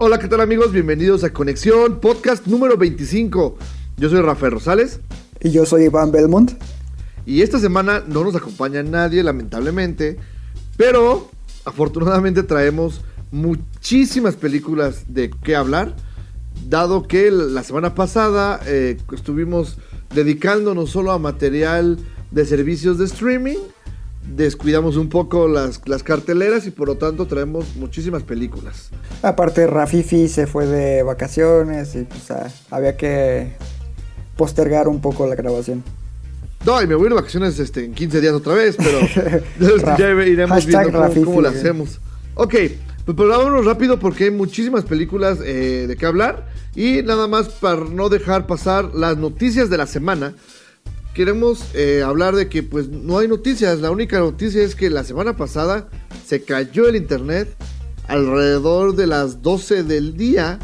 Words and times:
Hola, 0.00 0.20
¿qué 0.20 0.28
tal 0.28 0.40
amigos? 0.40 0.70
Bienvenidos 0.70 1.24
a 1.24 1.32
Conexión, 1.32 1.98
podcast 1.98 2.46
número 2.46 2.76
25. 2.76 3.58
Yo 3.96 4.08
soy 4.08 4.20
Rafael 4.20 4.52
Rosales 4.52 5.00
Y 5.40 5.50
yo 5.50 5.66
soy 5.66 5.86
Iván 5.86 6.12
Belmont. 6.12 6.52
y 7.26 7.42
esta 7.42 7.58
semana 7.58 8.04
no 8.06 8.22
nos 8.22 8.36
acompaña 8.36 8.84
nadie, 8.84 9.24
lamentablemente, 9.24 10.16
pero 10.76 11.28
afortunadamente 11.64 12.44
traemos 12.44 13.00
muchísimas 13.32 14.36
películas 14.36 15.02
de 15.08 15.30
qué 15.42 15.56
hablar, 15.56 15.96
dado 16.68 17.08
que 17.08 17.32
la 17.32 17.64
semana 17.64 17.96
pasada 17.96 18.60
eh, 18.66 18.98
estuvimos 19.12 19.78
dedicándonos 20.14 20.90
solo 20.90 21.10
a 21.10 21.18
material 21.18 21.98
de 22.30 22.46
servicios 22.46 22.98
de 22.98 23.06
streaming, 23.06 23.58
descuidamos 24.34 24.96
un 24.96 25.08
poco 25.08 25.48
las, 25.48 25.80
las 25.86 26.02
carteleras 26.02 26.66
y 26.66 26.70
por 26.70 26.88
lo 26.88 26.96
tanto 26.96 27.26
traemos 27.26 27.76
muchísimas 27.76 28.22
películas. 28.22 28.90
Aparte, 29.22 29.66
Rafifi 29.66 30.28
se 30.28 30.46
fue 30.46 30.66
de 30.66 31.02
vacaciones 31.02 31.94
y 31.94 32.04
pues 32.04 32.30
ah, 32.30 32.48
había 32.70 32.96
que 32.96 33.52
postergar 34.36 34.88
un 34.88 35.00
poco 35.00 35.26
la 35.26 35.34
grabación. 35.34 35.82
No, 36.64 36.82
y 36.82 36.86
me 36.86 36.94
voy 36.94 37.04
a 37.04 37.06
ir 37.06 37.10
de 37.10 37.20
vacaciones 37.20 37.58
este, 37.58 37.84
en 37.84 37.94
15 37.94 38.20
días 38.20 38.32
otra 38.32 38.54
vez, 38.54 38.76
pero 38.76 39.00
ya 39.98 40.10
iremos 40.24 40.66
viendo 40.66 40.92
cómo, 40.92 41.04
Rafifi, 41.04 41.24
cómo 41.24 41.40
lo 41.40 41.48
eh. 41.48 41.56
hacemos. 41.56 42.00
Ok, 42.34 42.54
pues 43.04 43.16
pero 43.16 43.28
vámonos 43.28 43.64
rápido 43.64 43.98
porque 43.98 44.24
hay 44.24 44.30
muchísimas 44.30 44.84
películas 44.84 45.38
eh, 45.44 45.86
de 45.88 45.96
qué 45.96 46.06
hablar. 46.06 46.46
Y 46.74 47.02
nada 47.02 47.26
más 47.26 47.48
para 47.48 47.84
no 47.84 48.08
dejar 48.08 48.46
pasar 48.46 48.94
las 48.94 49.16
noticias 49.16 49.70
de 49.70 49.78
la 49.78 49.86
semana. 49.86 50.34
Queremos 51.18 51.74
eh, 51.74 52.04
hablar 52.06 52.36
de 52.36 52.48
que 52.48 52.62
pues 52.62 52.88
no 52.90 53.18
hay 53.18 53.26
noticias. 53.26 53.80
La 53.80 53.90
única 53.90 54.20
noticia 54.20 54.62
es 54.62 54.76
que 54.76 54.88
la 54.88 55.02
semana 55.02 55.36
pasada 55.36 55.88
se 56.24 56.44
cayó 56.44 56.86
el 56.86 56.94
internet 56.94 57.56
alrededor 58.06 58.94
de 58.94 59.08
las 59.08 59.42
12 59.42 59.82
del 59.82 60.16
día 60.16 60.60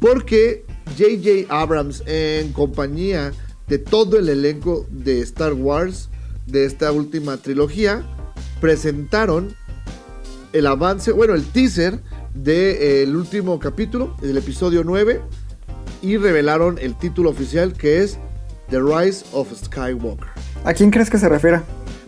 porque 0.00 0.64
J.J. 0.98 1.46
Abrams 1.48 2.02
en 2.06 2.52
compañía 2.52 3.30
de 3.68 3.78
todo 3.78 4.18
el 4.18 4.28
elenco 4.28 4.84
de 4.90 5.20
Star 5.20 5.52
Wars 5.52 6.08
de 6.48 6.64
esta 6.64 6.90
última 6.90 7.36
trilogía 7.36 8.04
presentaron 8.60 9.54
el 10.52 10.66
avance, 10.66 11.12
bueno, 11.12 11.34
el 11.34 11.44
teaser 11.44 12.00
del 12.34 13.14
último 13.14 13.60
capítulo, 13.60 14.16
del 14.20 14.38
episodio 14.38 14.82
9 14.82 15.20
y 16.02 16.16
revelaron 16.16 16.78
el 16.80 16.98
título 16.98 17.30
oficial 17.30 17.74
que 17.74 18.02
es 18.02 18.18
The 18.70 18.80
Rise 18.80 19.24
of 19.32 19.52
Skywalker. 19.52 20.28
¿A 20.64 20.72
quién 20.72 20.90
crees 20.90 21.10
que 21.10 21.18
se 21.18 21.28
refiere? 21.28 21.60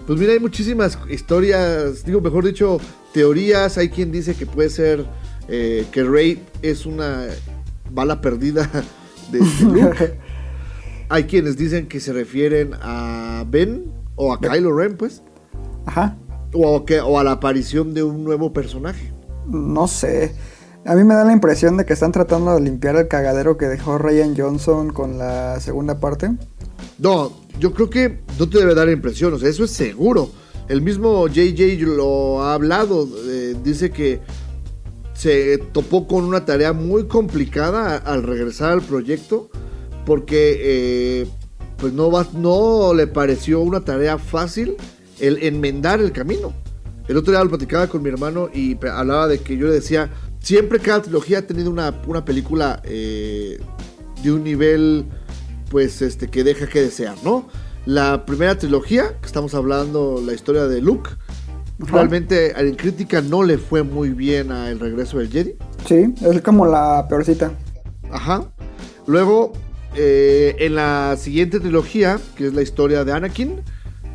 Pues 0.06 0.18
mira, 0.18 0.32
hay 0.32 0.40
muchísimas 0.40 0.98
historias, 1.10 2.04
digo, 2.04 2.20
mejor 2.20 2.44
dicho, 2.44 2.78
teorías. 3.12 3.76
Hay 3.76 3.88
quien 3.88 4.12
dice 4.12 4.34
que 4.34 4.46
puede 4.46 4.70
ser 4.70 5.04
eh, 5.48 5.84
que 5.90 6.04
Rey 6.04 6.42
es 6.62 6.86
una 6.86 7.26
bala 7.90 8.20
perdida 8.20 8.70
de, 9.32 9.38
de 9.40 9.62
Luke. 9.62 10.18
hay 11.08 11.24
quienes 11.24 11.56
dicen 11.56 11.86
que 11.88 12.00
se 12.00 12.12
refieren 12.12 12.74
a 12.80 13.44
Ben 13.48 13.92
o 14.14 14.32
a 14.32 14.40
Kylo 14.40 14.76
Ren, 14.76 14.96
pues. 14.96 15.22
Ajá. 15.86 16.16
O 16.52 16.76
a, 16.76 16.86
que, 16.86 17.00
o 17.00 17.18
a 17.18 17.24
la 17.24 17.32
aparición 17.32 17.92
de 17.92 18.02
un 18.02 18.24
nuevo 18.24 18.52
personaje. 18.52 19.12
No 19.46 19.86
sé. 19.88 20.34
A 20.86 20.94
mí 20.94 21.02
me 21.02 21.14
da 21.14 21.24
la 21.24 21.32
impresión 21.32 21.76
de 21.76 21.84
que 21.84 21.94
están 21.94 22.12
tratando 22.12 22.54
de 22.54 22.60
limpiar 22.60 22.94
el 22.94 23.08
cagadero 23.08 23.56
que 23.56 23.66
dejó 23.66 23.98
Ryan 23.98 24.36
Johnson 24.36 24.92
con 24.92 25.18
la 25.18 25.58
segunda 25.58 25.98
parte. 25.98 26.30
No, 26.98 27.32
yo 27.58 27.74
creo 27.74 27.90
que 27.90 28.20
no 28.38 28.48
te 28.48 28.58
debe 28.58 28.72
dar 28.76 28.88
impresión, 28.88 29.34
o 29.34 29.38
sea, 29.38 29.48
eso 29.48 29.64
es 29.64 29.72
seguro. 29.72 30.30
El 30.68 30.82
mismo 30.82 31.26
JJ 31.26 31.82
lo 31.82 32.40
ha 32.42 32.54
hablado, 32.54 33.08
eh, 33.26 33.56
dice 33.64 33.90
que 33.90 34.20
se 35.12 35.58
topó 35.72 36.06
con 36.06 36.22
una 36.22 36.44
tarea 36.44 36.72
muy 36.72 37.06
complicada 37.08 37.96
al 37.96 38.22
regresar 38.22 38.70
al 38.70 38.82
proyecto, 38.82 39.50
porque 40.04 40.56
eh, 40.60 41.26
pues 41.78 41.92
no, 41.94 42.12
va, 42.12 42.28
no 42.32 42.94
le 42.94 43.08
pareció 43.08 43.60
una 43.60 43.80
tarea 43.80 44.18
fácil 44.18 44.76
el 45.18 45.42
enmendar 45.42 46.00
el 46.00 46.12
camino. 46.12 46.52
El 47.08 47.16
otro 47.16 47.32
día 47.32 47.42
lo 47.42 47.50
platicaba 47.50 47.86
con 47.86 48.02
mi 48.02 48.08
hermano 48.08 48.48
y 48.52 48.76
hablaba 48.86 49.28
de 49.28 49.38
que 49.38 49.56
yo 49.56 49.68
le 49.68 49.74
decía, 49.74 50.10
siempre 50.46 50.78
cada 50.78 51.02
trilogía 51.02 51.40
ha 51.40 51.42
tenido 51.42 51.72
una, 51.72 51.92
una 52.06 52.24
película 52.24 52.80
eh, 52.84 53.58
de 54.22 54.32
un 54.32 54.44
nivel 54.44 55.04
pues 55.70 56.00
este 56.02 56.28
que 56.28 56.44
deja 56.44 56.68
que 56.68 56.82
desear, 56.82 57.16
¿no? 57.24 57.48
La 57.84 58.24
primera 58.24 58.56
trilogía, 58.56 59.18
que 59.20 59.26
estamos 59.26 59.54
hablando 59.54 60.22
la 60.24 60.34
historia 60.34 60.68
de 60.68 60.80
Luke, 60.80 61.10
realmente 61.80 62.58
en 62.60 62.76
crítica 62.76 63.22
no 63.22 63.42
le 63.42 63.58
fue 63.58 63.82
muy 63.82 64.10
bien 64.10 64.52
a 64.52 64.70
El 64.70 64.78
regreso 64.78 65.18
del 65.18 65.30
Jedi. 65.30 65.56
Sí, 65.84 66.14
es 66.20 66.40
como 66.42 66.64
la 66.64 67.06
peorcita. 67.08 67.50
Ajá. 68.12 68.44
Luego, 69.08 69.52
eh, 69.96 70.54
en 70.60 70.76
la 70.76 71.16
siguiente 71.18 71.58
trilogía, 71.58 72.20
que 72.36 72.46
es 72.46 72.54
la 72.54 72.62
historia 72.62 73.04
de 73.04 73.12
Anakin, 73.12 73.62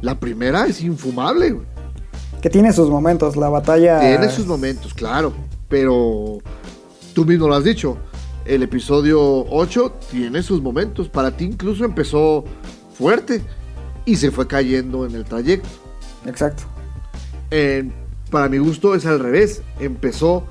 la 0.01 0.17
primera 0.21 0.65
es 0.65 0.81
infumable, 0.81 1.51
güey. 1.51 1.67
Que 2.41 2.49
tiene 2.49 2.71
sus 2.71 2.89
momentos, 2.89 3.35
la 3.35 3.49
batalla... 3.49 3.99
Tiene 3.99 4.29
sus 4.29 4.47
momentos, 4.47 4.93
claro. 4.93 5.33
Pero 5.71 6.37
tú 7.15 7.25
mismo 7.25 7.47
lo 7.47 7.55
has 7.55 7.63
dicho. 7.63 7.97
El 8.45 8.61
episodio 8.61 9.19
8 9.49 9.93
tiene 10.11 10.43
sus 10.43 10.61
momentos. 10.61 11.09
Para 11.09 11.35
ti 11.35 11.45
incluso 11.45 11.85
empezó 11.85 12.43
fuerte 12.93 13.41
y 14.05 14.17
se 14.17 14.29
fue 14.29 14.45
cayendo 14.45 15.05
en 15.07 15.15
el 15.15 15.23
trayecto. 15.23 15.69
Exacto. 16.27 16.63
Para 18.29 18.49
mi 18.49 18.59
gusto 18.59 18.93
es 18.93 19.05
al 19.05 19.19
revés. 19.19 19.63
Empezó 19.79 20.45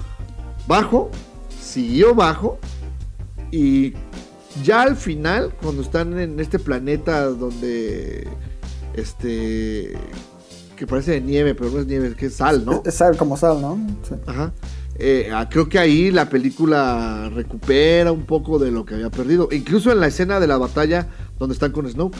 bajo, 0.66 1.10
siguió 1.60 2.14
bajo 2.14 2.58
y 3.52 3.94
ya 4.64 4.82
al 4.82 4.96
final, 4.96 5.54
cuando 5.62 5.82
están 5.82 6.18
en 6.18 6.40
este 6.40 6.58
planeta 6.58 7.26
donde 7.26 8.26
este 8.94 9.96
que 10.76 10.86
parece 10.86 11.12
de 11.12 11.20
nieve, 11.20 11.54
pero 11.54 11.70
no 11.70 11.78
es 11.78 11.86
nieve, 11.86 12.08
es 12.08 12.14
que 12.14 12.26
es 12.26 12.36
sal, 12.36 12.64
¿no? 12.64 12.82
Es 12.86 12.94
sal 12.94 13.16
como 13.16 13.36
sal, 13.36 13.60
¿no? 13.60 13.78
Sí. 14.08 14.14
Ajá. 14.26 14.52
Eh, 15.02 15.30
ah, 15.32 15.48
creo 15.48 15.66
que 15.66 15.78
ahí 15.78 16.10
la 16.10 16.28
película 16.28 17.30
recupera 17.34 18.12
un 18.12 18.26
poco 18.26 18.58
de 18.58 18.70
lo 18.70 18.84
que 18.84 18.92
había 18.94 19.08
perdido. 19.08 19.48
Incluso 19.50 19.90
en 19.90 19.98
la 19.98 20.08
escena 20.08 20.40
de 20.40 20.46
la 20.46 20.58
batalla 20.58 21.08
donde 21.38 21.54
están 21.54 21.72
con. 21.72 21.86
Um, 21.86 22.10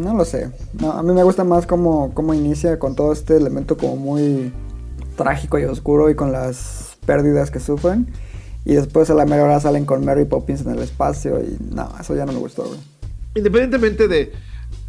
no 0.00 0.14
lo 0.14 0.24
sé. 0.24 0.50
No, 0.80 0.90
a 0.90 1.04
mí 1.04 1.12
me 1.12 1.22
gusta 1.22 1.44
más 1.44 1.66
cómo, 1.66 2.12
cómo 2.14 2.34
inicia 2.34 2.80
con 2.80 2.96
todo 2.96 3.12
este 3.12 3.36
elemento 3.36 3.76
como 3.76 3.94
muy 3.96 4.52
trágico 5.16 5.56
y 5.58 5.64
oscuro 5.64 6.10
y 6.10 6.16
con 6.16 6.32
las 6.32 6.98
pérdidas 7.06 7.52
que 7.52 7.60
sufren. 7.60 8.08
Y 8.64 8.74
después 8.74 9.08
a 9.10 9.14
la 9.14 9.24
mera 9.24 9.44
hora 9.44 9.60
salen 9.60 9.84
con 9.84 10.04
Mary 10.04 10.24
Poppins 10.24 10.62
en 10.62 10.70
el 10.70 10.80
espacio 10.80 11.40
y 11.44 11.56
no, 11.72 11.88
eso 12.00 12.16
ya 12.16 12.26
no 12.26 12.32
me 12.32 12.40
gustó, 12.40 12.64
güey. 12.64 12.80
Independientemente 13.36 14.08
de 14.08 14.32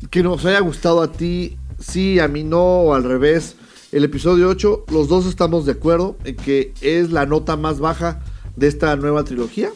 que 0.09 0.23
nos 0.23 0.43
haya 0.45 0.61
gustado 0.61 1.03
a 1.03 1.11
ti, 1.11 1.59
sí, 1.77 2.19
a 2.19 2.27
mí 2.27 2.43
no, 2.43 2.63
o 2.63 2.95
al 2.95 3.03
revés, 3.03 3.55
el 3.91 4.03
episodio 4.03 4.49
8, 4.49 4.85
los 4.91 5.07
dos 5.07 5.25
estamos 5.25 5.65
de 5.65 5.73
acuerdo 5.73 6.17
en 6.25 6.35
que 6.35 6.73
es 6.81 7.11
la 7.11 7.25
nota 7.25 7.55
más 7.55 7.79
baja 7.79 8.22
de 8.55 8.67
esta 8.67 8.95
nueva 8.95 9.23
trilogía. 9.23 9.72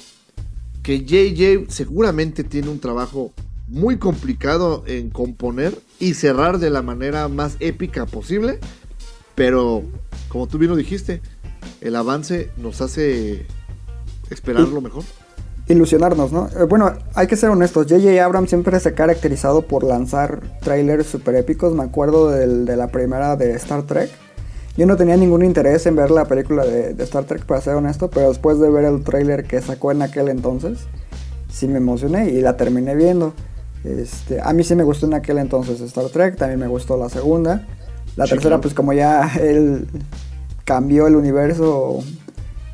Que 0.83 1.05
JJ 1.05 1.69
seguramente 1.69 2.43
tiene 2.43 2.69
un 2.69 2.79
trabajo 2.79 3.31
muy 3.67 3.97
complicado 3.97 4.83
en 4.87 5.09
componer 5.09 5.79
y 5.99 6.15
cerrar 6.15 6.59
de 6.59 6.69
la 6.69 6.81
manera 6.81 7.27
más 7.27 7.55
épica 7.59 8.05
posible. 8.05 8.59
Pero, 9.35 9.83
como 10.27 10.47
tú 10.47 10.57
bien 10.57 10.71
lo 10.71 10.77
dijiste, 10.77 11.21
el 11.79 11.95
avance 11.95 12.49
nos 12.57 12.81
hace 12.81 13.45
esperar 14.29 14.67
lo 14.67 14.81
mejor. 14.81 15.03
Ilusionarnos, 15.71 16.31
¿no? 16.31 16.47
Eh, 16.59 16.63
bueno, 16.63 16.91
hay 17.15 17.27
que 17.27 17.35
ser 17.35 17.49
honestos. 17.49 17.87
J.J. 17.89 18.23
Abrams 18.23 18.49
siempre 18.49 18.79
se 18.79 18.89
ha 18.89 18.95
caracterizado 18.95 19.61
por 19.63 19.83
lanzar 19.83 20.41
trailers 20.61 21.07
super 21.07 21.35
épicos. 21.35 21.73
Me 21.73 21.83
acuerdo 21.83 22.29
del- 22.29 22.65
de 22.65 22.75
la 22.77 22.87
primera 22.87 23.35
de 23.35 23.53
Star 23.55 23.83
Trek. 23.83 24.09
Yo 24.77 24.85
no 24.85 24.95
tenía 24.97 25.17
ningún 25.17 25.43
interés 25.43 25.85
en 25.85 25.95
ver 25.95 26.11
la 26.11 26.25
película 26.25 26.63
de, 26.65 26.93
de 26.93 27.03
Star 27.03 27.25
Trek, 27.25 27.45
para 27.45 27.59
ser 27.61 27.75
honesto, 27.75 28.09
pero 28.09 28.29
después 28.29 28.59
de 28.59 28.69
ver 28.69 28.85
el 28.85 29.03
trailer 29.03 29.43
que 29.45 29.61
sacó 29.61 29.91
en 29.91 30.01
aquel 30.01 30.29
entonces, 30.29 30.79
sí 31.51 31.67
me 31.67 31.77
emocioné 31.77 32.29
y 32.29 32.41
la 32.41 32.55
terminé 32.57 32.95
viendo. 32.95 33.33
Este, 33.83 34.39
a 34.41 34.53
mí 34.53 34.63
sí 34.63 34.75
me 34.75 34.83
gustó 34.83 35.07
en 35.07 35.13
aquel 35.15 35.39
entonces 35.39 35.81
Star 35.81 36.05
Trek, 36.09 36.37
también 36.37 36.59
me 36.59 36.67
gustó 36.67 36.97
la 36.97 37.09
segunda. 37.09 37.67
La 38.15 38.25
Sí, 38.25 38.31
tercera, 38.31 38.41
claro. 38.51 38.61
pues 38.61 38.73
como 38.73 38.93
ya 38.93 39.29
él 39.41 39.87
cambió 40.65 41.07
el 41.07 41.15
universo 41.15 41.99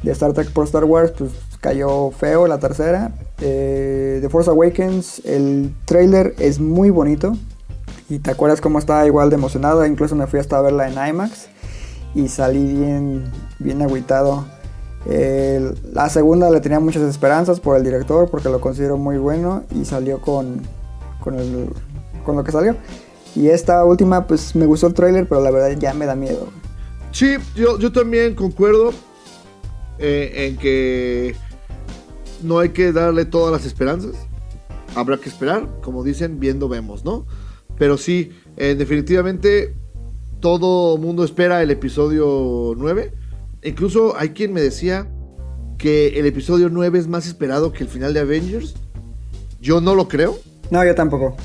de 0.04 0.12
Star 0.12 0.34
Trek 0.34 0.52
por 0.52 0.66
Star 0.66 0.84
Wars, 0.84 1.12
pues 1.18 1.32
cayó 1.62 2.12
feo 2.12 2.48
la 2.48 2.60
tercera. 2.60 3.12
Eh, 3.42 4.20
The 4.22 4.30
Force 4.30 4.50
Awakens, 4.50 5.22
el 5.26 5.74
trailer 5.86 6.36
es 6.40 6.60
muy 6.60 6.90
bonito. 6.90 7.34
Y 8.10 8.20
te 8.20 8.32
acuerdas 8.32 8.62
cómo 8.62 8.80
estaba 8.80 9.06
igual 9.06 9.30
de 9.30 9.36
emocionado, 9.36 9.86
incluso 9.86 10.16
me 10.16 10.28
fui 10.28 10.40
hasta 10.40 10.58
a 10.58 10.62
verla 10.62 10.88
en 10.88 10.94
IMAX 11.10 11.48
y 12.16 12.30
salí 12.30 12.64
bien, 12.74 13.26
bien 13.60 13.82
agüitado. 13.82 14.46
Eh, 15.06 15.74
la 15.94 16.08
segunda 16.10 16.50
le 16.50 16.62
tenía 16.62 16.80
muchas 16.80 17.04
esperanzas 17.04 17.60
por 17.60 17.76
el 17.78 17.84
director 17.84 18.30
porque 18.30 18.48
lo 18.50 18.62
considero 18.62 18.98
muy 18.98 19.18
bueno 19.18 19.64
y 19.76 19.84
salió 19.86 20.22
con, 20.22 20.62
con, 21.20 21.36
el- 21.36 21.70
con 22.26 22.38
lo 22.38 22.44
que 22.46 22.52
salió. 22.54 22.76
Y 23.36 23.50
esta 23.50 23.84
última 23.84 24.26
pues 24.26 24.56
me 24.56 24.66
gustó 24.66 24.88
el 24.88 24.94
trailer 24.94 25.28
pero 25.28 25.42
la 25.42 25.52
verdad 25.52 25.78
ya 25.78 25.94
me 25.94 26.06
da 26.06 26.16
miedo. 26.16 26.48
Sí, 27.12 27.36
yo, 27.56 27.78
yo 27.78 27.92
también 27.92 28.36
concuerdo 28.36 28.92
eh, 30.00 30.48
en 30.48 30.58
que 30.58 31.36
no 32.44 32.60
hay 32.60 32.70
que 32.70 32.92
darle 32.92 33.26
todas 33.26 33.52
las 33.52 33.66
esperanzas. 33.66 34.16
Habrá 34.96 35.18
que 35.18 35.30
esperar, 35.30 35.68
como 35.82 36.04
dicen, 36.04 36.40
viendo 36.40 36.70
vemos, 36.70 37.04
¿no? 37.06 37.26
Pero 37.78 37.98
sí, 37.98 38.32
eh, 38.58 38.76
definitivamente 38.76 39.76
todo 40.40 40.98
mundo 40.98 41.24
espera 41.24 41.62
el 41.62 41.72
episodio 41.72 42.74
9. 42.78 43.14
Incluso 43.64 44.16
hay 44.18 44.30
quien 44.30 44.54
me 44.54 44.62
decía 44.62 45.10
que 45.78 46.20
el 46.20 46.26
episodio 46.26 46.70
9 46.70 46.98
es 47.00 47.08
más 47.08 47.28
esperado 47.28 47.72
que 47.72 47.84
el 47.84 47.90
final 47.90 48.14
de 48.14 48.22
Avengers. 48.22 48.76
Yo 49.62 49.82
no 49.82 49.94
lo 49.96 50.08
creo. 50.08 50.40
No, 50.72 50.84
yo 50.86 50.96
tampoco. 50.96 51.36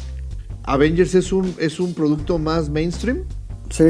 Avengers 0.64 1.14
es 1.14 1.32
un, 1.32 1.54
es 1.58 1.80
un 1.80 1.92
producto 1.92 2.38
más 2.38 2.70
mainstream 2.70 3.24
Sí, 3.68 3.86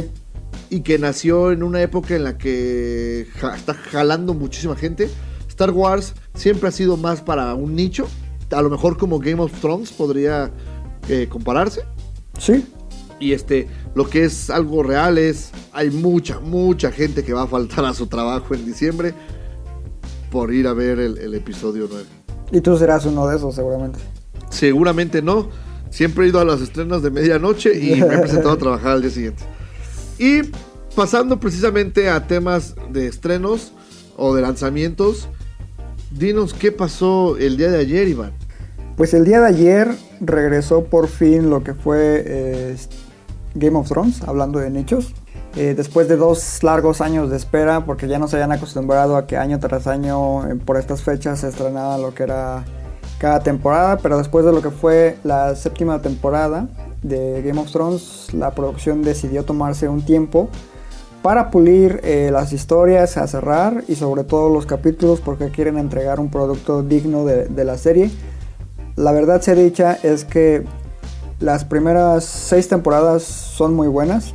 y 0.70 0.80
que 0.80 0.98
nació 0.98 1.52
en 1.52 1.62
una 1.62 1.82
época 1.82 2.16
en 2.16 2.24
la 2.24 2.38
que 2.38 3.26
ja- 3.38 3.56
está 3.56 3.74
jalando 3.74 4.32
muchísima 4.34 4.74
gente. 4.76 5.08
Star 5.62 5.76
Wars 5.76 6.14
siempre 6.34 6.68
ha 6.68 6.72
sido 6.72 6.96
más 6.96 7.20
para 7.20 7.54
un 7.54 7.76
nicho. 7.76 8.08
A 8.50 8.60
lo 8.62 8.68
mejor 8.68 8.98
como 8.98 9.20
Game 9.20 9.40
of 9.40 9.52
Thrones 9.60 9.92
podría 9.92 10.50
eh, 11.08 11.28
compararse. 11.28 11.84
sí. 12.38 12.66
Y 13.20 13.34
este, 13.34 13.68
lo 13.94 14.10
que 14.10 14.24
es 14.24 14.50
algo 14.50 14.82
real 14.82 15.16
es, 15.16 15.52
hay 15.72 15.90
mucha, 15.90 16.40
mucha 16.40 16.90
gente 16.90 17.22
que 17.22 17.32
va 17.32 17.42
a 17.42 17.46
faltar 17.46 17.84
a 17.84 17.94
su 17.94 18.08
trabajo 18.08 18.52
en 18.52 18.66
diciembre 18.66 19.14
por 20.32 20.52
ir 20.52 20.66
a 20.66 20.72
ver 20.72 20.98
el, 20.98 21.16
el 21.18 21.32
episodio 21.34 21.86
9. 21.88 22.04
Y 22.50 22.60
tú 22.60 22.76
serás 22.76 23.06
uno 23.06 23.28
de 23.28 23.36
esos 23.36 23.54
seguramente. 23.54 24.00
Seguramente 24.50 25.22
no. 25.22 25.50
Siempre 25.90 26.24
he 26.24 26.30
ido 26.30 26.40
a 26.40 26.44
las 26.44 26.60
estrenas 26.62 27.00
de 27.02 27.12
medianoche 27.12 27.78
y 27.78 28.00
me 28.00 28.12
he 28.12 28.18
presentado 28.18 28.54
a 28.54 28.58
trabajar 28.58 28.90
al 28.94 29.02
día 29.02 29.10
siguiente. 29.12 29.44
Y 30.18 30.40
pasando 30.96 31.38
precisamente 31.38 32.10
a 32.10 32.26
temas 32.26 32.74
de 32.90 33.06
estrenos 33.06 33.72
o 34.16 34.34
de 34.34 34.42
lanzamientos, 34.42 35.28
dinos 36.18 36.54
qué 36.54 36.72
pasó 36.72 37.36
el 37.36 37.56
día 37.56 37.70
de 37.70 37.78
ayer, 37.78 38.08
Iván. 38.08 38.32
Pues 38.96 39.14
el 39.14 39.24
día 39.24 39.40
de 39.40 39.48
ayer 39.48 39.88
regresó 40.20 40.84
por 40.84 41.08
fin 41.08 41.50
lo 41.50 41.64
que 41.64 41.74
fue 41.74 42.22
eh, 42.26 42.76
Game 43.54 43.78
of 43.78 43.88
Thrones, 43.88 44.22
hablando 44.22 44.58
de 44.58 44.70
nichos. 44.70 45.14
Eh, 45.56 45.74
después 45.76 46.08
de 46.08 46.16
dos 46.16 46.62
largos 46.62 47.00
años 47.00 47.28
de 47.28 47.36
espera, 47.36 47.84
porque 47.84 48.08
ya 48.08 48.18
no 48.18 48.26
se 48.26 48.36
habían 48.36 48.52
acostumbrado 48.52 49.16
a 49.16 49.26
que 49.26 49.36
año 49.36 49.58
tras 49.60 49.86
año 49.86 50.46
eh, 50.48 50.56
por 50.56 50.78
estas 50.78 51.02
fechas 51.02 51.40
se 51.40 51.48
estrenaba 51.48 51.98
lo 51.98 52.14
que 52.14 52.22
era 52.22 52.64
cada 53.18 53.40
temporada, 53.40 53.98
pero 53.98 54.16
después 54.16 54.46
de 54.46 54.52
lo 54.52 54.62
que 54.62 54.70
fue 54.70 55.18
la 55.24 55.54
séptima 55.54 56.00
temporada 56.00 56.68
de 57.02 57.42
Game 57.42 57.60
of 57.60 57.70
Thrones, 57.70 58.32
la 58.32 58.52
producción 58.52 59.02
decidió 59.02 59.44
tomarse 59.44 59.88
un 59.88 60.02
tiempo 60.02 60.48
para 61.22 61.50
pulir 61.50 62.00
eh, 62.02 62.30
las 62.32 62.52
historias, 62.52 63.16
a 63.16 63.26
cerrar 63.28 63.84
y 63.86 63.94
sobre 63.94 64.24
todo 64.24 64.48
los 64.48 64.66
capítulos 64.66 65.20
porque 65.20 65.50
quieren 65.50 65.78
entregar 65.78 66.18
un 66.18 66.30
producto 66.30 66.82
digno 66.82 67.24
de, 67.24 67.64
la 67.64 67.78
serie. 67.78 68.10
La 68.96 69.12
verdad 69.12 69.40
sea 69.40 69.54
dicha 69.54 69.98
es 70.02 70.24
que 70.24 70.64
las 71.38 71.64
primeras 71.64 72.24
seis 72.24 72.68
temporadas 72.68 73.22
son 73.22 73.74
muy 73.74 73.86
buenas. 73.86 74.34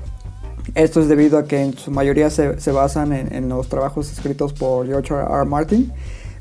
Esto 0.75 1.01
es 1.01 1.07
debido 1.07 1.37
a 1.37 1.43
que 1.43 1.61
en 1.61 1.77
su 1.77 1.91
mayoría 1.91 2.29
se, 2.29 2.71
basan 2.71 3.13
en, 3.13 3.49
los 3.49 3.67
trabajos 3.67 4.11
escritos 4.11 4.53
por 4.53 4.87
George 4.87 5.13
R. 5.13 5.23
R. 5.23 5.45
Martin. 5.45 5.91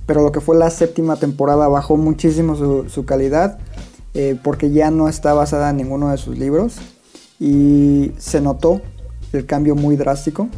Pero 0.07 0.23
lo 0.23 0.31
que 0.31 0.41
fue 0.41 0.57
la 0.57 0.71
séptima 0.71 1.17
temporada 1.17 1.67
bajó 1.67 1.97
muchísimo 1.97 2.55
su, 2.55 2.89
su 2.89 3.05
calidad 3.05 3.59
eh, 4.15 4.39
porque 4.43 4.71
ya 4.71 4.93
no 4.93 5.09
está 5.09 5.35
basada 5.35 5.71
en 5.71 5.77
ninguno 5.79 6.11
de 6.11 6.17
sus 6.17 6.39
libros. 6.39 6.77
Y 7.41 8.13
se 8.19 8.41
notó 8.41 8.81
el 9.37 9.47
cambio 9.47 9.75
muy 9.75 9.97
drástico. 9.97 10.49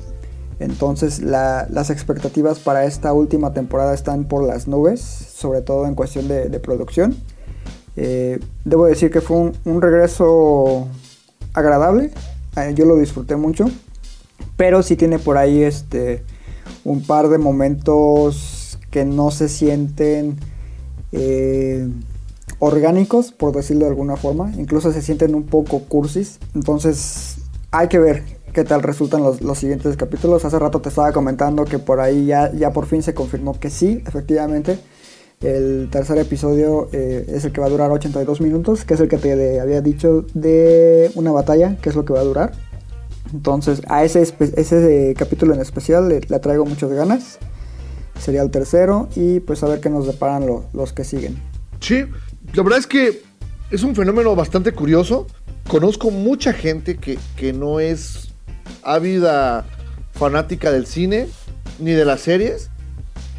Entonces 0.61 1.21
la- 1.21 1.67
las 1.71 1.91
expectativas 1.91 2.59
para 2.59 2.85
esta 2.85 3.13
última 3.13 3.53
temporada 3.53 3.95
están 3.95 4.25
por 4.25 4.45
las 4.47 4.67
nubes, 4.67 5.01
sobre 5.01 5.61
todo 5.63 5.87
en 5.87 5.95
cuestión 5.95 6.27
de, 6.29 6.49
de 6.49 6.59
producción. 6.61 7.17
Eh, 7.97 8.41
debo 8.65 8.87
decir 8.87 9.11
que 9.11 9.21
fue 9.21 9.37
un, 9.37 9.53
un 9.65 9.83
regreso 9.83 10.89
agradable, 11.53 12.11
eh, 12.57 12.73
yo 12.75 12.85
lo 12.87 12.97
disfruté 12.97 13.37
mucho, 13.37 13.67
pero 14.57 14.83
sí 14.83 14.97
tiene 14.97 15.19
por 15.19 15.37
ahí 15.37 15.63
este, 15.63 16.23
un 16.85 17.03
par 17.03 17.29
de 17.29 17.39
momentos 17.39 18.79
que 18.91 19.05
no 19.05 19.31
se 19.31 19.49
sienten 19.49 20.39
eh, 21.13 21.89
orgánicos, 22.59 23.33
por 23.33 23.53
decirlo 23.55 23.85
de 23.85 23.91
alguna 23.91 24.17
forma, 24.17 24.53
incluso 24.57 24.93
se 24.93 25.03
sienten 25.03 25.35
un 25.35 25.45
poco 25.45 25.81
cursis, 25.81 26.39
entonces 26.55 27.37
hay 27.71 27.89
que 27.89 27.99
ver 27.99 28.23
qué 28.59 28.65
tal 28.65 28.83
resultan 28.83 29.23
los, 29.23 29.41
los 29.41 29.57
siguientes 29.57 29.97
capítulos. 29.97 30.45
Hace 30.45 30.59
rato 30.59 30.81
te 30.81 30.89
estaba 30.89 31.13
comentando 31.13 31.65
que 31.65 31.79
por 31.79 32.01
ahí 32.01 32.27
ya, 32.27 32.51
ya 32.53 32.73
por 32.73 32.87
fin 32.87 33.05
se 33.05 33.15
confirmó 33.15 33.57
que 33.61 33.71
sí, 33.71 34.03
efectivamente. 34.05 34.81
El 35.41 35.89
tercer 35.93 36.19
episodio 36.19 36.89
eh, 36.91 37.25
es 37.29 37.45
el 37.45 37.53
que 37.53 37.61
va 37.61 37.69
a 37.69 37.71
durar 37.71 37.93
82 37.93 38.41
minutos, 38.41 38.85
que 38.85 38.95
es 38.95 39.01
el 39.01 39.07
que 39.07 39.17
te 39.19 39.61
había 39.61 39.81
dicho 39.81 40.25
de 40.35 41.09
una 41.15 41.31
batalla, 41.31 41.77
que 41.81 41.89
es 41.89 41.95
lo 41.95 42.05
que 42.05 42.13
va 42.15 42.19
a 42.19 42.25
durar. 42.25 42.51
Entonces, 43.33 43.81
a 43.87 44.03
ese, 44.03 44.23
ese 44.23 45.15
capítulo 45.17 45.55
en 45.55 45.61
especial 45.61 46.09
le, 46.09 46.21
le 46.23 46.39
traigo 46.41 46.65
muchas 46.67 46.91
ganas. 46.91 47.39
Sería 48.19 48.43
el 48.43 48.51
tercero 48.51 49.09
y 49.15 49.39
pues 49.39 49.63
a 49.63 49.69
ver 49.69 49.79
qué 49.79 49.89
nos 49.89 50.05
deparan 50.09 50.49
lo- 50.49 50.65
los 50.73 50.93
que 50.93 51.05
siguen. 51.05 51.41
Sí, 51.79 52.03
la 52.55 52.65
verdad 52.65 52.81
es 52.81 52.89
que 52.89 53.23
es 53.71 53.85
un 53.85 53.95
fenómeno 53.95 54.35
bastante 54.35 54.73
curioso. 54.73 55.29
Conozco 55.69 56.11
mucha 56.11 56.53
gente 56.53 56.97
que, 56.97 57.21
que 57.37 57.53
no 57.53 57.79
es 57.79 58.28
ávida 58.83 59.65
fanática 60.13 60.71
del 60.73 60.87
cine 60.87 61.29
ni 61.79 61.93
de 61.93 62.05
las 62.05 62.21
series, 62.21 62.71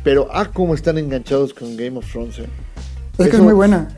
pero 0.03 0.27
ah, 0.31 0.49
cómo 0.53 0.73
están 0.75 0.97
enganchados 0.97 1.53
con 1.53 1.75
Game 1.75 1.97
of 1.97 2.09
Thrones. 2.11 2.39
eh. 2.39 2.43
Es 2.43 3.17
que 3.17 3.23
es 3.23 3.33
Eso- 3.33 3.43
muy 3.43 3.53
buena. 3.53 3.95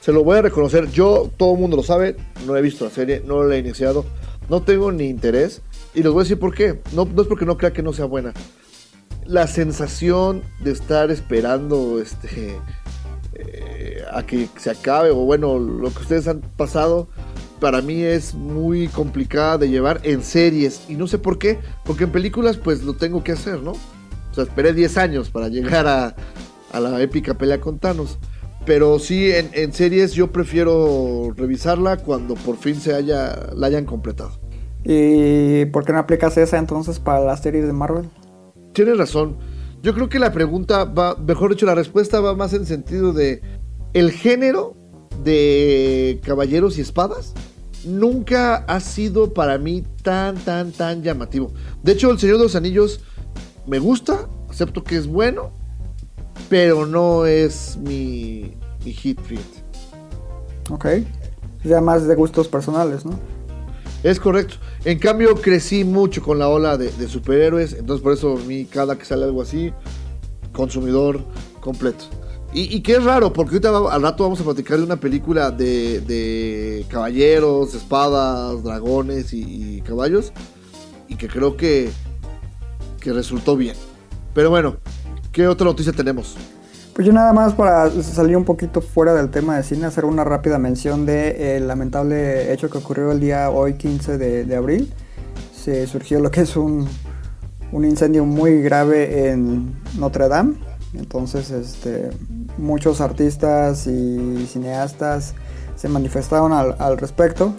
Se 0.00 0.12
lo 0.12 0.24
voy 0.24 0.38
a 0.38 0.42
reconocer. 0.42 0.90
Yo, 0.90 1.30
todo 1.36 1.54
el 1.54 1.60
mundo 1.60 1.76
lo 1.76 1.82
sabe, 1.82 2.16
no 2.46 2.56
he 2.56 2.62
visto 2.62 2.84
la 2.84 2.90
serie, 2.90 3.22
no 3.26 3.42
la 3.44 3.56
he 3.56 3.58
iniciado, 3.58 4.04
no 4.48 4.62
tengo 4.62 4.90
ni 4.92 5.04
interés. 5.08 5.60
Y 5.94 6.02
les 6.02 6.10
voy 6.12 6.20
a 6.20 6.24
decir 6.24 6.38
por 6.38 6.54
qué. 6.54 6.80
No, 6.92 7.04
no 7.04 7.22
es 7.22 7.28
porque 7.28 7.44
no 7.44 7.56
crea 7.58 7.72
que 7.72 7.82
no 7.82 7.92
sea 7.92 8.04
buena. 8.06 8.32
La 9.26 9.46
sensación 9.46 10.42
de 10.60 10.70
estar 10.70 11.10
esperando 11.10 12.00
este, 12.00 12.56
eh, 13.34 14.02
a 14.10 14.22
que 14.24 14.48
se 14.58 14.70
acabe, 14.70 15.10
o 15.10 15.16
bueno, 15.16 15.58
lo 15.58 15.90
que 15.92 16.00
ustedes 16.02 16.26
han 16.28 16.40
pasado, 16.56 17.08
para 17.60 17.82
mí 17.82 18.02
es 18.02 18.34
muy 18.34 18.88
complicada 18.88 19.58
de 19.58 19.68
llevar 19.68 20.00
en 20.02 20.22
series. 20.22 20.82
Y 20.88 20.94
no 20.94 21.06
sé 21.06 21.18
por 21.18 21.38
qué, 21.38 21.58
porque 21.84 22.04
en 22.04 22.12
películas 22.12 22.56
pues 22.56 22.82
lo 22.82 22.94
tengo 22.94 23.22
que 23.22 23.32
hacer, 23.32 23.62
¿no? 23.62 23.72
O 23.72 24.34
sea, 24.34 24.44
esperé 24.44 24.72
10 24.72 24.96
años 24.98 25.30
para 25.30 25.48
llegar 25.48 25.86
a, 25.86 26.14
a 26.72 26.80
la 26.80 27.00
épica 27.00 27.34
pelea 27.34 27.60
con 27.60 27.78
Thanos. 27.78 28.18
Pero 28.66 28.98
sí, 28.98 29.30
en, 29.30 29.50
en 29.52 29.72
series 29.72 30.12
yo 30.12 30.30
prefiero 30.30 31.32
revisarla 31.36 31.96
cuando 31.96 32.34
por 32.34 32.56
fin 32.56 32.76
se 32.76 32.94
haya, 32.94 33.50
la 33.54 33.66
hayan 33.68 33.86
completado. 33.86 34.32
¿Y 34.84 35.66
por 35.66 35.84
qué 35.84 35.92
no 35.92 35.98
aplicas 35.98 36.36
esa 36.36 36.58
entonces 36.58 36.98
para 36.98 37.20
las 37.20 37.40
series 37.40 37.66
de 37.66 37.72
Marvel? 37.72 38.08
Tienes 38.72 38.98
razón. 38.98 39.36
Yo 39.82 39.94
creo 39.94 40.08
que 40.08 40.18
la 40.18 40.32
pregunta 40.32 40.84
va, 40.84 41.16
mejor 41.16 41.50
dicho, 41.50 41.66
la 41.66 41.74
respuesta 41.74 42.20
va 42.20 42.34
más 42.34 42.52
en 42.52 42.66
sentido 42.66 43.12
de 43.12 43.40
el 43.92 44.10
género 44.10 44.76
de 45.24 46.20
caballeros 46.24 46.78
y 46.78 46.80
espadas 46.80 47.34
nunca 47.84 48.56
ha 48.56 48.80
sido 48.80 49.32
para 49.32 49.58
mí 49.58 49.84
tan, 50.02 50.36
tan, 50.36 50.72
tan 50.72 51.02
llamativo. 51.02 51.52
De 51.82 51.92
hecho, 51.92 52.10
El 52.10 52.18
Señor 52.18 52.38
de 52.38 52.44
los 52.44 52.56
Anillos 52.56 53.00
me 53.66 53.78
gusta, 53.78 54.28
acepto 54.48 54.82
que 54.82 54.96
es 54.96 55.06
bueno, 55.06 55.52
pero 56.48 56.86
no 56.86 57.26
es 57.26 57.76
mi, 57.76 58.54
mi 58.84 58.92
hit 58.92 59.20
fit. 59.20 59.40
Ok. 60.70 60.86
Ya 61.64 61.80
más 61.80 62.06
de 62.06 62.14
gustos 62.14 62.48
personales, 62.48 63.04
¿no? 63.04 63.18
Es 64.02 64.20
correcto. 64.20 64.56
En 64.84 64.98
cambio, 64.98 65.34
crecí 65.34 65.84
mucho 65.84 66.22
con 66.22 66.38
la 66.38 66.48
ola 66.48 66.76
de, 66.76 66.90
de 66.92 67.08
superhéroes. 67.08 67.72
Entonces, 67.72 68.02
por 68.02 68.12
eso, 68.12 68.38
a 68.38 68.44
mí, 68.44 68.64
cada 68.64 68.96
que 68.96 69.04
sale 69.04 69.24
algo 69.24 69.42
así, 69.42 69.72
consumidor 70.52 71.20
completo. 71.60 72.04
Y, 72.52 72.74
y 72.74 72.80
que 72.80 72.92
es 72.92 73.04
raro, 73.04 73.32
porque 73.32 73.56
ahorita 73.56 73.92
al 73.92 74.02
rato 74.02 74.24
vamos 74.24 74.40
a 74.40 74.44
platicar 74.44 74.78
de 74.78 74.84
una 74.84 74.96
película 74.96 75.50
de, 75.50 76.00
de 76.00 76.86
caballeros, 76.88 77.74
espadas, 77.74 78.62
dragones 78.62 79.32
y, 79.32 79.82
caballos. 79.82 80.32
Y 81.08 81.16
que 81.16 81.28
creo 81.28 81.56
que 81.56 81.90
que 83.00 83.12
resultó 83.12 83.56
bien. 83.56 83.76
Pero 84.34 84.50
bueno, 84.50 84.76
¿qué 85.30 85.46
otra 85.46 85.66
noticia 85.66 85.92
tenemos? 85.92 86.36
Pues 86.94 87.06
yo 87.06 87.12
nada 87.12 87.32
más 87.32 87.54
para 87.54 87.88
salir 88.02 88.36
un 88.36 88.44
poquito 88.44 88.80
fuera 88.80 89.14
del 89.14 89.30
tema 89.30 89.56
de 89.56 89.62
cine, 89.62 89.86
hacer 89.86 90.04
una 90.04 90.24
rápida 90.24 90.58
mención 90.58 91.06
de 91.06 91.56
el 91.56 91.68
lamentable 91.68 92.52
hecho 92.52 92.68
que 92.68 92.78
ocurrió 92.78 93.12
el 93.12 93.20
día 93.20 93.50
hoy 93.50 93.74
15 93.74 94.18
de, 94.18 94.44
de 94.44 94.56
abril. 94.56 94.92
Se 95.54 95.86
surgió 95.86 96.18
lo 96.18 96.30
que 96.32 96.40
es 96.40 96.56
un, 96.56 96.88
un 97.70 97.84
incendio 97.84 98.24
muy 98.24 98.62
grave 98.62 99.30
en 99.30 99.74
Notre 99.96 100.28
Dame. 100.28 100.56
Entonces, 100.94 101.50
este, 101.50 102.10
muchos 102.58 103.00
artistas 103.00 103.86
y 103.86 104.46
cineastas 104.46 105.34
se 105.76 105.88
manifestaron 105.88 106.52
al, 106.52 106.98
respecto 106.98 107.54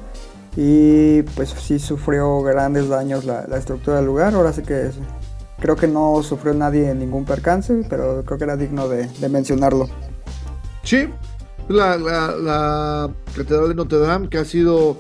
y 0.56 1.22
pues 1.22 1.50
sí 1.52 1.80
sufrió 1.80 2.42
grandes 2.42 2.90
daños 2.90 3.24
la, 3.26 3.48
la 3.48 3.58
estructura 3.58 3.98
del 3.98 4.06
lugar. 4.06 4.34
Ahora 4.36 4.52
sí 4.54 4.62
que 4.62 4.92
creo 5.60 5.76
que 5.76 5.88
no 5.88 6.22
sufrió 6.24 6.54
nadie 6.54 6.94
ningún 6.96 7.26
percance, 7.26 7.86
pero 7.90 8.24
creo 8.26 8.38
que 8.38 8.44
era 8.44 8.58
digno 8.58 8.88
de, 8.90 9.10
mencionarlo. 9.30 9.88
Sí, 10.84 11.08
la, 11.68 11.98
la- 11.98 12.36
la 12.36 13.10
Catedral 13.36 13.70
de 13.70 13.76
Notre 13.76 14.00
Dame, 14.00 14.30
que 14.30 14.38
ha 14.38 14.46
sido 14.46 14.98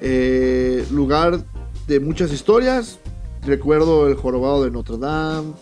eh, 0.00 0.86
lugar 0.90 1.40
de 1.86 2.00
muchas 2.00 2.32
historias. 2.32 2.98
Recuerdo 3.44 4.06
el 4.06 4.14
jorobado 4.14 4.64
de 4.64 4.70
Notre 4.70 4.98
Dame. 4.98 5.52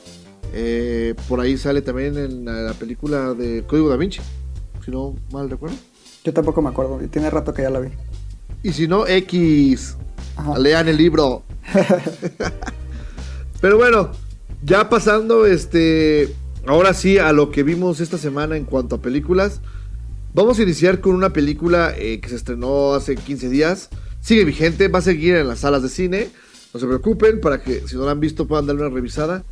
Eh, 0.53 1.15
por 1.29 1.41
ahí 1.41 1.57
sale 1.57 1.83
también 1.83 2.17
en 2.19 2.45
la, 2.45 2.53
la 2.63 2.75
película 2.75 3.35
de 3.35 3.65
Código 3.67 3.89
da 3.89 3.97
Vinci, 3.97 4.21
si 4.85 4.91
no 4.91 5.17
mal 5.33 5.51
recuerdo. 5.51 5.77
Yo 6.25 6.33
tampoco 6.33 6.61
me 6.61 6.69
acuerdo, 6.69 7.03
y 7.03 7.09
tiene 7.09 7.31
rato 7.31 7.55
que 7.55 7.63
ya 7.63 7.71
la 7.71 7.81
vi. 7.81 7.91
Y 8.63 8.73
si 8.73 8.87
no, 8.87 9.07
X. 9.07 9.97
Ajá. 10.37 10.59
Lean 10.59 10.89
el 10.89 10.97
libro. 10.97 11.45
Pero 13.61 13.77
bueno, 13.77 14.11
ya 14.63 14.89
pasando 14.89 15.47
este. 15.47 16.35
Ahora 16.67 16.93
sí, 16.93 17.19
a 17.19 17.33
lo 17.33 17.51
que 17.51 17.63
vimos 17.63 18.01
esta 18.01 18.19
semana 18.19 18.57
en 18.57 18.65
cuanto 18.65 18.97
a 18.97 19.03
películas. 19.03 19.61
Vamos 20.35 20.59
a 20.59 20.63
iniciar 20.63 21.01
con 21.01 21.15
una 21.15 21.33
película 21.33 21.93
eh, 21.97 22.21
que 22.21 22.29
se 22.29 22.37
estrenó 22.37 22.95
hace 22.95 23.17
15 23.17 23.49
días. 23.49 23.89
Sigue 24.21 24.45
vigente, 24.45 24.89
va 24.89 25.01
a 25.01 25.03
seguir 25.03 25.37
en 25.37 25.49
las 25.49 25.61
salas 25.61 25.83
de 25.83 25.89
cine. 25.89 26.29
No 26.73 26.79
se 26.79 26.87
preocupen, 26.87 27.41
para 27.41 27.63
que 27.63 27.87
si 27.89 27.97
no 27.97 28.05
la 28.05 28.13
han 28.13 28.21
visto 28.21 28.47
puedan 28.47 28.67
darle 28.67 28.83
una 28.83 28.95
revisada. 28.95 29.45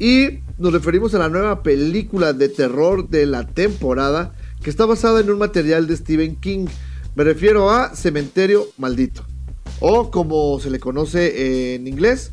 Y 0.00 0.40
nos 0.56 0.72
referimos 0.72 1.14
a 1.14 1.18
la 1.18 1.28
nueva 1.28 1.62
película 1.62 2.32
de 2.32 2.48
terror 2.48 3.10
de 3.10 3.26
la 3.26 3.46
temporada 3.46 4.34
que 4.62 4.70
está 4.70 4.86
basada 4.86 5.20
en 5.20 5.30
un 5.30 5.38
material 5.38 5.86
de 5.86 5.94
Stephen 5.94 6.36
King. 6.36 6.68
Me 7.14 7.22
refiero 7.22 7.70
a 7.70 7.94
Cementerio 7.94 8.66
Maldito. 8.78 9.26
O 9.78 10.10
como 10.10 10.58
se 10.58 10.70
le 10.70 10.80
conoce 10.80 11.74
en 11.74 11.86
inglés, 11.86 12.32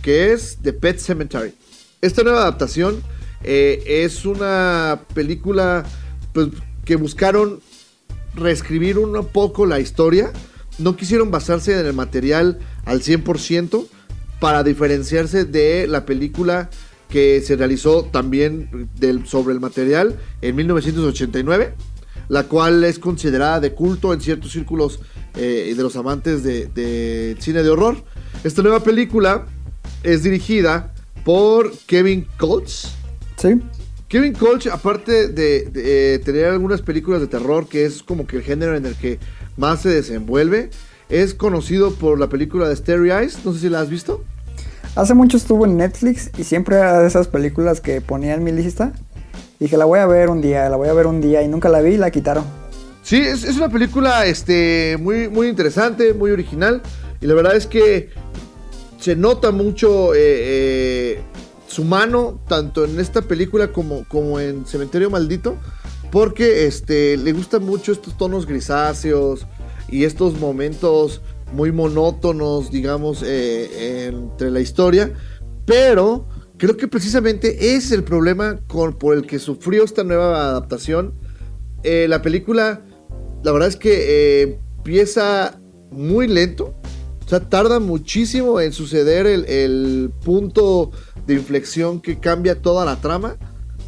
que 0.00 0.32
es 0.32 0.58
The 0.62 0.72
Pet 0.72 1.00
Cemetery. 1.00 1.54
Esta 2.00 2.22
nueva 2.22 2.42
adaptación 2.42 3.02
eh, 3.42 3.82
es 3.84 4.24
una 4.24 5.00
película 5.12 5.84
pues, 6.32 6.50
que 6.84 6.94
buscaron 6.94 7.58
reescribir 8.36 8.96
un 8.96 9.26
poco 9.26 9.66
la 9.66 9.80
historia. 9.80 10.32
No 10.78 10.94
quisieron 10.94 11.32
basarse 11.32 11.80
en 11.80 11.84
el 11.84 11.94
material 11.94 12.60
al 12.84 13.02
100% 13.02 13.88
para 14.38 14.62
diferenciarse 14.62 15.44
de 15.44 15.88
la 15.88 16.06
película 16.06 16.70
que 17.08 17.40
se 17.40 17.56
realizó 17.56 18.04
también 18.04 18.88
del, 18.98 19.26
sobre 19.26 19.54
el 19.54 19.60
material 19.60 20.16
en 20.42 20.56
1989, 20.56 21.74
la 22.28 22.44
cual 22.44 22.84
es 22.84 22.98
considerada 22.98 23.60
de 23.60 23.72
culto 23.72 24.12
en 24.12 24.20
ciertos 24.20 24.52
círculos 24.52 25.00
eh, 25.36 25.72
de 25.76 25.82
los 25.82 25.96
amantes 25.96 26.42
de 26.42 27.36
cine 27.38 27.62
de 27.62 27.70
horror. 27.70 27.96
Esta 28.44 28.62
nueva 28.62 28.80
película 28.80 29.46
es 30.02 30.22
dirigida 30.22 30.94
por 31.24 31.72
Kevin 31.86 32.26
Colts. 32.38 32.94
¿Sí? 33.36 33.60
Kevin 34.08 34.32
Colch, 34.32 34.68
aparte 34.68 35.28
de, 35.28 35.66
de, 35.66 36.14
eh, 36.14 36.18
tener 36.20 36.46
algunas 36.46 36.80
películas 36.80 37.20
de 37.20 37.26
terror, 37.26 37.68
que 37.68 37.84
es 37.84 38.02
como 38.02 38.26
que 38.26 38.38
el 38.38 38.42
género 38.42 38.74
en 38.74 38.86
el 38.86 38.94
que 38.94 39.18
más 39.58 39.82
se 39.82 39.90
desenvuelve, 39.90 40.70
es 41.10 41.34
conocido 41.34 41.92
por 41.92 42.18
la 42.18 42.28
película 42.28 42.68
de 42.68 42.76
Starry 42.76 43.10
Eyes. 43.10 43.44
No 43.44 43.52
sé 43.52 43.60
si 43.60 43.68
la 43.68 43.80
has 43.80 43.90
visto. 43.90 44.24
Hace 44.96 45.14
mucho 45.14 45.36
estuvo 45.36 45.64
en 45.64 45.76
Netflix 45.76 46.30
y 46.36 46.44
siempre 46.44 46.76
era 46.76 47.00
de 47.00 47.06
esas 47.06 47.28
películas 47.28 47.80
que 47.80 48.00
ponía 48.00 48.34
en 48.34 48.42
mi 48.42 48.52
lista. 48.52 48.92
Dije, 49.60 49.76
la 49.76 49.84
voy 49.84 49.98
a 49.98 50.06
ver 50.06 50.30
un 50.30 50.40
día, 50.40 50.68
la 50.68 50.76
voy 50.76 50.88
a 50.88 50.92
ver 50.92 51.06
un 51.06 51.20
día 51.20 51.42
y 51.42 51.48
nunca 51.48 51.68
la 51.68 51.80
vi 51.80 51.94
y 51.94 51.96
la 51.98 52.10
quitaron. 52.10 52.44
Sí, 53.02 53.16
es, 53.16 53.44
una 53.56 53.70
película 53.70 54.26
este, 54.26 54.96
muy, 55.00 55.28
muy 55.28 55.48
interesante, 55.48 56.12
muy 56.12 56.30
original. 56.30 56.82
Y 57.20 57.26
la 57.26 57.34
verdad 57.34 57.56
es 57.56 57.66
que 57.66 58.10
se 59.00 59.16
nota 59.16 59.50
mucho 59.50 60.14
eh, 60.14 60.18
eh, 60.20 61.22
su 61.66 61.84
mano, 61.84 62.38
tanto 62.46 62.84
en 62.84 63.00
esta 63.00 63.22
película 63.22 63.72
como, 63.72 64.04
como 64.08 64.38
en 64.40 64.66
Cementerio 64.66 65.10
Maldito. 65.10 65.56
Porque 66.12 66.66
este, 66.66 67.16
le 67.16 67.32
gustan 67.32 67.64
mucho 67.64 67.92
estos 67.92 68.16
tonos 68.16 68.46
grisáceos 68.46 69.46
y 69.88 70.04
estos 70.04 70.38
momentos 70.38 71.20
muy 71.52 71.72
monótonos, 71.72 72.70
digamos, 72.70 73.22
eh, 73.24 74.06
entre 74.06 74.50
la 74.50 74.60
historia. 74.60 75.12
Pero 75.64 76.26
creo 76.56 76.76
que 76.76 76.88
precisamente 76.88 77.74
es 77.76 77.92
el 77.92 78.04
problema 78.04 78.60
por 78.66 79.14
el 79.14 79.26
que 79.26 79.38
sufrió 79.38 79.84
esta 79.84 80.04
nueva 80.04 80.48
adaptación. 80.50 81.14
Eh, 81.82 82.06
la 82.08 82.22
película, 82.22 82.82
la 83.42 83.52
verdad 83.52 83.68
es 83.68 83.76
que 83.76 84.42
eh, 84.42 84.58
empieza 84.78 85.60
muy 85.90 86.26
lento. 86.26 86.74
O 87.24 87.28
sea, 87.28 87.40
tarda 87.40 87.78
muchísimo 87.78 88.60
en 88.60 88.72
suceder 88.72 89.26
el, 89.26 89.44
el, 89.44 90.10
punto 90.24 90.90
de 91.26 91.34
inflexión 91.34 92.00
que 92.00 92.18
cambia 92.18 92.62
toda 92.62 92.86
la 92.86 93.00
trama. 93.00 93.36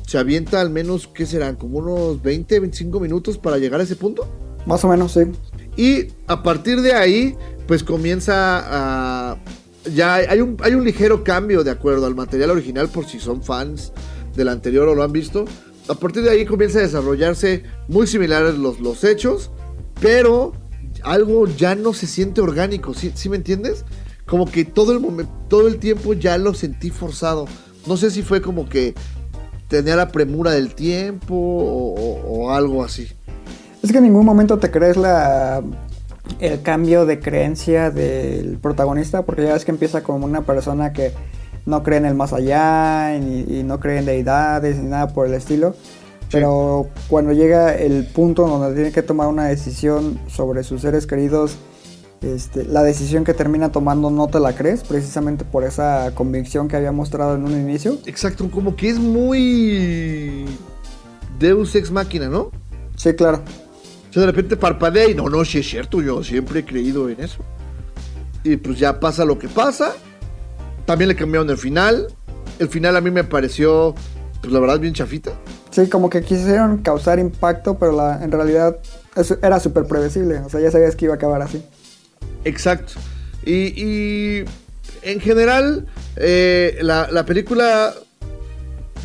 Se 0.07 0.19
avienta 0.19 0.61
al 0.61 0.69
menos, 0.69 1.07
¿qué 1.07 1.25
serán? 1.25 1.57
Como 1.57 1.79
unos 1.79 2.23
20, 2.23 2.61
25 2.61 3.01
minutos 3.01 3.39
para 3.39 3.57
llegar 3.57 3.81
a 3.81 3.85
ese 3.85 3.97
punto. 3.97 4.29
Más 4.67 4.85
o 4.85 4.89
menos, 4.89 5.13
sí. 5.13 5.21
Y 5.77 6.09
a 6.27 6.43
partir 6.43 6.81
de 6.81 6.93
ahí, 6.95 7.37
pues 7.67 7.85
comienza 7.85 8.35
a... 8.67 9.37
Ya 9.95 10.17
hay 10.17 10.41
un, 10.41 10.59
hay 10.63 10.75
un 10.75 10.85
ligero 10.85 11.25
cambio 11.25 11.65
de 11.65 11.71
acuerdo 11.71 12.05
al 12.05 12.15
material 12.15 12.51
original 12.51 12.89
por 12.89 13.07
si 13.07 13.19
son 13.19 13.43
fans 13.43 13.93
del 14.37 14.49
anterior 14.49 14.89
o 14.89 14.95
lo 14.95 15.03
han 15.03 15.13
visto. 15.13 15.47
A 15.89 15.95
partir 15.95 16.23
de 16.23 16.31
ahí 16.31 16.45
comienza 16.45 16.79
a 16.79 16.83
desarrollarse 16.83 17.65
muy 17.89 18.07
similares 18.07 18.59
los, 18.59 18.79
los 18.81 19.03
hechos, 19.05 19.51
pero 20.01 20.53
algo 21.03 21.47
ya 21.47 21.75
no 21.75 21.95
se 21.95 22.07
siente 22.07 22.41
orgánico, 22.41 22.93
¿sí, 22.93 23.13
¿sí 23.15 23.29
me 23.29 23.37
entiendes? 23.37 23.85
Como 24.27 24.45
que 24.45 24.65
todo 24.65 24.93
el, 24.93 25.01
momento, 25.01 25.33
todo 25.49 25.67
el 25.67 25.79
tiempo 25.79 26.13
ya 26.13 26.37
lo 26.37 26.55
sentí 26.55 26.91
forzado. 26.91 27.47
No 27.87 27.97
sé 27.97 28.11
si 28.11 28.23
fue 28.23 28.43
como 28.43 28.69
que 28.69 28.95
tenía 29.69 29.97
la 29.97 30.09
premura 30.09 30.53
del 30.53 30.75
tiempo 30.75 31.35
o 31.35 32.51
algo 32.51 32.85
así. 32.85 33.09
Es 33.83 33.93
que 33.93 33.99
en 33.99 34.05
ningún 34.05 34.27
momento 34.27 34.59
te 34.59 34.71
crees 34.71 34.97
la 34.97 35.63
el 36.39 36.63
cambio 36.63 37.07
de 37.07 37.19
creencia 37.19 37.91
del 37.91 38.59
protagonista, 38.59 39.23
porque 39.23 39.45
ya 39.45 39.55
ves 39.55 39.65
que 39.65 39.73
empieza 39.73 40.03
como 40.03 40.27
una 40.27 40.43
persona 40.43 40.93
que 40.93 41.13
no 41.67 41.83
cree 41.83 41.99
en 41.99 42.07
el 42.07 42.15
más 42.15 42.33
allá 42.33 43.17
y, 43.17 43.59
y 43.59 43.63
no 43.63 43.81
cree 43.81 43.99
en 43.99 44.07
deidades 44.07 44.79
ni 44.79 44.89
nada 44.89 45.09
por 45.09 45.27
el 45.27 45.35
estilo. 45.35 45.75
Sí. 45.75 46.29
Pero 46.33 46.89
cuando 47.09 47.33
llega 47.33 47.75
el 47.75 48.07
punto 48.07 48.47
donde 48.47 48.75
tiene 48.75 48.93
que 48.93 49.03
tomar 49.03 49.27
una 49.27 49.47
decisión 49.47 50.21
sobre 50.29 50.63
sus 50.63 50.83
seres 50.83 51.07
queridos, 51.07 51.57
este, 52.23 52.65
la 52.65 52.83
decisión 52.83 53.25
que 53.25 53.35
termina 53.35 53.73
tomando 53.73 54.11
no 54.11 54.29
te 54.29 54.41
la 54.41 54.55
crees, 54.55 54.83
precisamente 54.83 55.45
por 55.45 55.65
esa 55.65 56.13
convicción 56.15 56.69
que 56.69 56.77
había 56.77 56.93
mostrado 56.93 57.35
en 57.35 57.45
un 57.45 57.53
inicio. 57.53 57.97
Exacto, 58.07 58.51
como 58.51 58.77
que 58.77 58.91
es 58.91 58.99
muy 58.99 60.45
Deus 61.39 61.75
ex 61.75 61.91
máquina, 61.91 62.29
¿no? 62.29 62.51
Sí, 62.97 63.15
claro. 63.15 63.41
Sea, 64.11 64.23
de 64.23 64.27
repente 64.27 64.57
parpadea 64.57 65.09
y 65.09 65.15
no, 65.15 65.29
no, 65.29 65.45
sí 65.45 65.59
es 65.59 65.69
cierto, 65.69 66.03
yo 66.03 66.25
siempre 66.25 66.61
he 66.61 66.65
creído 66.65 67.09
en 67.09 67.21
eso. 67.21 67.45
Y 68.43 68.57
pues 68.57 68.79
ya 68.79 68.99
pasa 68.99 69.25
lo 69.25 69.39
que 69.39 69.49
pasa. 69.49 69.95
También 70.85 71.09
le 71.09 71.17
cambiaron 71.17 71.49
el 71.51 71.59
final. 71.59 72.09
El 72.59 72.69
final 72.69 72.97
a 72.97 73.01
mí 73.01 73.11
me 73.11 73.23
pareció, 73.23 73.95
pues 74.41 74.53
la 74.53 74.59
verdad, 74.59 74.81
bien 74.81 74.95
chafita. 74.95 75.33
Sí, 75.71 75.89
como 75.89 76.11
que 76.11 76.23
quisieron 76.23 76.79
causar 76.79 77.19
impacto, 77.21 77.79
pero 77.79 77.93
la, 77.93 78.25
en 78.25 78.33
realidad 78.33 78.79
eso 79.15 79.39
era 79.43 79.61
súper 79.61 79.85
predecible. 79.85 80.39
O 80.39 80.49
sea, 80.49 80.61
ya 80.61 80.71
sabías 80.71 80.97
que 80.97 81.05
iba 81.05 81.15
a 81.15 81.17
acabar 81.17 81.43
así. 81.43 81.63
Exacto. 82.45 82.95
Y, 83.45 83.81
y 83.81 84.45
en 85.03 85.21
general, 85.21 85.87
eh, 86.17 86.79
la, 86.83 87.09
la, 87.11 87.25
película 87.25 87.95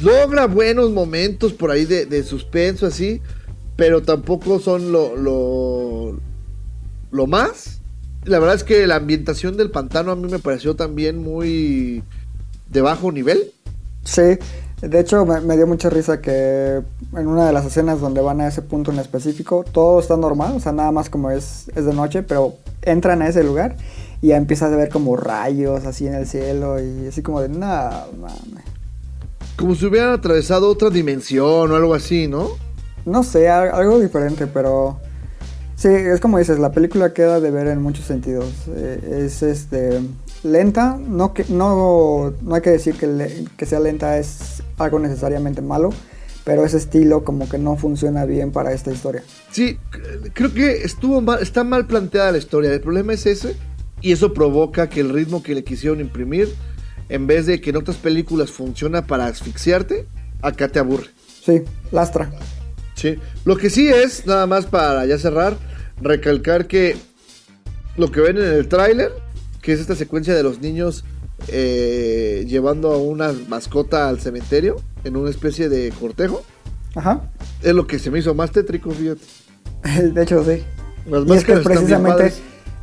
logra 0.01 0.47
buenos 0.47 0.91
momentos 0.91 1.53
por 1.53 1.69
ahí 1.69 1.85
de, 1.85 2.05
de 2.05 2.23
suspenso, 2.23 2.87
así 2.87 3.21
pero 3.75 4.03
tampoco 4.03 4.59
son 4.59 4.91
lo, 4.91 5.15
lo, 5.15 6.15
lo, 7.11 7.27
más. 7.27 7.81
La 8.23 8.39
verdad 8.39 8.55
es 8.55 8.63
que 8.63 8.87
la 8.87 8.95
ambientación 8.95 9.57
del 9.57 9.71
pantano 9.71 10.11
a 10.11 10.15
mí 10.15 10.29
me 10.29 10.39
pareció 10.39 10.75
también 10.75 11.21
muy 11.21 12.03
de 12.69 12.81
bajo 12.81 13.11
nivel. 13.11 13.51
Sí, 14.03 14.37
de 14.81 14.99
hecho 14.99 15.25
me, 15.25 15.41
me, 15.41 15.55
dio 15.57 15.67
mucha 15.67 15.89
risa 15.89 16.21
que 16.21 16.81
en 17.13 17.27
una 17.27 17.45
de 17.45 17.53
las 17.53 17.65
escenas 17.65 17.99
donde 17.99 18.21
van 18.21 18.41
a 18.41 18.47
ese 18.47 18.61
punto 18.61 18.91
en 18.91 18.99
específico, 18.99 19.65
todo 19.71 19.99
está 19.99 20.15
normal, 20.15 20.53
o 20.55 20.59
sea, 20.59 20.71
nada 20.71 20.91
más 20.91 21.09
como 21.09 21.31
es, 21.31 21.69
es 21.75 21.85
de 21.85 21.93
noche, 21.93 22.23
pero 22.23 22.55
entran 22.81 23.21
a 23.21 23.27
ese 23.27 23.43
lugar 23.43 23.75
Y 24.21 24.27
ya 24.27 24.37
empiezas 24.37 24.71
a 24.71 24.75
ver 24.75 24.89
como 24.89 25.17
rayos 25.17 25.85
así 25.85 26.07
en 26.07 26.13
el 26.13 26.27
cielo 26.27 26.79
y 26.79 27.07
así 27.07 27.21
como 27.21 27.41
de, 27.41 27.49
no, 27.49 27.57
mames. 27.57 28.63
Como 29.57 29.75
si 29.75 29.85
hubieran 29.85 30.11
atravesado 30.11 30.69
otra 30.69 30.89
dimensión 30.89 31.71
o 31.71 31.75
algo 31.75 31.93
así, 31.93 32.27
¿no? 32.27 32.49
No 33.05 33.23
sé, 33.23 33.49
al- 33.49 33.71
algo 33.71 33.99
diferente, 33.99 34.47
pero 34.47 34.99
sí, 35.75 35.87
es 35.89 36.19
como 36.19 36.37
dices, 36.39 36.59
la 36.59 36.71
película 36.71 37.13
queda 37.13 37.39
de 37.39 37.51
ver 37.51 37.67
en 37.67 37.81
muchos 37.81 38.05
sentidos. 38.05 38.51
Eh, 38.75 39.23
es 39.25 39.43
este 39.43 40.01
lenta, 40.43 40.97
no 40.99 41.33
que 41.33 41.45
no, 41.49 42.33
no 42.41 42.55
hay 42.55 42.61
que 42.61 42.69
decir 42.71 42.95
que, 42.95 43.07
le- 43.07 43.45
que 43.57 43.65
sea 43.65 43.79
lenta 43.79 44.17
es 44.17 44.63
algo 44.77 44.99
necesariamente 44.99 45.61
malo, 45.61 45.89
pero 46.43 46.63
ese 46.65 46.77
estilo 46.77 47.23
como 47.23 47.47
que 47.49 47.57
no 47.57 47.75
funciona 47.77 48.25
bien 48.25 48.51
para 48.51 48.71
esta 48.73 48.91
historia. 48.91 49.23
Sí, 49.51 49.77
creo 50.33 50.53
que 50.53 50.83
estuvo 50.83 51.21
mal, 51.21 51.41
está 51.41 51.63
mal 51.63 51.87
planteada 51.87 52.31
la 52.31 52.37
historia. 52.37 52.71
El 52.71 52.81
problema 52.81 53.13
es 53.13 53.25
ese. 53.25 53.55
Y 54.01 54.11
eso 54.11 54.33
provoca 54.33 54.87
que 54.89 54.99
el 54.99 55.09
ritmo 55.09 55.41
que 55.41 55.55
le 55.55 55.63
quisieron 55.63 55.99
imprimir, 55.99 56.53
en 57.09 57.25
vez 57.25 57.47
de 57.47 57.59
que 57.59 57.71
en 57.71 57.77
otras 57.77 57.97
películas 57.97 58.51
funciona 58.51 59.07
para 59.07 59.25
asfixiarte, 59.25 60.05
acá 60.43 60.67
te 60.67 60.77
aburre. 60.77 61.07
Sí, 61.43 61.63
lastra. 61.91 62.29
Sí. 62.95 63.17
Lo 63.45 63.57
que 63.57 63.69
sí 63.69 63.87
es, 63.87 64.25
nada 64.25 64.47
más 64.47 64.65
para 64.65 65.05
ya 65.05 65.17
cerrar, 65.19 65.57
recalcar 66.01 66.67
que 66.67 66.97
lo 67.97 68.11
que 68.11 68.21
ven 68.21 68.37
en 68.37 68.43
el 68.45 68.67
tráiler, 68.67 69.11
que 69.61 69.73
es 69.73 69.79
esta 69.79 69.95
secuencia 69.95 70.33
de 70.33 70.43
los 70.43 70.59
niños 70.61 71.03
eh, 71.47 72.45
llevando 72.47 72.91
a 72.93 72.97
una 72.97 73.33
mascota 73.47 74.07
al 74.09 74.19
cementerio 74.19 74.77
en 75.03 75.15
una 75.17 75.29
especie 75.29 75.69
de 75.69 75.91
cortejo, 75.99 76.43
Ajá. 76.95 77.21
es 77.61 77.73
lo 77.73 77.85
que 77.87 77.99
se 77.99 78.09
me 78.11 78.19
hizo 78.19 78.33
más 78.33 78.51
tétrico, 78.51 78.91
fíjate. 78.91 79.21
De 80.13 80.23
hecho, 80.23 80.43
sí. 80.43 80.63
Las 81.09 81.27
Y 81.27 81.33
es 81.33 81.43
que 81.43 81.57
precisamente, 81.57 82.33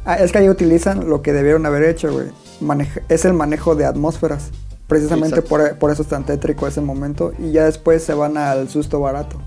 ah, 0.04 0.16
es 0.16 0.30
que 0.30 0.38
ahí 0.38 0.48
utilizan 0.48 1.08
lo 1.08 1.22
que 1.22 1.32
debieron 1.32 1.66
haber 1.66 1.82
hecho, 1.84 2.12
güey. 2.12 2.26
Maneja- 2.60 3.02
es 3.08 3.24
el 3.24 3.32
manejo 3.32 3.74
de 3.74 3.84
atmósferas. 3.86 4.50
Precisamente 4.86 5.40
por, 5.42 5.78
por 5.78 5.90
eso 5.90 6.02
es 6.02 6.08
tan 6.08 6.24
tétrico 6.26 6.66
ese 6.68 6.82
momento. 6.82 7.32
Y 7.38 7.50
ya 7.52 7.64
después 7.64 8.02
se 8.04 8.12
van 8.14 8.36
al 8.36 8.68
susto 8.68 9.00
barato. 9.00 9.40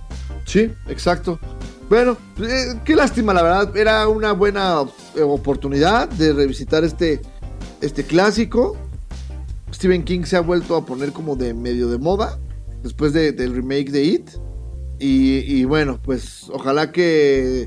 Sí, 0.46 0.72
exacto. 0.88 1.40
Bueno, 1.90 2.18
eh, 2.42 2.80
qué 2.84 2.96
lástima, 2.96 3.34
la 3.34 3.44
verdad. 3.44 3.78
Era 3.78 4.08
una 4.08 4.32
buena 4.32 4.84
eh, 5.16 5.22
oportunidad 5.22 6.10
de 6.10 6.34
revisitar 6.34 6.84
este, 6.84 7.22
este 7.82 8.04
clásico. 8.04 8.76
Stephen 9.74 10.04
King 10.04 10.24
se 10.24 10.36
ha 10.38 10.42
vuelto 10.42 10.76
a 10.76 10.86
poner 10.86 11.12
como 11.12 11.36
de 11.36 11.54
medio 11.54 11.90
de 11.90 11.98
moda 11.98 12.40
después 12.82 13.14
de- 13.14 13.32
del 13.34 13.54
remake 13.56 13.92
de 13.92 14.04
It. 14.04 14.30
Y, 15.00 15.40
y 15.40 15.66
bueno, 15.66 16.00
pues 16.02 16.46
ojalá 16.52 16.92
que 16.92 17.64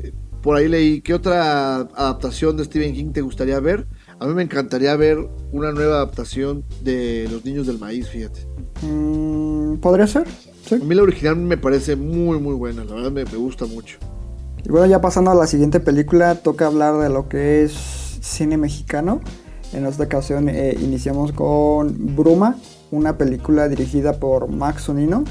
eh, 0.00 0.12
por 0.42 0.56
ahí 0.56 0.68
leí 0.68 1.00
qué 1.00 1.14
otra 1.14 1.76
adaptación 1.76 2.56
de 2.56 2.64
Stephen 2.64 2.92
King 2.94 3.12
te 3.12 3.20
gustaría 3.22 3.58
ver. 3.60 3.86
A 4.18 4.26
mí 4.26 4.34
me 4.34 4.42
encantaría 4.42 4.94
ver 4.96 5.18
una 5.52 5.72
nueva 5.72 5.96
adaptación 5.96 6.64
de 6.82 7.26
Los 7.32 7.44
Niños 7.44 7.66
del 7.66 7.78
Maíz, 7.78 8.08
fíjate. 8.08 8.46
Mm, 8.82 9.76
¿Podría 9.78 10.06
ser? 10.06 10.26
Sí. 10.70 10.76
A 10.80 10.84
mí 10.84 10.94
la 10.94 11.02
original 11.02 11.34
me 11.36 11.56
parece 11.56 11.96
muy, 11.96 12.38
muy 12.38 12.54
buena. 12.54 12.84
La 12.84 12.94
verdad 12.94 13.10
me, 13.10 13.24
me 13.24 13.36
gusta 13.36 13.66
mucho. 13.66 13.98
Y 14.64 14.68
bueno, 14.68 14.86
ya 14.86 15.00
pasando 15.00 15.32
a 15.32 15.34
la 15.34 15.48
siguiente 15.48 15.80
película, 15.80 16.36
toca 16.36 16.66
hablar 16.66 16.98
de 16.98 17.08
lo 17.08 17.28
que 17.28 17.64
es 17.64 17.72
cine 18.20 18.56
mexicano. 18.56 19.20
En 19.72 19.84
esta 19.84 20.04
ocasión 20.04 20.48
eh, 20.48 20.76
iniciamos 20.80 21.32
con 21.32 22.14
Bruma, 22.14 22.56
una 22.92 23.18
película 23.18 23.68
dirigida 23.68 24.14
por 24.20 24.48
Max 24.48 24.84
Zunino 24.84 25.24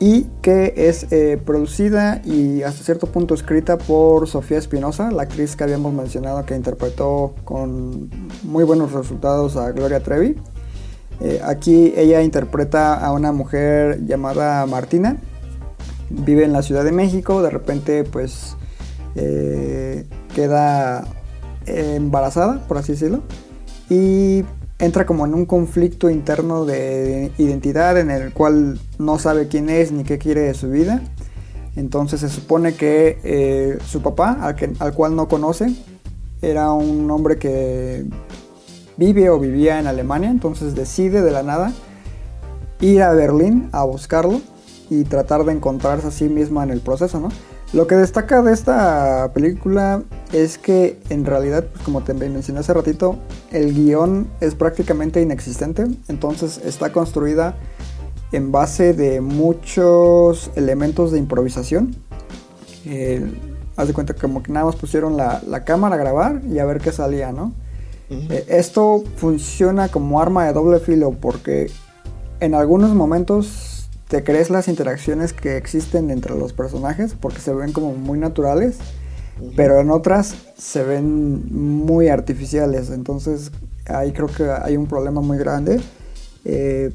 y 0.00 0.24
que 0.42 0.74
es 0.76 1.06
eh, 1.12 1.40
producida 1.44 2.20
y 2.24 2.62
hasta 2.62 2.82
cierto 2.82 3.06
punto 3.06 3.34
escrita 3.34 3.78
por 3.78 4.26
Sofía 4.26 4.58
Espinosa, 4.58 5.10
la 5.10 5.22
actriz 5.22 5.56
que 5.56 5.64
habíamos 5.64 5.94
mencionado 5.94 6.44
que 6.44 6.56
interpretó 6.56 7.34
con 7.44 8.10
muy 8.42 8.64
buenos 8.64 8.92
resultados 8.92 9.56
a 9.56 9.70
Gloria 9.70 10.02
Trevi. 10.02 10.36
Eh, 11.20 11.40
aquí 11.44 11.92
ella 11.96 12.22
interpreta 12.22 12.94
a 12.94 13.12
una 13.12 13.32
mujer 13.32 14.04
llamada 14.06 14.66
Martina, 14.66 15.16
vive 16.10 16.44
en 16.44 16.52
la 16.52 16.62
Ciudad 16.62 16.84
de 16.84 16.92
México, 16.92 17.42
de 17.42 17.50
repente 17.50 18.04
pues 18.04 18.56
eh, 19.14 20.06
queda 20.34 21.06
embarazada, 21.66 22.66
por 22.66 22.76
así 22.78 22.92
decirlo, 22.92 23.22
y 23.88 24.44
entra 24.78 25.06
como 25.06 25.24
en 25.24 25.34
un 25.34 25.46
conflicto 25.46 26.10
interno 26.10 26.64
de 26.66 27.30
identidad 27.38 27.96
en 27.98 28.10
el 28.10 28.32
cual 28.32 28.78
no 28.98 29.18
sabe 29.18 29.48
quién 29.48 29.70
es 29.70 29.92
ni 29.92 30.04
qué 30.04 30.18
quiere 30.18 30.42
de 30.42 30.54
su 30.54 30.68
vida. 30.68 31.00
Entonces 31.76 32.20
se 32.20 32.28
supone 32.28 32.74
que 32.74 33.18
eh, 33.24 33.78
su 33.86 34.02
papá, 34.02 34.36
al, 34.40 34.54
que- 34.56 34.72
al 34.78 34.92
cual 34.94 35.16
no 35.16 35.26
conoce, 35.28 35.74
era 36.42 36.70
un 36.72 37.10
hombre 37.10 37.38
que 37.38 38.04
vive 38.96 39.30
o 39.30 39.38
vivía 39.38 39.78
en 39.78 39.86
Alemania, 39.86 40.30
entonces 40.30 40.74
decide 40.74 41.22
de 41.22 41.30
la 41.30 41.42
nada 41.42 41.72
ir 42.80 43.02
a 43.02 43.12
Berlín 43.12 43.68
a 43.72 43.84
buscarlo 43.84 44.40
y 44.90 45.04
tratar 45.04 45.44
de 45.44 45.52
encontrarse 45.52 46.08
a 46.08 46.10
sí 46.10 46.28
misma 46.28 46.64
en 46.64 46.70
el 46.70 46.80
proceso, 46.80 47.20
¿no? 47.20 47.28
Lo 47.72 47.88
que 47.88 47.96
destaca 47.96 48.40
de 48.40 48.52
esta 48.52 49.32
película 49.34 50.02
es 50.32 50.58
que 50.58 51.00
en 51.08 51.24
realidad, 51.24 51.64
pues, 51.72 51.84
como 51.84 52.02
te 52.02 52.14
mencioné 52.14 52.60
hace 52.60 52.72
ratito, 52.72 53.16
el 53.50 53.74
guion 53.74 54.28
es 54.40 54.54
prácticamente 54.54 55.20
inexistente, 55.20 55.86
entonces 56.06 56.60
está 56.64 56.92
construida 56.92 57.56
en 58.30 58.52
base 58.52 58.92
de 58.94 59.20
muchos 59.20 60.52
elementos 60.54 61.10
de 61.10 61.18
improvisación. 61.18 61.96
Eh, 62.86 63.24
haz 63.76 63.88
de 63.88 63.92
cuenta 63.92 64.14
como 64.14 64.42
que 64.42 64.52
nada 64.52 64.66
más 64.66 64.76
pusieron 64.76 65.16
la, 65.16 65.42
la 65.44 65.64
cámara 65.64 65.96
a 65.96 65.98
grabar 65.98 66.42
y 66.48 66.60
a 66.60 66.64
ver 66.64 66.78
qué 66.78 66.92
salía, 66.92 67.32
¿no? 67.32 67.54
Eh, 68.10 68.44
esto 68.48 69.02
funciona 69.16 69.88
como 69.88 70.20
arma 70.20 70.46
de 70.46 70.52
doble 70.52 70.78
filo 70.78 71.12
porque 71.12 71.70
en 72.40 72.54
algunos 72.54 72.94
momentos 72.94 73.88
te 74.08 74.22
crees 74.22 74.50
las 74.50 74.68
interacciones 74.68 75.32
que 75.32 75.56
existen 75.56 76.10
entre 76.10 76.36
los 76.36 76.52
personajes 76.52 77.14
porque 77.18 77.40
se 77.40 77.52
ven 77.54 77.72
como 77.72 77.94
muy 77.94 78.18
naturales, 78.18 78.76
pero 79.56 79.80
en 79.80 79.90
otras 79.90 80.34
se 80.56 80.84
ven 80.84 81.42
muy 81.50 82.08
artificiales. 82.08 82.90
Entonces 82.90 83.50
ahí 83.86 84.12
creo 84.12 84.28
que 84.28 84.44
hay 84.50 84.76
un 84.76 84.86
problema 84.86 85.20
muy 85.20 85.38
grande. 85.38 85.80
Eh, 86.44 86.92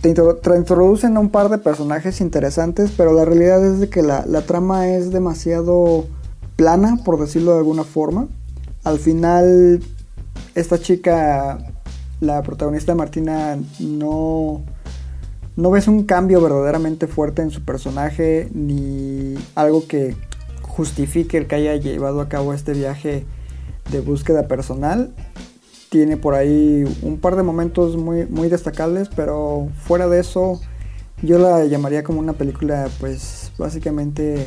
te, 0.00 0.14
intro- 0.14 0.36
te 0.36 0.56
introducen 0.56 1.16
a 1.16 1.20
un 1.20 1.28
par 1.30 1.48
de 1.48 1.58
personajes 1.58 2.20
interesantes, 2.20 2.92
pero 2.96 3.12
la 3.12 3.24
realidad 3.24 3.64
es 3.64 3.80
de 3.80 3.88
que 3.88 4.02
la, 4.02 4.24
la 4.26 4.42
trama 4.42 4.88
es 4.88 5.10
demasiado 5.10 6.06
plana, 6.56 6.98
por 7.04 7.18
decirlo 7.20 7.52
de 7.52 7.58
alguna 7.58 7.84
forma. 7.84 8.28
Al 8.84 8.98
final, 8.98 9.82
esta 10.54 10.78
chica, 10.78 11.58
la 12.20 12.42
protagonista 12.42 12.94
Martina, 12.94 13.58
no, 13.78 14.62
no 15.56 15.70
ves 15.70 15.88
un 15.88 16.04
cambio 16.04 16.40
verdaderamente 16.40 17.06
fuerte 17.06 17.42
en 17.42 17.50
su 17.50 17.64
personaje, 17.64 18.48
ni 18.52 19.34
algo 19.54 19.86
que 19.86 20.14
justifique 20.62 21.38
el 21.38 21.46
que 21.46 21.56
haya 21.56 21.76
llevado 21.76 22.20
a 22.20 22.28
cabo 22.28 22.54
este 22.54 22.72
viaje 22.72 23.24
de 23.90 24.00
búsqueda 24.00 24.48
personal. 24.48 25.12
Tiene 25.90 26.16
por 26.16 26.34
ahí 26.34 26.84
un 27.02 27.18
par 27.18 27.36
de 27.36 27.42
momentos 27.42 27.96
muy, 27.96 28.26
muy 28.26 28.48
destacables, 28.48 29.08
pero 29.14 29.68
fuera 29.82 30.08
de 30.08 30.20
eso, 30.20 30.60
yo 31.22 31.38
la 31.38 31.64
llamaría 31.66 32.02
como 32.02 32.18
una 32.18 32.32
película, 32.32 32.88
pues 32.98 33.52
básicamente 33.58 34.46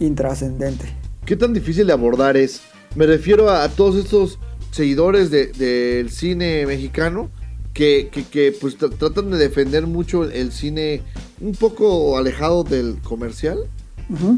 intrascendente. 0.00 0.86
¿Qué 1.26 1.36
tan 1.36 1.52
difícil 1.52 1.86
de 1.86 1.92
abordar 1.92 2.36
es? 2.36 2.62
Me 2.94 3.06
refiero 3.06 3.50
a, 3.50 3.64
a 3.64 3.68
todos 3.68 3.96
estos 3.96 4.38
seguidores 4.72 5.30
de- 5.30 5.52
del 5.52 6.10
cine 6.10 6.66
mexicano 6.66 7.30
que, 7.72 8.08
que- 8.10 8.24
que, 8.24 8.52
pues 8.60 8.76
tra- 8.78 8.92
tratan 8.96 9.30
de 9.30 9.38
defender 9.38 9.86
mucho 9.86 10.24
el, 10.24 10.50
cine 10.52 11.02
un 11.40 11.52
poco 11.54 12.18
alejado 12.18 12.64
del 12.64 12.98
comercial 13.04 13.58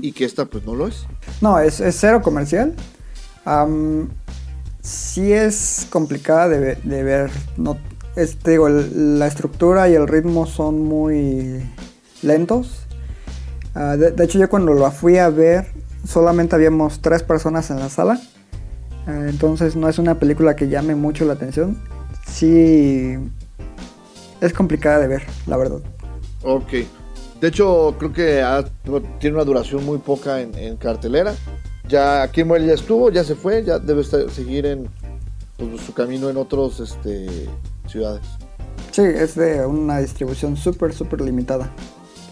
y 0.03 0.13
que 0.13 0.25
esta 0.25 0.45
pues 0.45 0.65
no 0.67 0.75
lo 0.75 0.87
es. 0.87 1.07
No, 1.41 1.59
es, 1.59 1.81
es 1.81 1.97
cero 1.99 2.21
comercial. 2.23 2.75
Am, 3.45 4.09
sí 4.83 5.33
es 5.33 5.87
complicada 5.91 6.49
de, 6.49 6.77
de 6.77 7.03
ver. 7.03 7.31
No, 7.57 7.77
digo, 8.45 8.69
el- 8.69 9.19
la 9.19 9.27
estructura 9.27 9.89
y 9.89 9.95
el 9.95 10.07
ritmo 10.07 10.47
son 10.47 10.81
muy 10.83 11.63
lentos. 12.23 12.83
Ah, 13.75 13.97
de, 13.97 14.13
de 14.13 14.25
hecho, 14.25 14.39
yo 14.39 14.49
cuando 14.49 14.75
la 14.75 14.93
fui 14.93 15.19
a 15.19 15.29
ver, 15.29 15.67
solamente 16.07 16.55
habíamos 16.55 17.01
tres 17.01 17.23
personas 17.25 17.71
en 17.71 17.81
la 17.81 17.89
sala. 17.89 18.21
Ah, 19.07 19.27
entonces 19.29 19.77
no 19.77 19.89
es 19.89 19.99
una 19.99 20.19
película 20.19 20.57
que 20.57 20.69
llame 20.69 20.95
mucho 20.95 21.25
la 21.25 21.35
atención. 21.35 21.79
Sí, 22.27 23.15
es 24.41 24.53
complicada 24.53 24.99
de 25.01 25.09
ver, 25.09 25.23
la 25.47 25.57
verdad. 25.57 25.81
Ok. 26.43 26.73
De 27.41 27.49
hecho, 27.49 27.95
creo 27.99 28.13
que 28.13 28.41
ha- 28.43 28.65
tiene 29.19 29.37
una 29.37 29.45
duración 29.45 29.85
muy 29.85 29.99
poca 29.99 30.41
en, 30.41 30.55
en 30.57 30.77
cartelera. 30.77 31.35
Ya 31.87 32.23
aquí 32.23 32.41
en 32.41 32.49
ya 32.67 32.73
estuvo, 32.73 33.11
ya 33.11 33.23
se 33.25 33.35
fue, 33.35 33.63
ya 33.63 33.79
debe 33.79 34.01
estar- 34.01 34.31
seguir 34.31 34.65
en 34.65 34.89
pues, 35.59 35.81
su 35.83 35.93
camino 35.93 36.31
en 36.31 36.37
otras 36.39 36.81
este, 36.81 37.47
ciudades. 37.87 38.23
Sí, 38.91 39.03
es 39.03 39.35
de 39.35 39.67
una 39.67 39.99
distribución 39.99 40.57
súper, 40.57 40.95
súper 40.95 41.21
limitada. 41.21 41.71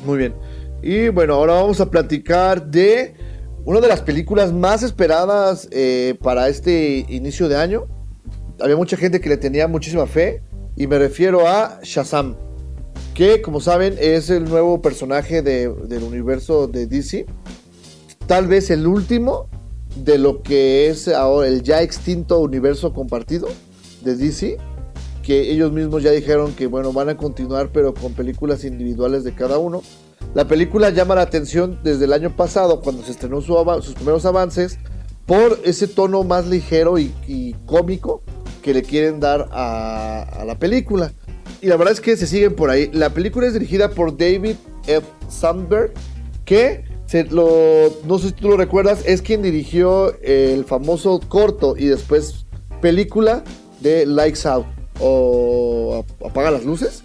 Muy 0.06 0.18
bien. 0.18 0.34
Y 0.82 1.08
bueno, 1.10 1.34
ahora 1.34 1.54
vamos 1.54 1.80
a 1.80 1.90
platicar 1.90 2.64
de 2.64 3.14
una 3.64 3.80
de 3.80 3.88
las 3.88 4.00
películas 4.00 4.52
más 4.52 4.82
esperadas 4.82 5.68
eh, 5.70 6.16
para 6.22 6.48
este 6.48 7.06
inicio 7.08 7.48
de 7.48 7.56
año. 7.56 7.86
había 8.60 8.76
mucha 8.76 8.96
gente 8.96 9.20
que 9.20 9.28
le 9.28 9.36
tenía 9.36 9.66
muchísima 9.68 10.06
fe. 10.06 10.42
Y 10.76 10.86
me 10.86 10.98
refiero 10.98 11.46
a 11.48 11.80
Shazam. 11.82 12.34
Que, 13.14 13.42
como 13.42 13.60
saben, 13.60 13.94
es 14.00 14.30
el 14.30 14.44
nuevo 14.44 14.80
personaje 14.80 15.42
de- 15.42 15.68
del 15.68 16.02
universo 16.02 16.66
de 16.66 16.86
DC. 16.86 17.26
Tal 18.26 18.46
vez 18.46 18.70
el 18.70 18.86
último 18.86 19.48
de 19.96 20.16
lo 20.18 20.42
que 20.42 20.88
es 20.88 21.08
ahora 21.08 21.48
el 21.48 21.62
ya 21.62 21.82
extinto 21.82 22.38
universo 22.40 22.92
compartido 22.94 23.48
de 24.02 24.16
DC. 24.16 24.56
Que 25.22 25.52
ellos 25.52 25.72
mismos 25.72 26.02
ya 26.02 26.10
dijeron 26.10 26.52
que, 26.54 26.66
bueno, 26.66 26.92
van 26.92 27.10
a 27.10 27.16
continuar, 27.16 27.70
pero 27.72 27.92
con 27.94 28.12
películas 28.14 28.64
individuales 28.64 29.24
de 29.24 29.34
cada 29.34 29.58
uno. 29.58 29.82
La 30.34 30.46
película 30.46 30.90
llama 30.90 31.14
la 31.14 31.22
atención 31.22 31.78
desde 31.82 32.06
el 32.06 32.12
año 32.12 32.34
pasado, 32.34 32.80
cuando 32.80 33.02
se 33.02 33.12
estrenó 33.12 33.40
sus 33.42 33.94
primeros 33.94 34.24
avances, 34.24 34.78
por 35.26 35.60
ese 35.64 35.86
tono 35.88 36.24
más 36.24 36.46
ligero 36.46 36.98
y, 36.98 37.54
cómico 37.66 38.22
que 38.62 38.74
le 38.74 38.82
quieren 38.82 39.20
dar 39.20 39.48
a, 39.52 40.44
la 40.46 40.58
película. 40.58 41.12
Y 41.60 41.66
la 41.66 41.76
verdad 41.76 41.92
es 41.92 42.00
que 42.00 42.16
se 42.16 42.26
siguen 42.26 42.54
por 42.54 42.70
ahí. 42.70 42.90
La 42.92 43.10
película 43.10 43.46
es 43.46 43.52
dirigida 43.52 43.90
por 43.90 44.16
David 44.16 44.56
F. 44.86 45.06
Sandberg, 45.28 45.92
que 46.44 46.84
no 48.04 48.18
sé 48.18 48.28
si 48.28 48.32
tú 48.32 48.48
lo 48.48 48.56
recuerdas, 48.56 49.02
es 49.04 49.20
quien 49.20 49.42
dirigió 49.42 50.18
el 50.22 50.64
famoso 50.64 51.20
corto 51.20 51.76
y 51.76 51.86
después 51.86 52.46
película 52.80 53.44
de 53.80 54.06
Lights 54.06 54.46
Out 54.46 54.66
o 54.98 56.04
Apaga 56.24 56.50
las 56.50 56.64
luces 56.64 57.02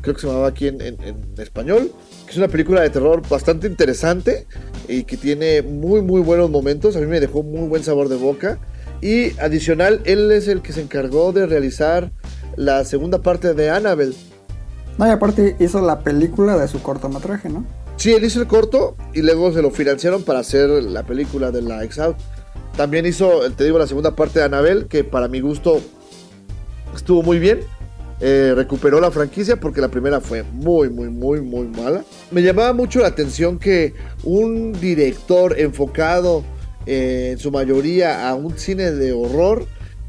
creo 0.00 0.14
que 0.14 0.20
se 0.20 0.26
llamaba 0.26 0.48
aquí 0.48 0.68
en 0.68 0.98
español, 1.38 1.92
que 2.30 2.34
es 2.34 2.38
una 2.38 2.46
película 2.46 2.80
de 2.80 2.90
terror 2.90 3.22
bastante 3.28 3.66
interesante 3.66 4.46
y 4.86 5.02
que 5.02 5.16
tiene 5.16 5.62
muy 5.62 6.00
muy 6.00 6.20
buenos 6.20 6.48
momentos, 6.48 6.94
a 6.94 7.00
mí 7.00 7.06
me 7.06 7.18
dejó 7.18 7.42
muy 7.42 7.66
buen 7.66 7.82
sabor 7.82 8.08
de 8.08 8.14
boca 8.14 8.60
y 9.00 9.36
adicional, 9.40 10.00
él 10.04 10.30
es 10.30 10.46
el 10.46 10.62
que 10.62 10.72
se 10.72 10.80
encargó 10.80 11.32
de 11.32 11.46
realizar 11.46 12.12
la 12.54 12.84
segunda 12.84 13.20
parte 13.20 13.52
de 13.54 13.70
Annabelle. 13.70 14.14
No, 14.96 15.08
y 15.08 15.10
aparte 15.10 15.56
hizo 15.58 15.80
la 15.80 16.04
película 16.04 16.56
de 16.56 16.68
su 16.68 16.80
cortometraje, 16.80 17.48
¿no? 17.48 17.66
Sí, 17.96 18.12
él 18.12 18.24
hizo 18.24 18.40
el 18.40 18.46
corto 18.46 18.94
y 19.12 19.22
luego 19.22 19.52
se 19.52 19.60
lo 19.60 19.72
financiaron 19.72 20.22
para 20.22 20.38
hacer 20.38 20.68
la 20.68 21.02
película 21.02 21.50
de 21.50 21.62
la 21.62 21.80
Out. 21.80 22.16
También 22.76 23.06
hizo, 23.06 23.40
te 23.56 23.64
digo, 23.64 23.76
la 23.76 23.88
segunda 23.88 24.14
parte 24.14 24.38
de 24.38 24.44
Annabelle, 24.44 24.86
que 24.86 25.02
para 25.02 25.26
mi 25.26 25.40
gusto 25.40 25.80
estuvo 26.94 27.24
muy 27.24 27.40
bien. 27.40 27.60
Eh, 28.22 28.52
recuperó 28.54 29.00
la 29.00 29.10
franquicia 29.10 29.58
porque 29.58 29.80
la 29.80 29.88
primera 29.88 30.20
fue 30.20 30.42
muy, 30.42 30.90
muy, 30.90 31.08
muy, 31.08 31.40
muy 31.40 31.66
mala. 31.68 32.04
Me 32.30 32.42
llamaba 32.42 32.74
mucho 32.74 33.00
la 33.00 33.08
atención 33.08 33.58
que 33.58 33.94
un 34.24 34.74
director 34.74 35.58
enfocado 35.58 36.44
eh, 36.84 37.30
en 37.32 37.38
su 37.38 37.50
mayoría 37.50 38.28
a 38.28 38.34
un 38.34 38.58
cine 38.58 38.90
de 38.90 39.12
horror 39.12 39.64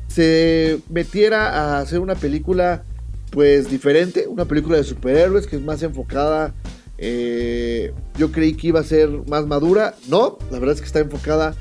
se 0.07 0.79
metiera 0.89 1.51
a 1.51 1.79
hacer 1.79 1.99
una 1.99 2.15
película 2.15 2.83
pues 3.29 3.69
diferente, 3.71 4.27
una 4.27 4.43
película 4.43 4.75
de 4.75 4.83
superhéroes 4.83 5.47
que 5.47 5.55
es 5.55 5.61
más 5.61 5.81
enfocada. 5.81 6.53
eh, 6.97 7.93
yo 8.17 8.29
creí 8.33 8.55
que 8.55 8.67
iba 8.67 8.81
a 8.81 8.83
ser 8.83 9.09
más 9.27 9.47
madura. 9.47 9.95
No, 10.09 10.37
la 10.51 10.59
verdad 10.59 10.75
es 10.75 10.81
que 10.81 10.87
está 10.87 10.99
enfocada 10.99 11.55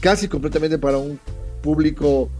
casi 0.00 0.28
completamente 0.28 0.78
para 0.78 0.98
un 0.98 1.18
público 1.60 2.30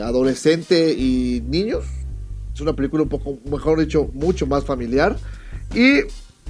adolescente 0.00 0.92
y 0.92 1.42
niños. 1.46 1.84
Es 2.54 2.60
una 2.60 2.74
película 2.74 3.02
un 3.02 3.08
poco, 3.08 3.38
mejor 3.50 3.78
dicho, 3.80 4.10
mucho 4.12 4.46
más 4.46 4.64
familiar. 4.64 5.16
Y 5.74 6.00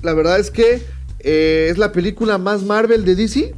la 0.03 0.15
verdad 0.15 0.39
es 0.39 0.51
que 0.51 0.83
eh, 1.21 1.69
es 1.71 1.79
la 1.79 1.93
película 1.93 2.39
más 2.39 2.63
Marvel 2.63 3.05
de 3.05 3.15
DC. 3.15 3.55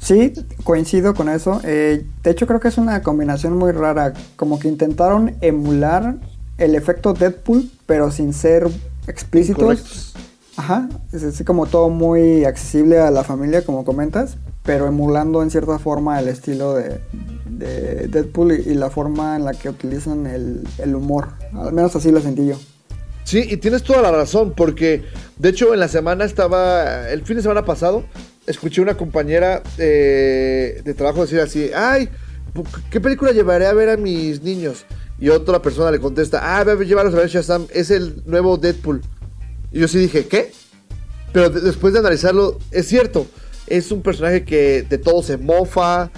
Sí, 0.00 0.32
coincido 0.64 1.14
con 1.14 1.28
eso. 1.28 1.60
Eh, 1.64 2.04
de 2.22 2.30
hecho, 2.30 2.46
creo 2.46 2.60
que 2.60 2.68
es 2.68 2.78
una 2.78 3.02
combinación 3.02 3.56
muy 3.56 3.72
rara. 3.72 4.12
Como 4.36 4.58
que 4.58 4.68
intentaron 4.68 5.36
emular 5.40 6.16
el 6.58 6.74
efecto 6.74 7.14
Deadpool, 7.14 7.70
pero 7.86 8.10
sin 8.10 8.32
ser 8.32 8.68
explícitos. 9.06 10.14
Ajá, 10.56 10.88
es 11.12 11.24
así 11.24 11.42
como 11.42 11.66
todo 11.66 11.88
muy 11.88 12.44
accesible 12.44 13.00
a 13.00 13.10
la 13.10 13.24
familia, 13.24 13.64
como 13.64 13.84
comentas, 13.84 14.36
pero 14.64 14.86
emulando 14.86 15.42
en 15.42 15.50
cierta 15.50 15.78
forma 15.78 16.18
el 16.18 16.28
estilo 16.28 16.74
de, 16.74 17.00
de 17.48 18.08
Deadpool 18.08 18.52
y, 18.52 18.70
y 18.70 18.74
la 18.74 18.90
forma 18.90 19.36
en 19.36 19.44
la 19.44 19.52
que 19.54 19.68
utilizan 19.68 20.26
el, 20.26 20.66
el 20.78 20.94
humor. 20.94 21.28
Al 21.54 21.72
menos 21.72 21.94
así 21.94 22.10
lo 22.10 22.20
sentí 22.20 22.46
yo. 22.46 22.56
Sí, 23.24 23.42
y 23.48 23.56
tienes 23.58 23.82
toda 23.82 24.02
la 24.02 24.10
razón, 24.10 24.52
porque 24.56 25.04
de 25.38 25.48
hecho 25.48 25.72
en 25.72 25.80
la 25.80 25.88
semana 25.88 26.24
estaba, 26.24 27.08
el 27.08 27.22
fin 27.24 27.36
de 27.36 27.42
semana 27.42 27.64
pasado, 27.64 28.04
escuché 28.46 28.82
una 28.82 28.96
compañera 28.96 29.62
eh, 29.78 30.82
de 30.84 30.94
trabajo 30.94 31.22
decir 31.22 31.40
así, 31.40 31.70
ay, 31.74 32.08
¿qué 32.90 33.00
película 33.00 33.32
llevaré 33.32 33.66
a 33.66 33.72
ver 33.72 33.88
a 33.88 33.96
mis 33.96 34.42
niños? 34.42 34.84
Y 35.18 35.30
otra 35.30 35.62
persona 35.62 35.90
le 35.90 36.00
contesta, 36.00 36.58
ah, 36.58 36.64
ve 36.64 36.72
a 36.72 36.76
llevarlos 36.76 37.14
a 37.14 37.18
ver 37.18 37.28
Shazam, 37.28 37.66
es 37.72 37.90
el 37.90 38.22
nuevo 38.26 38.56
Deadpool. 38.58 39.00
Y 39.72 39.80
yo 39.80 39.88
sí 39.88 39.98
dije, 39.98 40.26
¿qué? 40.26 40.52
Pero 41.32 41.48
de- 41.50 41.60
después 41.62 41.92
de 41.94 42.00
analizarlo, 42.00 42.58
es 42.72 42.86
cierto, 42.88 43.26
es 43.66 43.90
un 43.90 44.02
personaje 44.02 44.44
que 44.44 44.82
de 44.82 44.98
todo 44.98 45.22
se 45.22 45.36
mofa, 45.36 46.10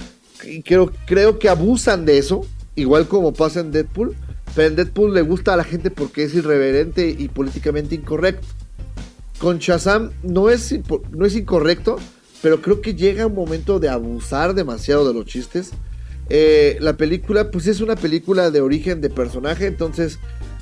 y 0.45 0.63
creo, 0.63 0.93
creo 1.07 1.39
que 1.39 1.49
abusan 1.49 2.05
de 2.05 2.19
eso, 2.19 2.47
igual 2.75 3.09
como 3.09 3.33
pasa 3.33 3.61
en 3.61 3.73
Deadpool, 3.73 4.15
pero 4.55 4.69
en 4.69 4.77
Deadpool 4.77 5.15
le 5.15 5.23
gusta 5.23 5.55
a 5.55 5.57
la 5.57 5.65
gente 5.65 5.91
porque 5.91 6.25
es 6.25 6.35
irreverente 6.35 7.09
y 7.09 7.29
políticamente 7.29 7.95
incorrecto. 7.95 8.47
Con 9.39 9.59
Shazam 9.59 10.13
no 10.23 10.49
es, 10.49 10.75
no 11.11 11.27
es 11.27 11.37
incorrecto, 11.37 11.97
pero 12.43 12.63
creo 12.63 12.81
que 12.81 12.95
llega 12.95 13.27
un 13.27 13.35
momento 13.35 13.79
de 13.81 13.89
abusar 13.89 14.55
demasiado 14.55 15.07
de 15.07 15.15
los 15.15 15.27
chistes. 15.27 15.73
Eh, 16.29 16.79
la 16.81 16.97
película, 16.97 17.51
pues 17.51 17.67
es 17.67 17.81
una 17.81 17.97
película 17.97 18.51
de 18.51 18.61
origen 18.61 19.01
de 19.01 19.11
personaje, 19.11 19.67
entonces 19.67 20.19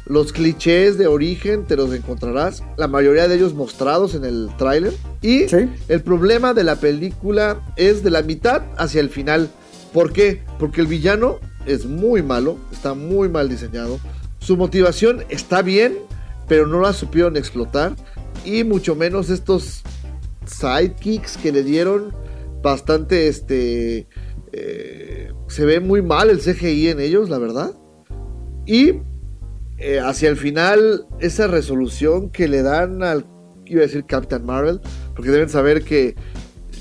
los 0.06 0.32
clichés 0.32 0.98
de 0.98 1.06
origen 1.06 1.64
te 1.64 1.76
los 1.76 1.92
encontrarás, 1.94 2.62
la 2.76 2.88
mayoría 2.88 3.26
de 3.28 3.36
ellos 3.36 3.54
mostrados 3.54 4.14
en 4.14 4.24
el 4.24 4.50
tráiler. 4.58 4.92
Y 5.22 5.48
Sí. 5.48 5.68
el 5.88 6.02
problema 6.02 6.52
de 6.54 6.64
la 6.64 6.76
película 6.76 7.60
es 7.76 8.02
de 8.04 8.10
la 8.10 8.22
mitad 8.22 8.62
hacia 8.76 9.00
el 9.00 9.08
final. 9.10 9.48
¿Por 9.92 10.12
qué? 10.12 10.42
Porque 10.58 10.80
el 10.80 10.86
villano 10.86 11.38
es 11.66 11.86
muy 11.86 12.22
malo, 12.22 12.58
está 12.72 12.94
muy 12.94 13.28
mal 13.28 13.48
diseñado. 13.48 13.98
Su 14.40 14.56
motivación 14.56 15.24
está 15.30 15.62
bien, 15.62 15.96
pero 16.48 16.66
no 16.66 16.80
la 16.80 16.92
supieron 16.92 17.36
explotar. 17.36 17.94
Y 18.44 18.64
mucho 18.64 18.94
menos 18.94 19.30
estos 19.30 19.82
sidekicks 20.46 21.38
que 21.38 21.52
le 21.52 21.62
dieron 21.62 22.12
bastante 22.62 23.28
este 23.28 24.06
eh, 24.52 25.32
se 25.48 25.64
ve 25.64 25.80
muy 25.80 26.02
mal 26.02 26.30
el 26.30 26.40
CGI 26.40 26.88
en 26.88 27.00
ellos 27.00 27.28
la 27.28 27.38
verdad 27.38 27.72
y 28.66 28.92
eh, 29.86 30.00
hacia 30.00 30.30
el 30.30 30.38
final 30.38 31.04
esa 31.20 31.46
resolución 31.46 32.30
que 32.30 32.48
le 32.48 32.62
dan 32.62 33.02
al 33.02 33.26
iba 33.66 33.80
a 33.80 33.86
decir 33.86 34.06
Captain 34.06 34.42
Marvel 34.42 34.80
porque 35.14 35.30
deben 35.30 35.50
saber 35.50 35.84
que 35.84 36.14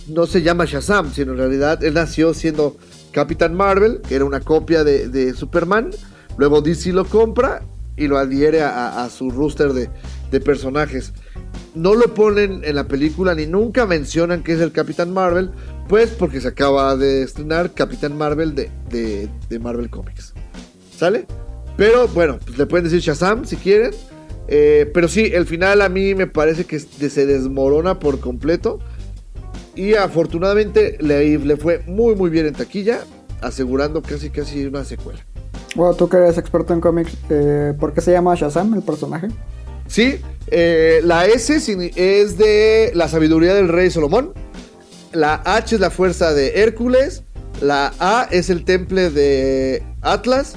no 0.07 0.25
se 0.25 0.41
llama 0.41 0.63
Shazam 0.63 1.11
sino 1.11 1.33
en 1.33 1.39
realidad 1.39 1.83
él 1.83 1.95
nació 1.95 2.33
siendo 2.33 2.77
Captain 3.11 3.55
Marvel 3.55 3.99
que 4.07 4.15
era 4.15 4.23
una 4.23 4.39
copia 4.39 4.85
de, 4.85 5.33
Superman 5.33 5.89
luego 6.37 6.61
DC 6.61 6.93
lo 6.93 7.03
compra 7.03 7.63
y 7.97 8.07
lo 8.07 8.17
adhiere 8.17 8.61
a, 8.61 9.05
su 9.09 9.31
roster 9.31 9.73
de, 9.73 10.39
personajes 10.39 11.11
no 11.75 11.95
lo 11.95 12.13
ponen 12.13 12.61
en 12.63 12.75
la 12.75 12.87
película 12.87 13.35
ni 13.35 13.47
nunca 13.47 13.85
mencionan 13.85 14.43
que 14.43 14.53
es 14.53 14.61
el 14.61 14.71
Capitán 14.71 15.13
Marvel, 15.13 15.51
pues 15.89 16.09
porque 16.11 16.39
se 16.39 16.47
acaba 16.47 16.95
de 16.95 17.23
estrenar 17.23 17.73
Capitán 17.73 18.17
Marvel 18.17 18.55
de 18.55 19.59
Marvel 19.59 19.89
Comics. 19.89 20.33
¿Sale? 20.95 21.27
Pero 21.77 22.07
bueno, 22.09 22.39
pues 22.45 22.57
le 22.57 22.65
pueden 22.65 22.86
decir 22.86 22.99
Shazam 22.99 23.45
si 23.45 23.55
quieren. 23.55 23.91
Eh, 24.47 24.89
pero 24.93 25.07
sí, 25.07 25.31
el 25.33 25.45
final 25.45 25.81
a 25.81 25.89
mí 25.89 26.15
me 26.15 26.27
parece 26.27 26.65
que 26.65 26.79
se 26.79 27.25
desmorona 27.25 27.99
por 27.99 28.19
completo. 28.19 28.79
Y 29.75 29.95
afortunadamente 29.95 30.97
le, 30.99 31.38
le 31.39 31.57
fue 31.57 31.79
muy 31.88 32.15
muy 32.15 32.29
bien 32.29 32.45
en 32.45 32.53
taquilla, 32.53 32.99
asegurando 33.41 34.01
casi 34.01 34.29
casi 34.29 34.65
una 34.65 34.83
secuela. 34.83 35.25
Bueno, 35.75 35.95
tú 35.95 36.07
que 36.07 36.17
eres 36.17 36.38
experto 36.38 36.73
en 36.73 36.81
cómics, 36.81 37.17
eh, 37.29 37.73
¿por 37.79 37.93
qué 37.93 38.01
se 38.01 38.12
llama 38.12 38.36
Shazam 38.36 38.75
el 38.75 38.83
personaje? 38.83 39.29
Sí, 39.88 40.19
eh, 40.47 41.01
la 41.03 41.25
S 41.25 41.55
es 41.55 42.38
de 42.38 42.91
la 42.93 43.07
sabiduría 43.07 43.55
del 43.55 43.69
rey 43.69 43.89
Salomón. 43.89 44.33
La 45.12 45.41
H 45.45 45.75
es 45.75 45.81
la 45.81 45.89
fuerza 45.89 46.33
de 46.33 46.62
Hércules. 46.62 47.23
La 47.62 47.93
A 47.99 48.27
es 48.29 48.49
el 48.49 48.65
temple 48.65 49.09
de 49.09 49.83
Atlas. 50.01 50.53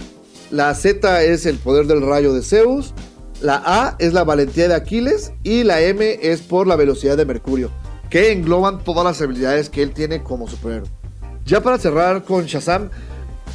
La 0.51 0.75
Z 0.75 1.25
es 1.25 1.47
el 1.47 1.57
poder 1.59 1.87
del 1.87 2.03
rayo 2.03 2.33
de 2.33 2.43
Zeus. 2.43 2.95
La 3.41 3.63
A 3.65 3.97
es 3.99 4.13
la 4.13 4.25
valentía 4.25 4.69
de 4.69 4.75
Aquiles. 4.75 5.33
Y 5.43 5.65
la 5.65 5.81
M 5.81 6.19
es 6.23 6.43
por 6.43 6.67
la 6.67 6.77
velocidad 6.77 7.17
de 7.17 7.25
Mercurio. 7.25 7.71
Que 8.11 8.33
engloban 8.33 8.85
todas 8.85 9.05
las 9.05 9.21
habilidades 9.21 9.69
que 9.69 9.83
él 9.83 9.93
tiene 9.93 10.23
como 10.23 10.49
superhéroe. 10.49 10.89
Ya 11.45 11.63
para 11.63 11.79
cerrar 11.79 12.25
con 12.25 12.47
Shazam, 12.47 12.91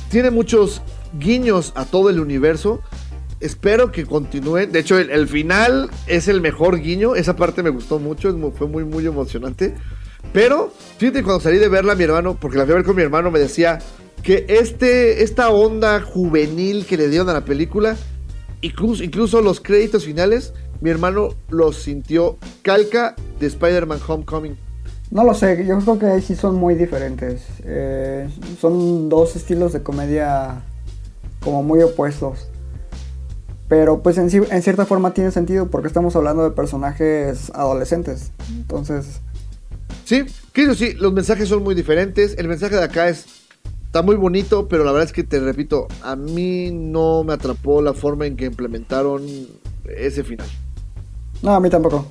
tiene 0.10 0.32
muchos 0.32 0.82
guiños 1.18 1.72
a 1.76 1.86
todo 1.86 2.10
el 2.10 2.20
universo. 2.20 2.82
Espero 3.40 3.92
que 3.92 4.06
continúen. 4.06 4.72
De 4.72 4.80
hecho, 4.80 4.98
el, 5.00 5.28
final 5.28 5.90
es 6.08 6.28
el 6.28 6.42
mejor 6.42 6.80
guiño. 6.80 7.16
Esa 7.16 7.36
parte 7.36 7.64
me 7.64 7.70
gustó 7.70 8.00
mucho. 8.00 8.38
fue 8.58 8.68
muy, 8.68 8.84
muy 8.84 9.06
emocionante. 9.06 9.76
Pero, 10.34 10.72
fíjate, 10.98 11.24
cuando 11.24 11.42
salí 11.42 11.58
de 11.58 11.68
verla, 11.68 11.96
mi 11.96 12.04
hermano, 12.04 12.38
porque 12.40 12.58
la 12.58 12.66
fui 12.66 12.74
a 12.74 12.76
ver 12.76 12.86
con 12.86 12.96
mi 12.96 13.02
hermano, 13.02 13.32
me 13.32 13.40
decía: 13.40 13.80
que 14.24 14.46
este, 14.48 15.24
esta 15.24 15.50
onda 15.50 16.02
juvenil 16.02 16.86
que 16.86 16.98
le 16.98 17.10
dieron 17.10 17.30
a 17.30 17.34
la 17.34 17.46
película, 17.46 17.96
incluso, 18.62 19.04
incluso 19.04 19.42
los 19.42 19.60
créditos 19.60 20.06
finales, 20.06 20.54
mi 20.80 20.90
hermano 20.90 21.30
los 21.50 21.78
sintió 21.78 22.38
calca 22.62 23.16
de 23.40 23.48
Spider-Man 23.48 24.00
Homecoming. 24.08 24.58
No 25.10 25.24
lo 25.24 25.34
sé, 25.34 25.66
yo 25.66 25.78
creo 25.80 26.00
que 26.00 26.06
ahí 26.06 26.22
sí 26.22 26.36
son 26.36 26.56
muy 26.56 26.76
diferentes. 26.76 27.42
Eh, 27.66 28.30
son 28.60 29.10
dos 29.10 29.36
estilos 29.36 29.74
de 29.74 29.84
comedia 29.84 30.64
como 31.44 31.64
muy 31.64 31.82
opuestos. 31.82 32.48
Pero 33.68 34.02
pues 34.02 34.18
en, 34.18 34.30
en 34.32 34.62
cierta 34.62 34.86
forma 34.86 35.14
tiene 35.14 35.32
sentido 35.32 35.70
porque 35.70 35.88
estamos 35.88 36.16
hablando 36.16 36.44
de 36.44 36.52
personajes 36.52 37.52
adolescentes. 37.54 38.32
Entonces, 38.50 39.22
Sí, 40.12 40.26
que 40.52 40.64
eso 40.64 40.76
sí, 40.76 40.94
los 40.96 41.14
mensajes 41.14 41.48
son 41.48 41.64
muy 41.64 41.74
diferentes. 41.74 42.36
El 42.38 42.50
mensaje 42.50 42.76
de 42.76 42.84
acá 42.84 43.08
es. 43.08 43.26
Está 43.92 44.04
muy 44.04 44.16
bonito, 44.16 44.70
pero 44.70 44.86
la 44.86 44.94
verdad 44.94 45.08
es 45.08 45.12
que 45.12 45.26
te 45.26 45.38
repito, 45.42 45.90
a 46.02 46.16
mí 46.16 46.72
no 46.72 47.26
me 47.26 47.34
atrapó 47.34 47.82
la 47.82 47.94
forma 47.94 48.26
en 48.26 48.38
que 48.38 48.46
implementaron 48.46 49.22
ese 49.84 50.24
final. 50.24 50.48
no, 51.42 51.54
a 51.54 51.60
mí 51.60 51.70
tampoco. 51.70 52.06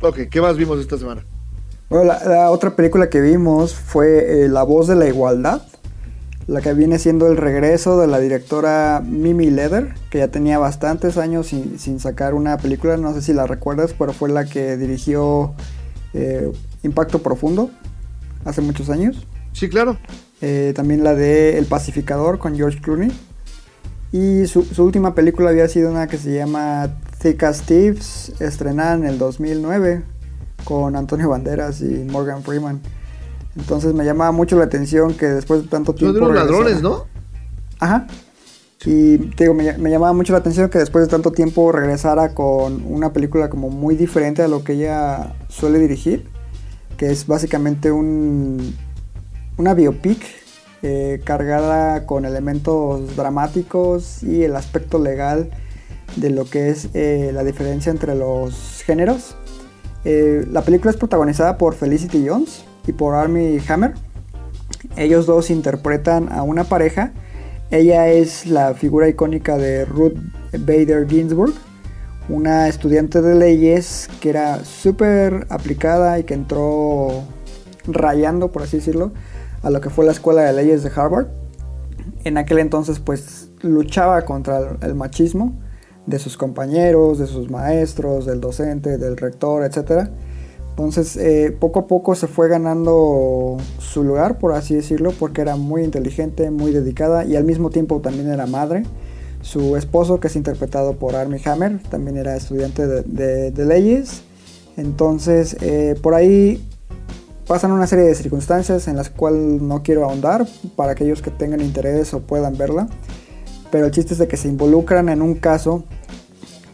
Ok, 0.00 0.28
¿qué 0.30 0.40
más 0.40 0.56
vimos 0.56 0.78
esta 0.78 0.96
semana? 0.96 1.24
Bueno, 1.88 2.04
la, 2.04 2.24
la 2.24 2.50
otra 2.52 2.76
película 2.76 3.10
que 3.10 3.20
vimos 3.20 3.74
fue 3.74 4.44
eh, 4.44 4.48
La 4.48 4.62
voz 4.62 4.86
de 4.86 4.94
la 4.94 5.08
igualdad, 5.08 5.62
la 6.46 6.60
que 6.60 6.74
viene 6.74 7.00
siendo 7.00 7.26
el 7.26 7.36
regreso 7.36 7.98
de 7.98 8.06
la 8.06 8.20
directora 8.20 9.02
Mimi 9.04 9.50
Leder, 9.50 9.94
que 10.10 10.18
ya 10.18 10.28
tenía 10.28 10.60
bastantes 10.60 11.18
años 11.18 11.48
sin, 11.48 11.80
sin 11.80 11.98
sacar 11.98 12.34
una 12.34 12.56
película, 12.56 12.96
no 12.96 13.12
sé 13.14 13.20
si 13.20 13.32
la 13.32 13.48
recuerdas, 13.48 13.96
pero 13.98 14.12
fue 14.12 14.28
la 14.28 14.44
que 14.44 14.76
dirigió 14.76 15.54
eh, 16.14 16.52
Impacto 16.84 17.18
Profundo 17.18 17.68
hace 18.44 18.60
muchos 18.60 18.90
años. 18.90 19.26
Sí, 19.52 19.68
claro. 19.68 19.98
Eh, 20.40 20.72
también 20.74 21.04
la 21.04 21.14
de 21.14 21.58
El 21.58 21.66
Pacificador 21.66 22.38
con 22.38 22.56
George 22.56 22.80
Clooney. 22.80 23.12
Y 24.12 24.46
su, 24.46 24.62
su 24.64 24.84
última 24.84 25.14
película 25.14 25.50
había 25.50 25.68
sido 25.68 25.90
una 25.90 26.06
que 26.08 26.18
se 26.18 26.34
llama 26.34 26.96
Thick 27.20 27.42
as 27.44 27.62
Thieves, 27.62 28.32
estrenada 28.40 28.94
en 28.94 29.04
el 29.04 29.18
2009 29.18 30.02
con 30.64 30.96
Antonio 30.96 31.28
Banderas 31.28 31.80
y 31.80 32.06
Morgan 32.10 32.42
Freeman. 32.42 32.80
Entonces 33.56 33.94
me 33.94 34.04
llamaba 34.04 34.32
mucho 34.32 34.56
la 34.56 34.64
atención 34.64 35.14
que 35.14 35.26
después 35.26 35.62
de 35.62 35.68
tanto 35.68 35.92
Son 35.92 35.98
tiempo... 35.98 36.18
de 36.18 36.24
unos 36.24 36.34
ladrones, 36.34 36.82
¿no? 36.82 37.06
Ajá. 37.78 38.06
Y 38.84 39.18
te 39.18 39.44
digo, 39.44 39.54
me 39.54 39.90
llamaba 39.90 40.14
mucho 40.14 40.32
la 40.32 40.38
atención 40.38 40.70
que 40.70 40.78
después 40.78 41.04
de 41.04 41.10
tanto 41.10 41.32
tiempo 41.32 41.70
regresara 41.70 42.34
con 42.34 42.82
una 42.86 43.12
película 43.12 43.50
como 43.50 43.68
muy 43.68 43.94
diferente 43.94 44.42
a 44.42 44.48
lo 44.48 44.64
que 44.64 44.72
ella 44.72 45.34
suele 45.48 45.78
dirigir, 45.78 46.26
que 46.96 47.10
es 47.10 47.26
básicamente 47.26 47.92
un, 47.92 48.74
una 49.60 49.74
biopic 49.74 50.22
eh, 50.82 51.20
cargada 51.22 52.06
con 52.06 52.24
elementos 52.24 53.14
dramáticos 53.14 54.22
y 54.22 54.42
el 54.42 54.56
aspecto 54.56 54.98
legal 54.98 55.50
de 56.16 56.30
lo 56.30 56.46
que 56.46 56.70
es 56.70 56.88
eh, 56.94 57.30
la 57.34 57.44
diferencia 57.44 57.92
entre 57.92 58.14
los 58.14 58.82
géneros. 58.86 59.36
Eh, 60.06 60.46
la 60.50 60.62
película 60.62 60.90
es 60.90 60.96
protagonizada 60.96 61.58
por 61.58 61.74
Felicity 61.74 62.26
Jones 62.26 62.64
y 62.86 62.92
por 62.92 63.14
Armie 63.14 63.60
Hammer. 63.68 63.92
Ellos 64.96 65.26
dos 65.26 65.50
interpretan 65.50 66.32
a 66.32 66.42
una 66.42 66.64
pareja. 66.64 67.12
Ella 67.70 68.08
es 68.08 68.46
la 68.46 68.72
figura 68.72 69.08
icónica 69.08 69.58
de 69.58 69.84
Ruth 69.84 70.16
Bader 70.52 71.06
Ginsburg, 71.06 71.52
una 72.30 72.66
estudiante 72.66 73.20
de 73.20 73.34
leyes 73.34 74.08
que 74.22 74.30
era 74.30 74.64
súper 74.64 75.46
aplicada 75.50 76.18
y 76.18 76.24
que 76.24 76.32
entró 76.32 77.24
rayando, 77.86 78.50
por 78.50 78.62
así 78.62 78.78
decirlo, 78.78 79.12
a 79.62 79.70
lo 79.70 79.80
que 79.80 79.90
fue 79.90 80.04
la 80.04 80.12
escuela 80.12 80.42
de 80.42 80.52
leyes 80.52 80.82
de 80.82 80.90
Harvard. 80.94 81.28
En 82.24 82.38
aquel 82.38 82.58
entonces 82.58 82.98
pues 82.98 83.50
luchaba 83.62 84.22
contra 84.22 84.76
el, 84.80 84.94
machismo 84.94 85.58
de 86.06 86.18
sus 86.18 86.36
compañeros, 86.36 87.18
de 87.18 87.26
sus 87.26 87.50
maestros, 87.50 88.26
del 88.26 88.40
docente, 88.40 88.98
del 88.98 89.16
rector, 89.16 89.64
etc. 89.64 90.08
Entonces 90.70 91.16
eh, 91.16 91.56
poco 91.58 91.80
a 91.80 91.86
poco 91.86 92.14
se 92.14 92.26
fue 92.26 92.48
ganando 92.48 93.56
su 93.78 94.02
lugar, 94.02 94.38
por 94.38 94.52
así 94.52 94.74
decirlo, 94.74 95.12
porque 95.18 95.42
era 95.42 95.56
muy 95.56 95.82
inteligente, 95.82 96.50
muy 96.50 96.72
dedicada 96.72 97.24
y 97.24 97.36
al 97.36 97.44
mismo 97.44 97.70
tiempo 97.70 98.00
también 98.00 98.28
era 98.28 98.46
madre. 98.46 98.82
Su 99.42 99.76
esposo, 99.76 100.20
que 100.20 100.28
es 100.28 100.36
interpretado 100.36 100.96
por 100.98 101.16
Armie 101.16 101.40
Hammer, 101.46 101.82
también 101.88 102.18
era 102.18 102.36
estudiante 102.36 102.86
de 102.86 103.64
leyes. 103.64 104.22
Entonces, 104.76 105.56
eh, 105.60 105.94
por 106.00 106.14
ahí 106.14 106.62
pasan 107.50 107.72
una 107.72 107.88
serie 107.88 108.04
de 108.04 108.14
circunstancias 108.14 108.86
en 108.86 108.94
las 108.94 109.10
cuales 109.10 109.60
no 109.60 109.82
quiero 109.82 110.04
ahondar 110.04 110.46
para 110.76 110.92
aquellos 110.92 111.20
que 111.20 111.32
tengan 111.32 111.60
interés 111.60 112.14
o 112.14 112.20
puedan 112.20 112.56
verla. 112.56 112.88
Pero 113.72 113.86
el 113.86 113.90
chiste 113.90 114.12
es 114.12 114.20
de 114.20 114.28
que 114.28 114.36
se 114.36 114.46
involucran 114.46 115.08
en 115.08 115.20
un 115.20 115.34
caso 115.34 115.82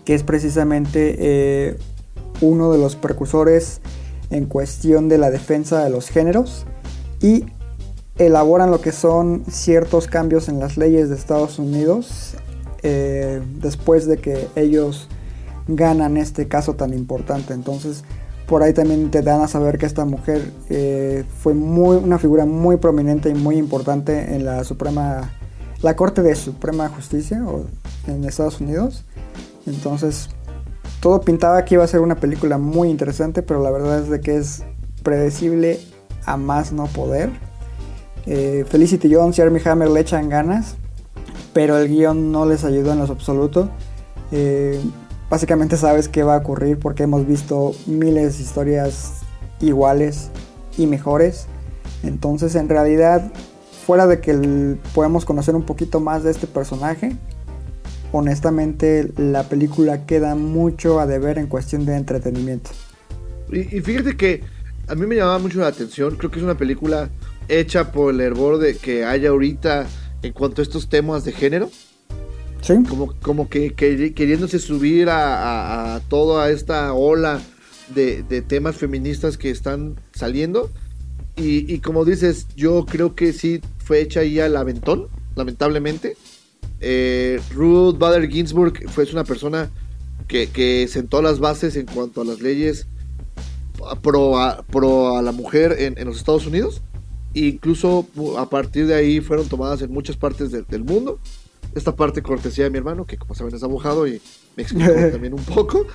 que 0.05 0.15
es 0.15 0.23
precisamente 0.23 1.17
eh, 1.19 1.79
uno 2.43 2.71
de 2.73 2.77
los 2.77 2.95
precursores 2.95 3.81
en 4.29 4.45
cuestión 4.45 5.09
de 5.09 5.17
la 5.17 5.31
defensa 5.31 5.83
de 5.83 5.89
los 5.89 6.11
géneros 6.11 6.67
y 7.23 7.47
elaboran 8.19 8.71
lo 8.71 8.83
que 8.83 8.93
son 8.93 9.45
ciertos 9.49 10.09
cambios 10.09 10.47
en 10.51 10.61
las 10.61 10.77
leyes 10.77 11.09
de 11.09 11.15
Estados 11.15 11.59
Unidos 11.59 12.35
eh, 12.83 13.41
después 13.63 14.07
de 14.07 14.19
que 14.19 14.47
ellos 14.57 15.09
ganan 15.69 16.19
este 16.19 16.49
caso 16.49 16.75
tan 16.75 16.93
importante. 16.93 17.55
Entonces, 17.55 18.05
por 18.47 18.63
ahí 18.63 18.73
también 18.73 19.11
te 19.11 19.23
dan 19.23 19.41
a 19.41 19.49
saber 19.49 19.77
que 19.79 19.87
esta 19.87 20.05
mujer 20.05 20.53
eh, 20.71 21.25
fue 21.41 21.55
muy, 21.55 21.97
una 21.97 22.19
figura 22.19 22.47
muy 22.47 22.77
prominente 22.77 23.29
y 23.29 23.35
muy 23.35 23.57
importante 23.57 24.35
en 24.35 24.45
la 24.45 24.63
Suprema, 24.65 25.33
la 25.83 25.97
Corte 25.97 26.23
de 26.23 26.35
Suprema 26.35 26.89
Justicia 26.89 27.43
en 28.07 28.25
Estados 28.25 28.61
Unidos. 28.61 29.05
Entonces, 29.67 30.29
todo 31.01 31.21
pintaba 31.21 31.65
que 31.65 31.75
iba 31.75 31.85
a 31.85 31.89
ser 31.89 32.01
una 32.01 32.17
película 32.17 32.57
muy 32.57 32.89
interesante, 32.89 33.43
pero 33.43 33.63
la 33.63 33.71
verdad 33.71 34.01
es 34.01 34.09
de 34.09 34.21
que 34.21 34.37
es 34.37 34.63
predecible 35.03 35.81
a 36.25 36.37
más 36.37 36.73
no 36.73 36.87
poder. 36.87 37.31
Eh, 38.27 38.65
Felicity 38.69 39.13
Jones 39.13 39.39
y 39.39 39.43
Armie 39.43 39.63
Hammer 39.65 39.89
le 39.89 40.01
echan 40.01 40.29
ganas, 40.29 40.77
pero 41.53 41.79
el 41.79 41.89
guion 41.89 42.31
no 42.31 42.47
les 42.47 42.65
ayudó 42.65 42.93
en 42.93 42.99
lo 42.99 43.05
absoluto. 43.05 43.71
Eh, 44.31 44.81
básicamente 45.31 45.77
sabes 45.77 46.09
qué 46.09 46.23
va 46.23 46.35
a 46.35 46.39
ocurrir 46.39 46.79
porque 46.79 47.05
hemos 47.05 47.27
visto 47.27 47.75
miles 47.87 48.37
de 48.39 48.45
historias 48.45 49.13
iguales 49.61 50.31
y 50.79 50.87
mejores. 50.87 51.47
Entonces, 52.03 52.55
en 52.55 52.69
realidad, 52.69 53.33
fuera 53.87 54.07
de 54.07 54.21
que 54.21 54.33
el- 54.33 54.79
podamos 54.95 55.25
conocer 55.25 55.55
un 55.55 55.63
poquito 55.65 56.01
más 56.01 56.23
de 56.25 56.31
este 56.31 56.47
personaje, 56.47 57.17
honestamente 58.13 59.11
la 59.17 59.45
película 59.49 60.07
queda 60.07 60.35
mucho 60.35 61.01
a 61.01 61.07
deber 61.07 61.39
en 61.39 61.47
cuestión 61.47 61.85
de 61.87 61.97
entretenimiento. 61.97 62.71
Y, 63.51 63.77
y 63.77 63.81
fíjate 63.81 64.17
que 64.17 64.43
a 64.89 64.95
mí 64.95 65.07
me 65.07 65.17
llamaba 65.17 65.39
mucho 65.39 65.61
la 65.61 65.69
atención. 65.69 66.17
Creo 66.17 66.31
que 66.31 66.39
es 66.39 66.45
una 66.45 66.57
película 66.57 67.11
hecha 67.49 67.93
por 67.93 68.13
el 68.15 68.21
hervor 68.21 68.59
de 68.59 68.77
que 68.77 69.05
haya 69.05 69.31
ahorita 69.31 69.87
en 70.23 70.33
cuanto 70.33 70.63
a 70.63 70.65
estos 70.65 70.89
temas 70.89 71.25
de 71.25 71.33
género. 71.33 71.71
Como, 72.89 73.15
como 73.21 73.49
que, 73.49 73.75
que- 73.75 74.13
queriéndose 74.15 74.59
subir 74.59 75.09
a, 75.09 75.37
a- 75.37 75.95
a 75.97 76.01
toda 76.01 76.51
esta 76.51 76.93
ola 76.93 77.41
de, 77.95 78.43
temas 78.43 78.77
feministas 78.77 79.39
que 79.39 79.51
están 79.51 79.97
saliendo. 80.13 80.71
Y, 81.39 81.81
como 81.81 82.07
dices, 82.07 82.47
yo 82.57 82.87
creo 82.87 83.15
que 83.15 83.35
sí 83.35 83.61
fue 83.77 84.01
hecha 84.01 84.21
ahí 84.21 84.41
al 84.41 84.57
aventón, 84.57 85.09
lamentablemente. 85.35 86.17
Eh, 86.81 87.41
Ruth 87.53 87.99
Bader 87.99 88.31
Ginsburg 88.31 88.89
fue 88.89 89.05
una 89.13 89.25
persona 89.25 89.71
que, 90.29 90.89
sentó 90.91 91.21
las 91.21 91.39
bases 91.39 91.77
en 91.77 91.85
cuanto 91.87 92.23
a 92.23 92.25
las 92.25 92.41
leyes 92.41 92.87
pro 94.03 94.39
a, 94.39 95.23
la 95.23 95.33
mujer 95.33 95.77
en, 95.79 96.07
los 96.07 96.17
Estados 96.17 96.47
Unidos. 96.47 96.81
E 97.35 97.41
incluso 97.41 98.07
a 98.39 98.49
partir 98.49 98.87
de 98.87 98.95
ahí 98.95 99.21
fueron 99.21 99.47
tomadas 99.47 99.83
en 99.83 99.93
muchas 99.93 100.17
partes 100.17 100.51
del 100.51 100.85
mundo. 100.85 101.21
Esta 101.77 101.95
parte 101.95 102.23
cortesía 102.23 102.65
de 102.65 102.71
mi 102.71 102.79
hermano, 102.79 103.05
que 103.05 103.19
como 103.19 103.35
saben 103.35 103.55
es 103.55 103.63
abogado 103.63 104.09
y 104.09 104.21
me 104.57 104.63
explicó 104.65 104.93
también 105.13 105.35
un 105.35 105.45
poco. 105.45 105.87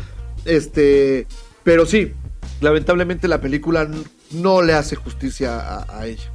Este, 0.45 1.27
pero 1.63 1.85
sí, 1.85 2.13
lamentablemente 2.61 3.27
la 3.27 3.41
película 3.41 3.89
no 4.31 4.61
le 4.61 4.73
hace 4.73 4.95
justicia 4.95 5.59
a, 5.59 5.99
a 5.99 6.05
ella. 6.05 6.31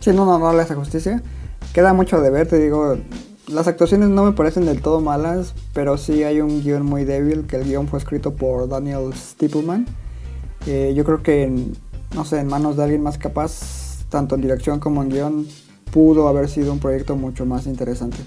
Sí, 0.00 0.10
no, 0.10 0.24
no, 0.26 0.38
no 0.38 0.52
le 0.52 0.60
hace 0.60 0.74
justicia. 0.74 1.22
Queda 1.72 1.92
mucho 1.92 2.20
de 2.20 2.30
ver, 2.30 2.46
te 2.46 2.58
digo. 2.58 2.98
Las 3.48 3.66
actuaciones 3.66 4.10
no 4.10 4.24
me 4.24 4.32
parecen 4.32 4.64
del 4.64 4.80
todo 4.80 5.00
malas, 5.00 5.54
pero 5.72 5.96
sí 5.96 6.22
hay 6.22 6.40
un 6.40 6.62
guion 6.62 6.84
muy 6.84 7.04
débil, 7.04 7.46
que 7.46 7.56
el 7.56 7.64
guion 7.64 7.88
fue 7.88 7.98
escrito 7.98 8.34
por 8.34 8.68
Daniel 8.68 9.12
Stippleman. 9.14 9.86
Eh, 10.66 10.92
yo 10.94 11.04
creo 11.04 11.22
que, 11.22 11.44
en, 11.44 11.72
no 12.14 12.24
sé, 12.24 12.38
en 12.38 12.48
manos 12.48 12.76
de 12.76 12.84
alguien 12.84 13.02
más 13.02 13.18
capaz, 13.18 14.04
tanto 14.08 14.34
en 14.34 14.42
dirección 14.42 14.78
como 14.78 15.02
en 15.02 15.08
guion, 15.08 15.46
pudo 15.90 16.28
haber 16.28 16.48
sido 16.48 16.72
un 16.72 16.78
proyecto 16.78 17.16
mucho 17.16 17.46
más 17.46 17.66
interesante. 17.66 18.18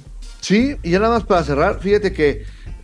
Sí, 0.43 0.75
y 0.83 0.91
ya 0.91 0.99
nada 0.99 1.13
más 1.15 1.23
para 1.23 1.41
cerrar, 1.43 1.79
fíjate 1.79 2.11
que 2.11 2.43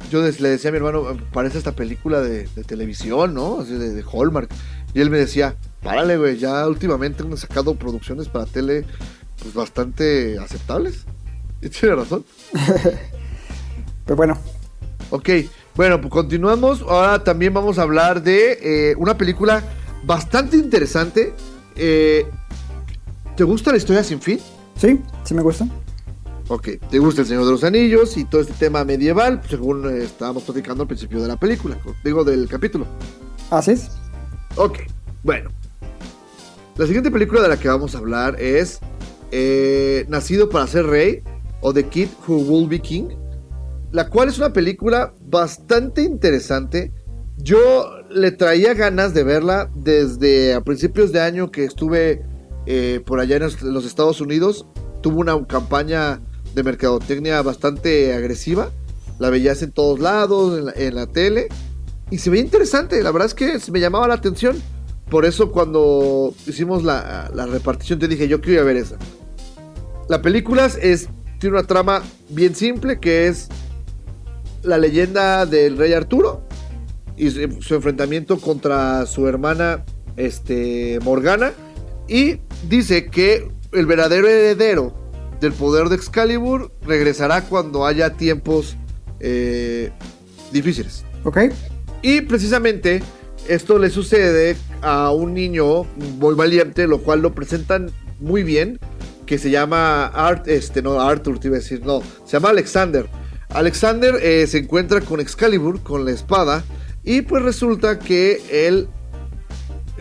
yo 0.10 0.22
le 0.22 0.50
decía 0.50 0.70
a 0.70 0.72
mi 0.72 0.78
hermano, 0.78 1.18
parece 1.34 1.58
esta 1.58 1.74
película 1.74 2.22
de, 2.22 2.48
de 2.48 2.64
televisión, 2.64 3.34
¿no? 3.34 3.60
Así 3.60 3.74
de, 3.74 3.94
de 3.94 4.02
Hallmark. 4.02 4.50
Y 4.94 5.02
él 5.02 5.10
me 5.10 5.18
decía, 5.18 5.58
párale, 5.84 6.18
güey, 6.18 6.38
ya 6.38 6.66
últimamente 6.66 7.24
hemos 7.24 7.42
sacado 7.42 7.76
producciones 7.76 8.30
para 8.30 8.46
tele 8.46 8.86
pues 9.42 9.54
bastante 9.54 10.40
aceptables. 10.40 11.06
Y 11.62 11.68
tiene 11.68 11.96
razón. 11.96 12.24
Pero 14.06 14.16
bueno, 14.16 14.38
Ok, 15.12 15.30
bueno, 15.76 16.00
pues 16.00 16.12
continuamos. 16.12 16.82
Ahora 16.82 17.24
también 17.24 17.54
vamos 17.54 17.80
a 17.80 17.82
hablar 17.82 18.22
de 18.22 18.92
eh, 18.92 18.96
una 18.98 19.18
película 19.18 19.64
bastante 20.04 20.56
interesante. 20.56 21.34
Eh, 21.76 22.28
¿Te 23.36 23.44
gusta 23.44 23.72
la 23.72 23.78
historia 23.78 24.04
sin 24.04 24.22
fin? 24.22 24.40
sí, 24.78 25.02
sí 25.24 25.34
me 25.34 25.42
gusta. 25.42 25.68
Ok, 26.50 26.68
¿te 26.90 26.98
gusta 26.98 27.22
El 27.22 27.28
Señor 27.28 27.46
de 27.46 27.52
los 27.52 27.64
Anillos 27.64 28.18
y 28.18 28.26
todo 28.26 28.42
este 28.42 28.54
tema 28.54 28.84
medieval? 28.84 29.40
Según 29.48 29.88
eh, 29.88 30.04
estábamos 30.04 30.44
platicando 30.44 30.82
al 30.84 30.88
principio 30.88 31.22
de 31.22 31.28
la 31.28 31.38
película, 31.38 31.78
digo 32.04 32.24
del 32.24 32.48
capítulo. 32.48 32.88
Así 33.52 33.72
es. 33.72 33.92
Ok, 34.56 34.80
bueno. 35.24 35.52
La 36.76 36.86
siguiente 36.88 37.12
película 37.12 37.42
de 37.44 37.50
la 37.50 37.58
que 37.60 37.68
vamos 37.68 37.94
a 37.94 38.00
hablar 38.00 38.42
es 38.42 38.80
eh, 39.32 40.06
Nacido 40.10 40.50
para 40.50 40.66
ser 40.66 40.88
rey 40.88 41.22
o 41.62 41.72
The 41.72 41.84
Kid 41.86 42.08
Who 42.28 42.38
Will 42.38 42.68
Be 42.68 42.80
King, 42.80 43.10
la 43.92 44.10
cual 44.10 44.30
es 44.30 44.40
una 44.40 44.52
película 44.52 45.14
bastante 45.22 46.02
interesante. 46.02 46.92
Yo 47.38 47.86
le 48.10 48.32
traía 48.32 48.74
ganas 48.74 49.14
de 49.14 49.24
verla 49.24 49.70
desde 49.76 50.56
a 50.56 50.62
principios 50.62 51.12
de 51.12 51.22
año 51.22 51.52
que 51.52 51.66
estuve 51.66 52.24
eh, 52.66 53.02
por 53.06 53.20
allá 53.20 53.36
en 53.36 53.44
los- 53.44 53.62
los 53.62 53.86
Estados 53.86 54.20
Unidos. 54.20 54.66
Tuvo 55.02 55.20
una 55.20 55.46
campaña 55.46 56.22
de 56.56 56.64
mercadotecnia 56.64 57.42
bastante 57.42 58.14
agresiva. 58.14 58.72
La 59.20 59.30
veías 59.30 59.62
en 59.62 59.72
todos 59.72 60.00
lados, 60.00 60.74
en 60.76 60.96
la, 60.96 61.08
tele. 61.08 61.50
Y 62.10 62.20
se 62.20 62.30
veía 62.30 62.44
interesante, 62.44 63.02
la 63.04 63.12
verdad 63.12 63.28
es 63.28 63.34
que 63.34 63.60
me 63.72 63.80
llamaba 63.80 64.08
la 64.08 64.16
atención. 64.16 64.62
Por 65.10 65.26
eso 65.26 65.52
cuando 65.52 66.34
hicimos 66.48 66.84
la, 66.84 67.30
la 67.34 67.46
repartición 67.46 68.00
te 68.00 68.08
dije, 68.08 68.28
yo 68.28 68.42
quiero 68.42 68.54
ir 68.54 68.60
a 68.60 68.64
ver 68.64 68.78
esa. 68.78 68.98
La 70.08 70.22
película 70.22 70.66
es, 70.66 71.10
tiene 71.40 71.58
una 71.58 71.68
trama 71.68 72.02
bien 72.30 72.56
simple 72.56 73.00
que 73.00 73.28
es 73.28 73.50
la 74.64 74.78
leyenda 74.78 75.46
del 75.46 75.78
rey 75.78 75.94
Arturo 75.94 76.42
y 77.18 77.30
su 77.30 77.76
enfrentamiento 77.76 78.40
contra 78.40 79.06
su 79.06 79.28
hermana 79.28 79.84
este, 80.16 81.00
Morgana. 81.04 81.52
Y 82.08 82.40
dice 82.68 83.08
que 83.08 83.52
el 83.72 83.86
verdadero 83.86 84.28
heredero 84.28 84.94
del 85.40 85.54
poder 85.54 85.90
de 85.90 85.96
Excalibur 85.96 86.72
regresará 86.86 87.44
cuando 87.44 87.86
haya 87.86 88.12
tiempos 88.14 88.76
eh, 89.20 89.92
difíciles. 90.52 91.06
Ok. 91.24 91.38
Y 92.02 92.22
precisamente 92.22 93.02
esto 93.48 93.78
le 93.80 93.90
sucede 93.90 94.56
a 94.82 95.12
un 95.12 95.34
niño 95.34 95.84
muy 96.20 96.36
valiente, 96.36 96.88
lo 96.88 97.00
cual 97.00 97.22
lo 97.22 97.34
presentan 97.34 97.92
muy 98.20 98.44
bien, 98.44 98.80
que 99.26 99.38
se 99.38 99.50
llama 99.50 100.08
Art, 100.08 100.48
este, 100.48 100.82
no, 100.82 101.02
Arthur, 101.02 101.40
te 101.40 101.48
iba 101.48 101.58
a 101.58 101.60
decir, 101.60 101.86
no, 101.86 102.02
se 102.26 102.34
llama 102.34 102.50
Alexander. 102.50 103.08
Alexander 103.50 104.16
eh, 104.22 104.46
se 104.48 104.60
encuentra 104.60 105.02
con 105.02 105.20
Excalibur, 105.20 105.82
con 105.82 106.06
la 106.06 106.12
espada, 106.12 106.64
y 107.04 107.22
pues 107.22 107.44
resulta 107.44 108.00
que 108.00 108.42
él 108.52 108.88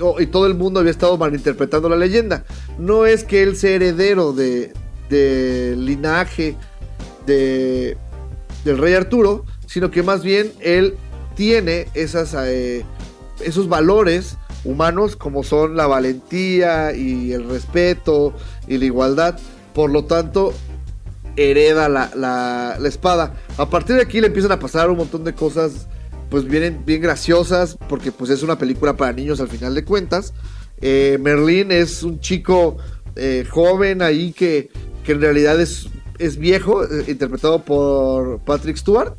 oh, 0.00 0.20
y 0.20 0.26
todo 0.26 0.46
el 0.46 0.54
mundo 0.54 0.80
había 0.80 0.90
estado 0.90 1.16
malinterpretando 1.16 1.88
la 1.88 1.96
leyenda. 1.96 2.44
No 2.78 3.06
es 3.06 3.24
que 3.24 3.42
él 3.42 3.56
sea 3.56 3.72
heredero 3.72 4.32
de, 4.32 4.72
de 5.08 5.74
linaje 5.76 6.56
de, 7.26 7.96
del 8.64 8.78
rey 8.78 8.94
Arturo, 8.94 9.44
sino 9.66 9.90
que 9.90 10.02
más 10.02 10.22
bien 10.22 10.52
él 10.60 10.96
tiene 11.34 11.86
esas, 11.94 12.34
eh, 12.38 12.84
esos 13.40 13.68
valores 13.68 14.36
humanos 14.64 15.14
como 15.16 15.42
son 15.44 15.76
la 15.76 15.86
valentía 15.86 16.92
y 16.94 17.32
el 17.32 17.48
respeto 17.48 18.34
y 18.66 18.78
la 18.78 18.84
igualdad. 18.86 19.38
Por 19.74 19.90
lo 19.90 20.04
tanto, 20.04 20.52
hereda 21.36 21.88
la, 21.88 22.10
la- 22.16 22.76
la 22.80 22.88
espada. 22.88 23.34
A 23.56 23.68
partir 23.70 23.96
de 23.96 24.02
aquí 24.02 24.20
le 24.20 24.26
empiezan 24.28 24.52
a 24.52 24.58
pasar 24.58 24.90
un 24.90 24.96
montón 24.98 25.24
de 25.24 25.34
cosas 25.34 25.86
pues 26.30 26.44
vienen 26.44 26.84
bien 26.84 27.00
graciosas 27.00 27.78
porque 27.88 28.12
pues 28.12 28.30
es 28.30 28.42
una 28.42 28.58
película 28.58 28.96
para 28.96 29.12
niños 29.12 29.40
al 29.40 29.48
final 29.48 29.74
de 29.74 29.84
cuentas. 29.84 30.34
Eh, 30.80 31.16
Merlín 31.20 31.72
es 31.72 32.02
un 32.02 32.20
chico 32.20 32.76
eh, 33.16 33.46
joven 33.48 34.02
ahí 34.02 34.32
que, 34.32 34.68
que 35.08 35.12
en 35.12 35.22
realidad 35.22 35.58
es, 35.58 35.88
es 36.18 36.36
viejo, 36.36 36.84
eh, 36.84 37.04
interpretado 37.08 37.64
por 37.64 38.40
Patrick 38.40 38.76
Stewart, 38.76 39.14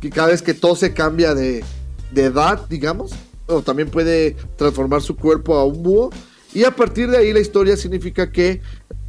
que 0.00 0.08
cada 0.08 0.28
vez 0.28 0.40
que 0.40 0.54
tose 0.54 0.94
cambia 0.94 1.34
de, 1.34 1.62
de 2.10 2.24
edad, 2.24 2.66
digamos, 2.70 3.12
o 3.46 3.60
también 3.60 3.90
puede 3.90 4.34
transformar 4.56 5.02
su 5.02 5.16
cuerpo 5.16 5.56
a 5.56 5.66
un 5.66 5.82
búho. 5.82 6.08
Y 6.54 6.64
a 6.64 6.70
partir 6.70 7.10
de 7.10 7.18
ahí 7.18 7.34
la 7.34 7.40
historia 7.40 7.76
significa 7.76 8.32
que 8.32 8.62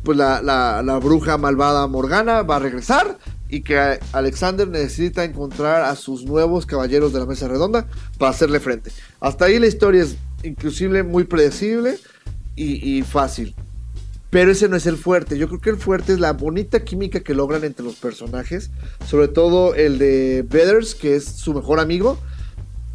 pues, 0.03 0.17
la, 0.17 0.41
la- 0.41 0.97
bruja 0.97 1.37
malvada 1.37 1.87
Morgana 1.87 2.41
va 2.41 2.57
a 2.57 2.59
regresar 2.59 3.17
y 3.47 3.61
que 3.61 3.97
Alexander 4.11 4.67
necesita 4.67 5.23
encontrar 5.23 5.83
a 5.83 5.95
sus 5.95 6.25
nuevos 6.25 6.65
caballeros 6.65 7.13
de 7.13 7.19
la 7.19 7.25
mesa 7.25 7.47
redonda 7.47 7.87
para 8.17 8.31
hacerle 8.31 8.59
frente. 8.59 8.91
Hasta 9.21 9.45
ahí 9.45 9.59
la 9.59 9.67
historia 9.67 10.03
es 10.03 10.17
inclusive 10.43 11.03
muy 11.03 11.23
predecible 11.23 11.97
y 12.57 13.01
fácil. 13.03 13.55
Pero 14.31 14.51
ese 14.51 14.67
no 14.69 14.75
es 14.77 14.87
el 14.87 14.97
fuerte. 14.97 15.37
Yo 15.37 15.47
creo 15.47 15.59
que 15.61 15.69
el 15.69 15.77
fuerte 15.77 16.13
es 16.13 16.19
la 16.19 16.33
bonita 16.33 16.83
química 16.83 17.19
que 17.19 17.35
logran 17.35 17.63
entre 17.65 17.85
los 17.85 17.95
personajes. 17.95 18.71
Sobre 19.05 19.27
todo 19.27 19.75
el 19.75 19.99
de 19.99 20.43
Bedders, 20.49 20.95
que 20.95 21.15
es 21.15 21.25
su 21.25 21.53
mejor 21.53 21.79
amigo. 21.79 22.17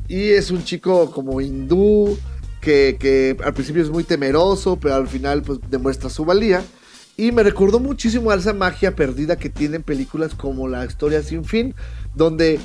Y 0.09 0.31
es 0.31 0.51
un 0.51 0.65
chico 0.65 1.11
como 1.11 1.41
hindú, 1.41 2.17
que, 2.61 2.97
que 2.99 3.37
al 3.45 3.53
principio 3.55 3.83
es 3.83 3.91
muy 3.91 4.03
temeroso, 4.03 4.77
pero 4.81 4.95
al 4.95 5.09
final 5.09 5.43
pues 5.43 5.59
demuestra 5.71 6.09
su 6.11 6.25
valía. 6.25 6.65
Y 7.19 7.33
me 7.33 7.43
recordó 7.43 7.81
muchísimo 7.81 8.31
a 8.31 8.37
esa 8.37 8.53
magia 8.55 8.97
perdida 8.97 9.37
que 9.37 9.51
tienen 9.51 9.83
películas 9.83 10.35
como 10.35 10.69
La 10.69 10.85
Historia 10.87 11.23
Sin 11.23 11.45
Fin, 11.45 11.75
donde 12.15 12.59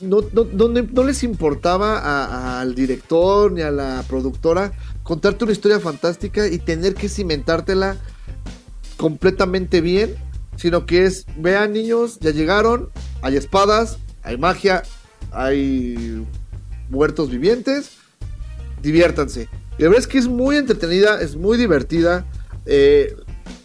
no, 0.00 0.20
no- 0.32 0.46
no 0.82 1.04
les 1.04 1.22
importaba 1.22 2.60
al 2.60 2.74
director 2.74 3.52
ni 3.52 3.62
a 3.62 3.70
la 3.70 4.04
productora 4.08 4.72
contarte 5.04 5.44
una 5.44 5.52
historia 5.52 5.80
fantástica 5.80 6.48
y 6.48 6.58
tener 6.58 6.94
que 6.94 7.08
cimentártela 7.08 7.96
completamente 8.96 9.80
bien, 9.80 10.14
sino 10.56 10.86
que 10.86 11.04
es, 11.04 11.26
vean 11.36 11.72
niños, 11.72 12.18
ya 12.20 12.30
llegaron, 12.30 12.90
hay 13.22 13.36
espadas, 13.36 13.98
hay 14.22 14.38
magia, 14.38 14.82
hay 15.32 16.24
muertos 16.88 17.30
vivientes, 17.30 17.90
diviértanse. 18.82 19.48
Y 19.78 19.82
la 19.82 19.88
verdad 19.88 20.00
es 20.00 20.06
que 20.06 20.18
es 20.18 20.28
muy 20.28 20.56
entretenida, 20.56 21.20
es 21.20 21.36
muy 21.36 21.58
divertida. 21.58 22.26
eh, 22.64 23.14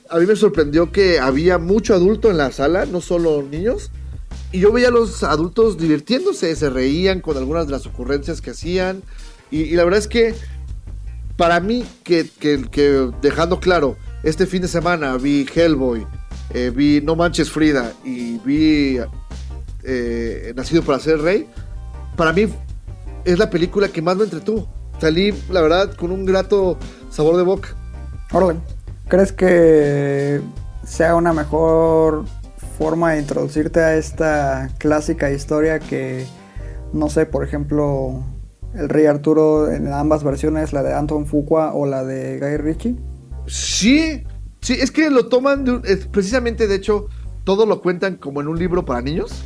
a 0.10 0.20
mí 0.20 0.26
me 0.26 0.36
sorprendió 0.36 0.92
que 0.92 1.20
había 1.20 1.58
mucho 1.58 1.94
adulto 1.94 2.30
en 2.30 2.38
la 2.38 2.52
sala, 2.52 2.86
no 2.86 3.00
solo 3.00 3.42
niños. 3.42 3.90
Y 4.52 4.60
yo 4.60 4.74
veía 4.74 4.90
a 4.90 4.92
los 4.92 5.24
adultos 5.24 5.78
divirtiéndose, 5.78 6.54
se 6.58 6.70
reían 6.70 7.22
con 7.22 7.38
algunas 7.38 7.68
de 7.68 7.72
las 7.72 7.86
ocurrencias 7.86 8.42
que 8.42 8.52
hacían. 8.52 9.02
Y, 9.50 9.74
la 9.76 9.86
verdad 9.86 10.00
es 10.00 10.10
que 10.10 10.36
para 11.38 11.62
mí, 11.62 11.86
que- 12.04 12.28
que 12.40 13.10
dejando 13.22 13.62
claro, 13.62 13.96
este 14.24 14.46
fin 14.46 14.62
de 14.62 14.68
semana 14.68 15.18
vi 15.18 15.46
Hellboy, 15.54 16.06
eh, 16.52 16.72
vi 16.74 17.02
No 17.02 17.16
Manches 17.16 17.50
Frida 17.50 17.92
y 18.04 18.38
vi 18.40 19.00
eh, 19.84 20.54
Nacido 20.56 20.84
para 20.84 21.00
ser 21.00 21.20
rey, 21.22 21.48
para 22.16 22.34
mí 22.34 22.48
es 23.26 23.40
la 23.40 23.50
película 23.50 23.88
que 23.88 24.02
más 24.02 24.18
me 24.18 24.24
entretuvo. 24.24 24.68
Salí, 25.00 25.34
la 25.50 25.62
verdad, 25.62 25.96
con 25.96 26.12
un 26.12 26.26
grato 26.26 26.78
sabor 27.10 27.38
de 27.38 27.44
boca. 27.44 27.70
Órale. 28.32 28.60
¿Crees 29.08 29.32
que 29.32 30.42
sea 30.84 31.16
una 31.16 31.34
mejor 31.34 32.26
forma 32.78 33.14
de 33.14 33.20
introducirte 33.20 33.80
a 33.80 33.96
esta 33.96 34.70
clásica 34.78 35.32
historia 35.32 35.80
que, 35.80 36.26
no 36.94 37.10
sé, 37.10 37.26
por 37.26 37.44
ejemplo, 37.44 38.24
el 38.74 38.90
Rey 38.90 39.06
Arturo 39.06 39.72
en 39.72 39.92
ambas 39.92 40.24
versiones, 40.24 40.74
la 40.74 40.84
de 40.84 40.94
Anton 40.94 41.26
Fuqua 41.26 41.74
o 41.74 41.86
la 41.86 42.04
de 42.04 42.40
Guy 42.40 42.58
Ritchie? 42.58 43.11
Sí, 43.52 44.24
sí, 44.62 44.74
es 44.80 44.92
que 44.92 45.10
lo 45.10 45.28
toman 45.28 45.66
de 45.66 45.72
un- 45.72 45.82
es 45.86 46.08
precisamente, 46.08 46.68
de 46.68 46.76
hecho, 46.76 47.08
todo 47.44 47.66
lo 47.66 47.82
cuentan 47.82 48.16
como 48.16 48.40
en 48.42 48.48
un 48.48 48.58
libro 48.58 48.86
para 48.86 49.02
niños. 49.02 49.44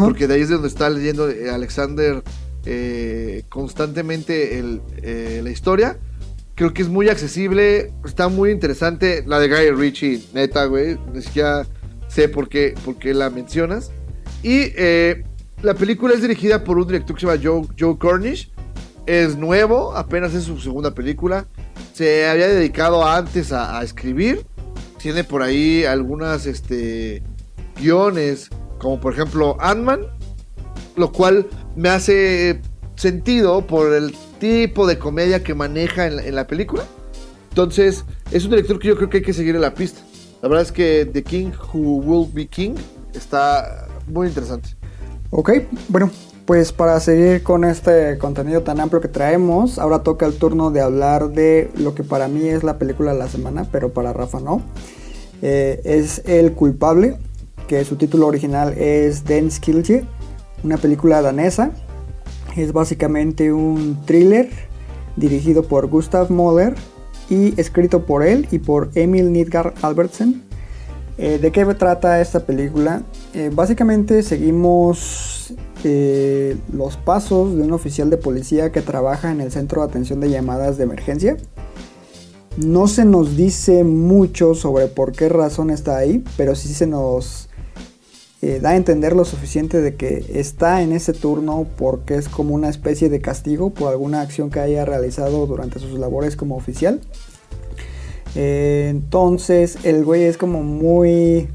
Porque 0.00 0.26
de 0.26 0.34
ahí 0.34 0.40
es 0.40 0.48
de 0.48 0.54
donde 0.54 0.68
está 0.68 0.90
leyendo 0.90 1.30
eh, 1.30 1.48
Alexander 1.50 2.24
eh, 2.64 3.44
constantemente 3.48 4.58
el, 4.58 4.82
eh, 4.96 5.40
la 5.44 5.50
historia. 5.50 5.98
Creo 6.56 6.74
que 6.74 6.82
es 6.82 6.88
muy 6.88 7.08
accesible, 7.08 7.92
está 8.04 8.26
muy 8.28 8.50
interesante. 8.50 9.22
La 9.26 9.38
de 9.38 9.46
Guy 9.48 9.70
Ritchie, 9.80 10.22
neta, 10.34 10.64
güey. 10.64 10.98
Ni 11.14 11.22
siquiera 11.22 11.64
sé 12.08 12.28
por 12.28 12.48
qué, 12.48 12.74
por 12.84 12.96
qué 12.98 13.14
la 13.14 13.30
mencionas. 13.30 13.92
Y 14.42 14.72
eh, 14.76 15.22
la 15.62 15.74
película 15.74 16.14
es 16.14 16.22
dirigida 16.22 16.64
por 16.64 16.78
un 16.78 16.86
director 16.88 17.14
que 17.14 17.20
se 17.20 17.26
llama 17.28 17.40
Joe, 17.40 17.68
Joe 17.78 17.96
Cornish. 17.96 18.50
Es 19.06 19.36
nuevo, 19.36 19.96
apenas 19.96 20.34
es 20.34 20.44
su 20.44 20.58
segunda 20.58 20.92
película. 20.92 21.46
Se 21.92 22.28
había 22.28 22.48
dedicado 22.48 23.06
antes 23.06 23.52
a, 23.52 23.82
escribir. 23.82 24.44
Tiene 24.98 25.24
por 25.24 25.42
ahí 25.42 25.84
algunas 25.84 26.46
este, 26.46 27.22
guiones, 27.80 28.50
como 28.78 29.00
por 29.00 29.12
ejemplo 29.12 29.56
Ant-Man, 29.60 30.00
lo 30.96 31.12
cual 31.12 31.46
me 31.76 31.88
hace 31.88 32.60
sentido 32.96 33.66
por 33.66 33.94
el 33.94 34.14
tipo 34.40 34.86
de 34.86 34.98
comedia 34.98 35.42
que 35.42 35.54
maneja 35.54 36.06
en 36.06 36.18
en 36.18 36.34
la 36.34 36.46
película. 36.46 36.84
Entonces, 37.50 38.04
es 38.32 38.44
un 38.44 38.50
director 38.50 38.78
que 38.78 38.88
yo 38.88 38.96
creo 38.96 39.08
que 39.08 39.16
hay 39.18 39.22
que 39.22 39.32
seguir 39.32 39.54
en 39.54 39.62
la 39.62 39.72
pista. 39.72 40.02
La 40.42 40.48
verdad 40.48 40.62
es 40.62 40.72
que 40.72 41.08
The 41.10 41.22
King 41.22 41.52
Who 41.72 41.96
Will 42.04 42.30
Be 42.32 42.46
King 42.46 42.74
está 43.14 43.88
muy 44.06 44.28
interesante. 44.28 44.70
Ok, 45.30 45.52
bueno, 45.88 46.10
pues 46.46 46.72
para 46.72 47.00
seguir 47.00 47.42
con 47.42 47.64
este 47.64 48.18
contenido 48.18 48.62
tan 48.62 48.78
amplio 48.78 49.00
que 49.00 49.08
traemos, 49.08 49.80
ahora 49.80 50.04
toca 50.04 50.26
el 50.26 50.34
turno 50.34 50.70
de 50.70 50.80
hablar 50.80 51.30
de 51.30 51.70
lo 51.76 51.94
que 51.94 52.04
para 52.04 52.28
mí 52.28 52.46
es 52.46 52.62
la 52.62 52.78
película 52.78 53.12
de 53.12 53.18
la 53.18 53.28
semana, 53.28 53.66
pero 53.72 53.92
para 53.92 54.12
Rafa 54.12 54.38
no. 54.38 54.62
Eh, 55.42 55.80
es 55.84 56.22
El 56.24 56.52
culpable, 56.52 57.16
que 57.66 57.84
su 57.84 57.96
título 57.96 58.28
original 58.28 58.74
es 58.78 59.24
Den 59.24 59.50
Skilje, 59.50 60.04
una 60.62 60.76
película 60.76 61.20
danesa. 61.20 61.72
Es 62.56 62.72
básicamente 62.72 63.52
un 63.52 64.00
thriller 64.06 64.48
dirigido 65.16 65.64
por 65.64 65.88
Gustav 65.88 66.30
Mahler 66.30 66.74
y 67.28 67.60
escrito 67.60 68.06
por 68.06 68.22
él 68.22 68.46
y 68.52 68.60
por 68.60 68.90
Emil 68.94 69.32
Nidgar 69.32 69.74
Albertsen. 69.82 70.44
Eh, 71.18 71.38
¿De 71.38 71.50
qué 71.50 71.64
trata 71.74 72.20
esta 72.20 72.40
película? 72.40 73.02
Eh, 73.34 73.50
básicamente 73.52 74.22
seguimos 74.22 75.54
eh, 75.88 76.56
los 76.72 76.96
pasos 76.96 77.54
de 77.54 77.62
un 77.62 77.72
oficial 77.72 78.10
de 78.10 78.16
policía 78.16 78.72
que 78.72 78.82
trabaja 78.82 79.30
en 79.30 79.40
el 79.40 79.52
centro 79.52 79.82
de 79.82 79.88
atención 79.88 80.18
de 80.18 80.30
llamadas 80.30 80.78
de 80.78 80.82
emergencia. 80.82 81.36
No 82.56 82.88
se 82.88 83.04
nos 83.04 83.36
dice 83.36 83.84
mucho 83.84 84.54
sobre 84.54 84.88
por 84.88 85.12
qué 85.12 85.28
razón 85.28 85.70
está 85.70 85.96
ahí, 85.96 86.24
pero 86.36 86.56
sí 86.56 86.74
se 86.74 86.88
nos 86.88 87.48
da 88.60 88.70
a 88.70 88.76
entender 88.76 89.14
lo 89.14 89.24
suficiente 89.24 89.80
de 89.80 89.96
que 89.96 90.24
está 90.34 90.82
en 90.82 90.92
ese 90.92 91.12
turno 91.12 91.66
porque 91.76 92.16
es 92.16 92.28
como 92.28 92.54
una 92.54 92.68
especie 92.68 93.08
de 93.08 93.20
castigo 93.20 93.70
por 93.70 93.90
alguna 93.90 94.22
acción 94.22 94.50
que 94.50 94.60
haya 94.60 94.84
realizado 94.84 95.46
durante 95.46 95.78
sus 95.78 95.98
labores 95.98 96.36
como 96.36 96.56
oficial. 96.56 97.00
Eh, 98.36 98.88
entonces 98.90 99.78
el 99.84 100.04
güey 100.04 100.24
es 100.24 100.36
como 100.36 100.62
muy 100.62 101.48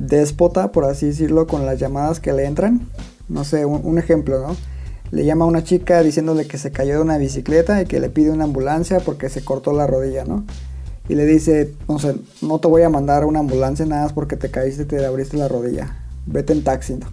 déspota, 0.00 0.72
por 0.72 0.84
así 0.84 1.06
decirlo, 1.06 1.46
con 1.46 1.66
las 1.66 1.78
llamadas 1.78 2.20
que 2.20 2.32
le 2.32 2.46
entran. 2.46 2.88
No 3.28 3.44
sé, 3.44 3.64
un, 3.64 3.98
ejemplo, 3.98 4.40
¿no? 4.40 4.56
Le 5.12 5.24
llama 5.24 5.44
a 5.44 5.48
una 5.48 5.62
chica 5.62 6.02
diciéndole 6.02 6.46
que 6.46 6.58
se 6.58 6.72
cayó 6.72 6.94
de 6.94 7.02
una 7.02 7.18
bicicleta 7.18 7.80
y 7.82 7.86
que 7.86 8.00
le 8.00 8.08
pide 8.08 8.30
una 8.30 8.44
ambulancia 8.44 9.00
porque 9.00 9.28
se 9.28 9.44
cortó 9.44 9.72
la 9.72 9.86
rodilla, 9.86 10.24
¿no? 10.24 10.44
Y 11.08 11.16
le 11.16 11.26
dice, 11.26 11.74
no 11.88 11.98
sé, 11.98 12.16
no 12.42 12.60
te 12.60 12.68
voy 12.68 12.82
a 12.82 12.88
mandar 12.88 13.24
una 13.24 13.40
ambulancia 13.40 13.84
nada 13.84 14.04
más 14.04 14.12
porque 14.12 14.36
te 14.36 14.50
caíste 14.50 14.82
y 14.82 14.86
te 14.86 15.04
abriste 15.04 15.36
la 15.36 15.48
rodilla. 15.48 15.96
Vete 16.26 16.52
en 16.52 16.64
taxi, 16.64 16.94
¿no? 16.94 17.06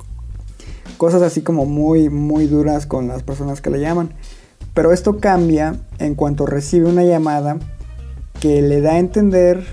Cosas 0.97 1.21
así 1.21 1.41
como 1.41 1.65
muy, 1.65 2.09
muy 2.09 2.47
duras 2.47 2.85
con 2.85 3.07
las 3.07 3.23
personas 3.23 3.61
que 3.61 3.69
le 3.69 3.79
llaman. 3.79 4.13
Pero 4.73 4.93
esto 4.93 5.17
cambia 5.17 5.75
en 5.99 6.15
cuanto 6.15 6.45
recibe 6.45 6.87
una 6.87 7.03
llamada 7.03 7.57
que 8.39 8.61
le 8.61 8.81
da 8.81 8.93
a 8.93 8.99
entender 8.99 9.65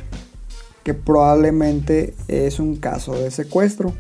que 0.85 0.95
probablemente 0.95 2.15
es 2.29 2.61
un 2.61 2.77
caso 2.77 3.15
de 3.15 3.31
secuestro. 3.31 3.93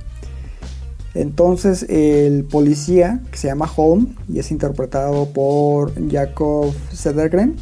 Entonces 1.14 1.87
el 1.89 2.45
policía, 2.45 3.20
que 3.30 3.39
se 3.39 3.49
llama 3.49 3.70
Holm 3.74 4.16
y 4.28 4.39
es 4.39 4.51
interpretado 4.51 5.26
por 5.26 5.93
Jacob 6.11 6.72
Sedergren, 6.93 7.57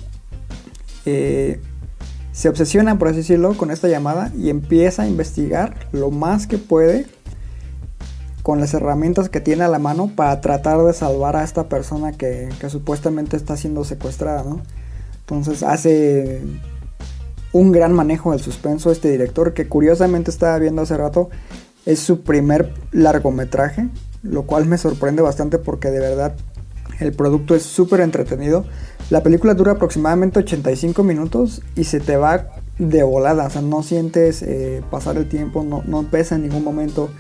eh, 1.07 1.61
se 2.33 2.49
obsesiona, 2.49 2.99
por 2.99 3.09
así 3.09 3.19
decirlo, 3.19 3.57
con 3.57 3.71
esta 3.71 3.89
llamada 3.89 4.33
y 4.37 4.49
empieza 4.49 5.03
a 5.03 5.07
investigar 5.07 5.89
lo 5.93 6.11
más 6.11 6.47
que 6.47 6.57
puede 6.59 7.07
con 8.43 8.59
las 8.59 8.75
herramientas 8.75 9.29
que 9.29 9.41
tiene 9.41 9.65
a 9.65 9.69
la 9.69 9.79
mano 9.79 10.11
para 10.17 10.41
tratar 10.41 10.83
de 10.83 10.93
salvar 10.95 11.37
a 11.37 11.45
esta 11.45 11.69
persona 11.69 12.13
que, 12.13 12.49
supuestamente 12.69 13.37
está 13.37 13.57
siendo 13.57 13.85
secuestrada. 13.85 14.45
Entonces 15.21 15.63
hace 15.63 16.41
un 17.53 17.73
gran 17.73 17.93
manejo 17.93 18.33
del 18.33 18.41
suspenso 18.41 18.91
este 18.91 19.11
director 19.11 19.55
que 19.55 19.69
curiosamente 19.69 20.31
estaba 20.31 20.59
viendo 20.59 20.83
hace 20.83 20.97
rato. 20.97 21.31
Es 21.85 22.01
su 22.01 22.23
primer 22.23 22.73
largometraje, 22.93 23.89
lo 24.23 24.45
cual 24.45 24.67
me 24.67 24.79
sorprende 24.79 25.23
bastante 25.23 25.59
porque 25.59 25.91
de 25.91 26.01
verdad 26.01 26.35
el 27.01 27.13
producto 27.13 27.55
es 27.55 27.63
súper 27.63 28.01
entretenido. 28.01 28.65
La 29.11 29.23
película 29.23 29.55
dura 29.55 29.73
aproximadamente 29.73 30.39
85 30.39 31.03
minutos 31.03 31.63
y 31.77 31.85
se 31.85 32.01
te 32.01 32.17
va 32.17 32.47
de 32.79 33.03
volada, 33.03 33.47
o 33.47 33.51
sea, 33.51 33.61
no 33.61 33.83
sientes 33.83 34.43
eh, 34.43 34.83
pasar 34.91 35.17
el 35.17 35.29
tiempo, 35.29 35.63
no, 35.63 36.03
pesa 36.11 36.37
en 36.37 36.43
ningún 36.43 36.65
momento. 36.65 37.11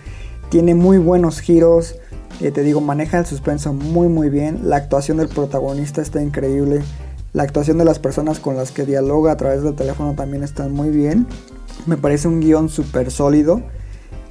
Tiene 0.49 0.75
muy 0.75 0.99
buenos 0.99 1.41
giros, 1.41 1.97
eh, 2.41 2.51
te 2.51 2.63
digo, 2.63 2.81
maneja 2.81 3.19
el 3.19 3.27
suspenso 3.27 3.73
muy 3.73 4.09
muy 4.09 4.29
bien. 4.29 4.61
La 4.65 4.77
actuación 4.77 5.19
del 5.19 5.29
protagonista 5.29 6.01
está 6.01 6.23
increíble. 6.23 6.83
La 7.33 7.45
actuación 7.45 7.79
de 7.79 7.85
las 7.85 7.99
personas 7.99 8.41
con 8.41 8.57
las 8.57 8.73
que 8.73 8.85
dialoga 8.85 9.33
a 9.33 9.37
través 9.37 9.63
del 9.63 9.75
teléfono 9.75 10.15
también 10.15 10.43
está 10.43 10.69
muy 10.69 10.91
bien. 10.91 11.27
Me 11.87 11.97
parece 11.97 12.29
un 12.29 12.41
guion 12.41 12.69
súper 12.69 13.11
sólido. 13.11 13.63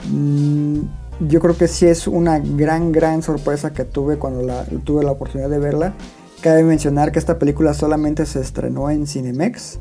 Mm, 0.09 0.81
yo 1.27 1.39
creo 1.39 1.57
que 1.57 1.67
sí 1.67 1.87
es 1.87 2.07
una 2.07 2.39
gran, 2.39 2.91
gran 2.91 3.23
sorpresa 3.23 3.73
que 3.73 3.85
tuve 3.85 4.17
cuando 4.17 4.53
tuve 4.83 5.03
la 5.03 5.11
oportunidad 5.11 5.49
de 5.49 5.57
verla. 5.57 5.93
Cabe 6.41 6.63
mencionar 6.63 7.11
que 7.11 7.17
esta 7.17 7.39
película 7.39 7.73
solamente 7.73 8.25
se 8.27 8.39
estrenó 8.39 8.91
en 8.91 9.07
Cinemex. 9.07 9.79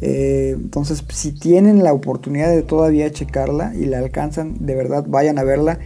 Eh, 0.00 0.52
entonces, 0.54 1.04
si 1.08 1.32
tienen 1.32 1.82
la 1.82 1.92
oportunidad 1.92 2.50
de 2.50 2.62
todavía 2.62 3.10
checarla 3.10 3.74
y 3.74 3.86
la 3.86 3.98
alcanzan, 3.98 4.64
de 4.64 4.76
verdad 4.76 5.04
vayan 5.08 5.38
a 5.38 5.44
verla. 5.44 5.80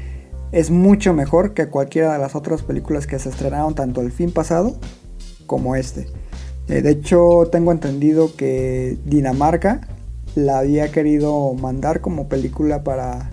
Es 0.52 0.70
mucho 0.70 1.14
mejor 1.14 1.54
que 1.54 1.68
cualquiera 1.68 2.12
de 2.12 2.18
las 2.18 2.34
otras 2.34 2.62
películas 2.62 3.06
que 3.06 3.18
se 3.18 3.30
estrenaron 3.30 3.74
tanto 3.74 4.02
el 4.02 4.12
fin 4.12 4.30
pasado 4.30 4.76
como 5.46 5.76
este. 5.76 6.06
Eh, 6.68 6.82
de 6.82 6.90
hecho, 6.90 7.48
tengo 7.52 7.72
entendido 7.72 8.34
que 8.36 8.98
Dinamarca 9.04 9.88
la 10.34 10.58
había 10.58 10.90
querido 10.90 11.54
mandar 11.54 12.00
como 12.00 12.28
película 12.28 12.82
para 12.82 13.30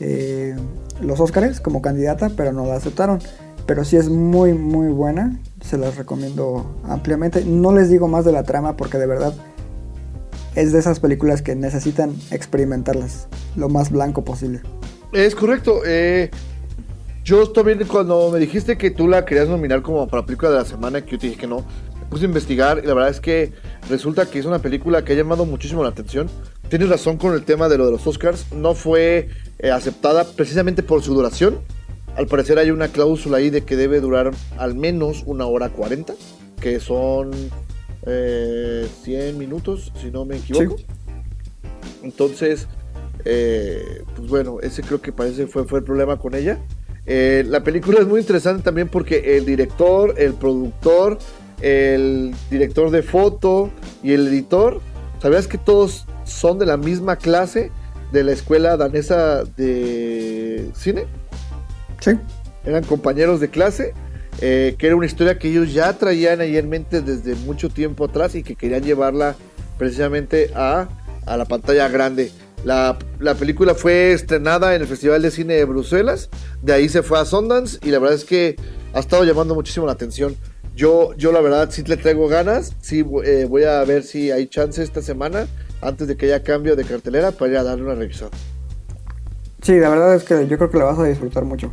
eh, 0.00 0.56
los 1.00 1.20
Oscars 1.20 1.60
como 1.60 1.82
candidata, 1.82 2.30
pero 2.36 2.52
no 2.52 2.66
la 2.66 2.76
aceptaron. 2.76 3.20
Pero 3.66 3.84
sí 3.84 3.96
es 3.96 4.08
muy 4.08 4.52
muy 4.52 4.88
buena, 4.88 5.40
se 5.62 5.78
las 5.78 5.96
recomiendo 5.96 6.78
ampliamente. 6.84 7.44
No 7.44 7.72
les 7.72 7.88
digo 7.88 8.08
más 8.08 8.24
de 8.24 8.32
la 8.32 8.42
trama 8.42 8.76
porque 8.76 8.98
de 8.98 9.06
verdad 9.06 9.34
es 10.54 10.72
de 10.72 10.78
esas 10.78 11.00
películas 11.00 11.42
que 11.42 11.54
necesitan 11.54 12.14
experimentarlas 12.30 13.26
lo 13.56 13.68
más 13.68 13.90
blanco 13.90 14.24
posible. 14.24 14.60
Es 15.12 15.34
correcto. 15.34 15.80
Eh, 15.86 16.30
yo 17.24 17.50
también 17.50 17.78
cuando 17.88 18.30
me 18.30 18.38
dijiste 18.38 18.76
que 18.76 18.90
tú 18.90 19.08
la 19.08 19.24
querías 19.24 19.48
nominar 19.48 19.80
como 19.80 20.06
para 20.06 20.26
película 20.26 20.50
de 20.50 20.58
la 20.58 20.64
semana, 20.64 21.00
que 21.02 21.12
yo 21.12 21.18
te 21.18 21.26
dije 21.28 21.40
que 21.40 21.46
no, 21.46 21.64
puse 22.14 22.26
a 22.26 22.28
investigar 22.28 22.80
y 22.80 22.86
la 22.86 22.94
verdad 22.94 23.10
es 23.10 23.20
que 23.20 23.50
resulta 23.90 24.30
que 24.30 24.38
es 24.38 24.46
una 24.46 24.60
película 24.60 25.04
que 25.04 25.14
ha 25.14 25.16
llamado 25.16 25.46
muchísimo 25.46 25.82
la 25.82 25.88
atención. 25.88 26.30
Tienes 26.68 26.88
razón 26.88 27.16
con 27.16 27.34
el 27.34 27.42
tema 27.42 27.68
de 27.68 27.76
lo 27.76 27.86
de 27.86 27.90
los 27.90 28.06
Oscars. 28.06 28.52
No 28.52 28.76
fue 28.76 29.30
eh, 29.58 29.72
aceptada 29.72 30.22
precisamente 30.22 30.84
por 30.84 31.02
su 31.02 31.12
duración. 31.12 31.58
Al 32.14 32.28
parecer 32.28 32.60
hay 32.60 32.70
una 32.70 32.86
cláusula 32.86 33.38
ahí 33.38 33.50
de 33.50 33.62
que 33.62 33.74
debe 33.74 33.98
durar 33.98 34.30
al 34.58 34.76
menos 34.76 35.24
una 35.26 35.46
hora 35.46 35.70
cuarenta, 35.70 36.14
que 36.60 36.78
son 36.78 37.32
eh, 38.06 38.86
100 39.02 39.36
minutos, 39.36 39.90
si 40.00 40.12
no 40.12 40.24
me 40.24 40.36
equivoco. 40.36 40.78
Sí. 40.78 40.86
Entonces, 42.04 42.68
eh, 43.24 44.04
pues 44.14 44.28
bueno, 44.28 44.60
ese 44.60 44.82
creo 44.82 45.00
que 45.00 45.10
parece 45.10 45.48
fue, 45.48 45.64
fue 45.64 45.80
el 45.80 45.84
problema 45.84 46.16
con 46.16 46.36
ella. 46.36 46.60
Eh, 47.06 47.44
la 47.48 47.64
película 47.64 47.98
es 47.98 48.06
muy 48.06 48.20
interesante 48.20 48.62
también 48.62 48.88
porque 48.88 49.36
el 49.36 49.44
director, 49.44 50.14
el 50.16 50.34
productor, 50.34 51.18
el 51.60 52.34
director 52.50 52.90
de 52.90 53.02
foto 53.02 53.70
y 54.02 54.12
el 54.12 54.28
editor, 54.28 54.80
¿sabías 55.20 55.46
que 55.46 55.58
todos 55.58 56.06
son 56.24 56.58
de 56.58 56.66
la 56.66 56.76
misma 56.76 57.16
clase 57.16 57.70
de 58.12 58.24
la 58.24 58.32
escuela 58.32 58.76
danesa 58.76 59.44
de 59.44 60.70
cine? 60.74 61.06
Sí. 62.00 62.12
Eran 62.64 62.84
compañeros 62.84 63.40
de 63.40 63.50
clase, 63.50 63.94
eh, 64.40 64.74
que 64.78 64.86
era 64.86 64.96
una 64.96 65.06
historia 65.06 65.38
que 65.38 65.48
ellos 65.48 65.72
ya 65.72 65.92
traían 65.98 66.40
ahí 66.40 66.56
en 66.56 66.68
mente 66.68 67.02
desde 67.02 67.34
mucho 67.34 67.68
tiempo 67.68 68.04
atrás 68.04 68.34
y 68.34 68.42
que 68.42 68.56
querían 68.56 68.82
llevarla 68.82 69.36
precisamente 69.78 70.50
a, 70.54 70.88
a 71.26 71.36
la 71.36 71.44
pantalla 71.44 71.88
grande. 71.88 72.30
La, 72.64 72.96
la, 73.18 73.34
película 73.34 73.74
fue 73.74 74.12
estrenada 74.12 74.74
en 74.74 74.80
el 74.80 74.88
Festival 74.88 75.20
de 75.20 75.30
Cine 75.30 75.54
de 75.54 75.64
Bruselas, 75.66 76.30
de 76.62 76.72
ahí 76.72 76.88
se 76.88 77.02
fue 77.02 77.18
a 77.18 77.26
Sundance 77.26 77.78
y 77.82 77.90
la 77.90 77.98
verdad 77.98 78.16
es 78.16 78.24
que 78.24 78.56
ha 78.94 79.00
estado 79.00 79.24
llamando 79.24 79.54
muchísimo 79.54 79.84
la 79.84 79.92
atención. 79.92 80.34
Yo, 80.74 81.14
yo 81.16 81.30
la 81.30 81.40
verdad 81.40 81.70
sí 81.70 81.82
le 81.84 81.96
traigo 81.96 82.26
ganas, 82.26 82.72
sí 82.80 83.04
eh, 83.24 83.46
voy 83.48 83.64
a 83.64 83.84
ver 83.84 84.02
si 84.02 84.30
hay 84.30 84.48
chance 84.48 84.82
esta 84.82 85.02
semana, 85.02 85.46
antes 85.80 86.08
de 86.08 86.16
que 86.16 86.26
haya 86.26 86.42
cambio 86.42 86.74
de 86.74 86.84
cartelera, 86.84 87.30
para 87.30 87.52
ir 87.52 87.58
a 87.58 87.62
darle 87.62 87.84
una 87.84 87.94
revisión. 87.94 88.30
Sí, 89.62 89.78
la 89.78 89.88
verdad 89.88 90.14
es 90.16 90.24
que 90.24 90.46
yo 90.48 90.58
creo 90.58 90.70
que 90.70 90.78
la 90.78 90.84
vas 90.84 90.98
a 90.98 91.04
disfrutar 91.04 91.44
mucho. 91.44 91.72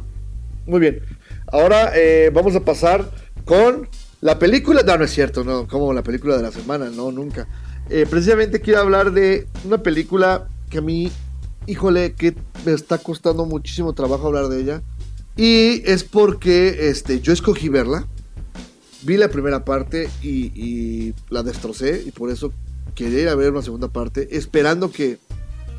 Muy 0.67 0.79
bien, 0.79 1.01
ahora 1.47 1.91
eh, 1.95 2.29
vamos 2.33 2.55
a 2.55 2.59
pasar 2.59 3.09
con 3.43 3.89
la 4.21 4.37
película, 4.37 4.83
no, 4.83 4.97
no 4.97 5.05
es 5.05 5.11
cierto, 5.11 5.43
no, 5.43 5.67
como 5.67 5.91
la 5.93 6.03
película 6.03 6.37
de 6.37 6.43
la 6.43 6.51
semana, 6.51 6.89
no, 6.89 7.11
nunca. 7.11 7.47
Eh, 7.89 8.05
precisamente 8.07 8.61
quiero 8.61 8.81
hablar 8.81 9.11
de 9.11 9.47
una 9.65 9.79
película 9.79 10.47
que 10.69 10.77
a 10.77 10.81
mí, 10.81 11.11
híjole, 11.65 12.13
que 12.13 12.35
me 12.63 12.73
está 12.73 12.99
costando 12.99 13.45
muchísimo 13.45 13.93
trabajo 13.93 14.27
hablar 14.27 14.47
de 14.47 14.61
ella. 14.61 14.81
Y 15.35 15.81
es 15.89 16.03
porque 16.03 16.89
este, 16.89 17.19
yo 17.19 17.33
escogí 17.33 17.67
verla. 17.67 18.07
Vi 19.03 19.17
la 19.17 19.29
primera 19.29 19.65
parte 19.65 20.09
y, 20.21 21.13
la 21.29 21.43
destrocé. 21.43 22.03
Y 22.05 22.11
por 22.11 22.29
eso 22.29 22.53
quería 22.95 23.33
ver 23.35 23.51
una 23.51 23.61
segunda 23.61 23.87
parte. 23.87 24.29
Esperando 24.31 24.91
que 24.91 25.17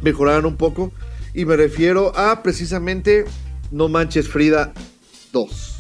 mejoraran 0.03 0.47
un 0.47 0.57
poco. 0.57 0.93
Y 1.35 1.45
me 1.45 1.57
refiero 1.57 2.17
a 2.17 2.43
precisamente 2.43 3.25
No 3.71 3.89
Manches 3.89 4.29
Frida 4.29 4.73
2, 5.33 5.77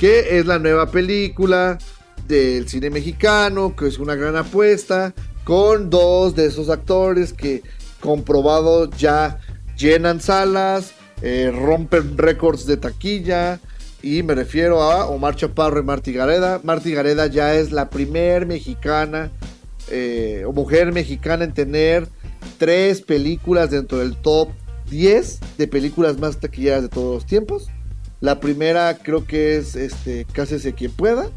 que 0.00 0.38
es 0.38 0.46
la 0.46 0.58
nueva 0.58 0.90
película 0.90 1.78
del 2.26 2.68
cine 2.68 2.90
mexicano, 2.90 3.76
que 3.76 3.86
es 3.86 3.98
una 3.98 4.16
gran 4.16 4.34
apuesta, 4.34 5.14
con 5.44 5.88
dos 5.88 6.34
de 6.34 6.46
esos 6.46 6.68
actores 6.68 7.32
que 7.32 7.62
comprobado 8.00 8.90
ya 8.90 9.38
llenan 9.76 10.20
salas, 10.20 10.92
eh, 11.22 11.52
rompen 11.54 12.18
récords 12.18 12.66
de 12.66 12.76
taquilla. 12.76 13.60
Y 14.02 14.22
me 14.22 14.34
refiero 14.34 14.82
a 14.82 15.08
Omar 15.08 15.34
Chaparro 15.34 15.80
y 15.80 15.82
Marty 15.82 16.12
Gareda. 16.12 16.60
Marty 16.62 16.92
Gareda 16.92 17.26
ya 17.26 17.54
es 17.54 17.72
la 17.72 17.90
primer 17.90 18.46
mexicana 18.46 19.30
eh, 19.90 20.44
o 20.46 20.52
mujer 20.52 20.92
mexicana 20.92 21.44
en 21.44 21.52
tener 21.52 22.08
tres 22.58 23.00
películas 23.00 23.70
dentro 23.70 23.98
del 23.98 24.16
top 24.16 24.50
10 24.90 25.40
de 25.58 25.66
películas 25.66 26.18
más 26.18 26.38
taquilleras 26.38 26.82
de 26.82 26.88
todos 26.88 27.14
los 27.14 27.26
tiempos. 27.26 27.68
La 28.20 28.40
primera 28.40 28.98
creo 28.98 29.24
que 29.26 29.56
es 29.56 29.74
este, 29.76 30.26
Cásese 30.32 30.74
quien 30.74 30.92
pueda. 30.92 31.30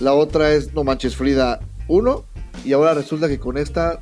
La 0.00 0.14
otra 0.14 0.52
es 0.52 0.74
No 0.74 0.84
Manches 0.84 1.16
Frida 1.16 1.60
1. 1.88 2.24
Y 2.64 2.72
ahora 2.72 2.94
resulta 2.94 3.28
que 3.28 3.38
con 3.38 3.56
esta 3.56 4.00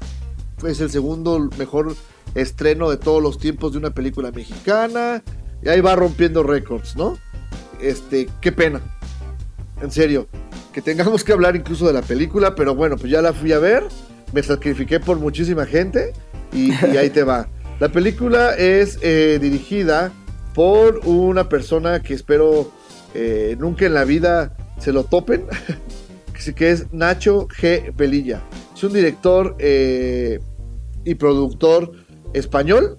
es 0.66 0.80
el 0.80 0.90
segundo 0.90 1.38
mejor 1.58 1.94
estreno 2.34 2.90
de 2.90 2.96
todos 2.96 3.22
los 3.22 3.38
tiempos 3.38 3.72
de 3.72 3.78
una 3.78 3.90
película 3.90 4.30
mexicana. 4.30 5.22
Y 5.62 5.68
ahí 5.68 5.80
va 5.80 5.96
rompiendo 5.96 6.42
récords, 6.42 6.96
¿no? 6.96 7.18
Este, 7.80 8.28
qué 8.40 8.52
pena. 8.52 8.80
En 9.82 9.90
serio. 9.90 10.28
Que 10.72 10.82
tengamos 10.82 11.24
que 11.24 11.32
hablar 11.32 11.56
incluso 11.56 11.86
de 11.86 11.92
la 11.92 12.02
película. 12.02 12.54
Pero 12.54 12.74
bueno, 12.74 12.96
pues 12.96 13.10
ya 13.10 13.22
la 13.22 13.32
fui 13.32 13.52
a 13.52 13.58
ver. 13.58 13.84
Me 14.32 14.42
sacrifiqué 14.42 15.00
por 15.00 15.18
muchísima 15.18 15.66
gente. 15.66 16.12
Y, 16.52 16.72
ahí 16.72 17.10
te 17.10 17.22
va. 17.22 17.48
La 17.80 17.90
película 17.90 18.56
es 18.56 18.98
eh, 19.02 19.38
dirigida 19.40 20.12
por 20.54 21.00
una 21.06 21.48
persona 21.48 22.02
que 22.02 22.14
espero 22.14 22.72
eh, 23.14 23.56
nunca 23.58 23.86
en 23.86 23.94
la 23.94 24.04
vida 24.04 24.56
se 24.78 24.92
lo 24.92 25.04
topen. 25.04 25.46
que 26.54 26.70
es 26.70 26.92
Nacho 26.92 27.48
G. 27.48 27.94
Velilla. 27.96 28.42
Es 28.74 28.84
un 28.84 28.92
director 28.92 29.56
eh, 29.58 30.40
y 31.04 31.14
productor 31.16 31.92
español 32.32 32.98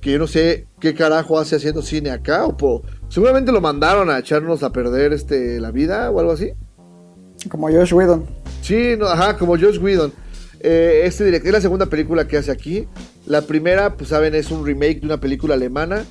que 0.00 0.12
yo 0.12 0.18
no 0.18 0.26
sé 0.26 0.66
qué 0.80 0.94
carajo 0.94 1.38
hace 1.38 1.56
haciendo 1.56 1.80
cine 1.80 2.10
acá 2.10 2.44
o 2.44 2.56
po- 2.56 2.82
seguramente 3.12 3.52
lo 3.52 3.60
mandaron 3.60 4.08
a 4.08 4.18
echarnos 4.18 4.62
a 4.62 4.72
perder 4.72 5.12
este 5.12 5.60
la 5.60 5.70
vida 5.70 6.10
o 6.10 6.18
algo 6.18 6.32
así. 6.32 6.52
Como 7.50 7.68
Josh 7.68 7.92
Whedon. 7.92 8.24
Sí, 8.62 8.94
no, 8.98 9.06
ajá, 9.06 9.36
como 9.36 9.58
Josh 9.58 9.78
Whedon. 9.78 10.12
Eh, 10.60 11.02
este 11.04 11.24
director 11.24 11.48
es 11.48 11.52
la 11.54 11.60
segunda 11.60 11.86
película 11.86 12.26
que 12.26 12.36
hace 12.38 12.50
aquí. 12.52 12.86
La 13.26 13.42
primera, 13.42 13.96
pues 13.96 14.08
saben, 14.10 14.34
es 14.34 14.50
un 14.50 14.64
remake 14.64 15.00
de 15.00 15.06
una 15.06 15.18
película 15.20 15.54
alemana 15.54 16.04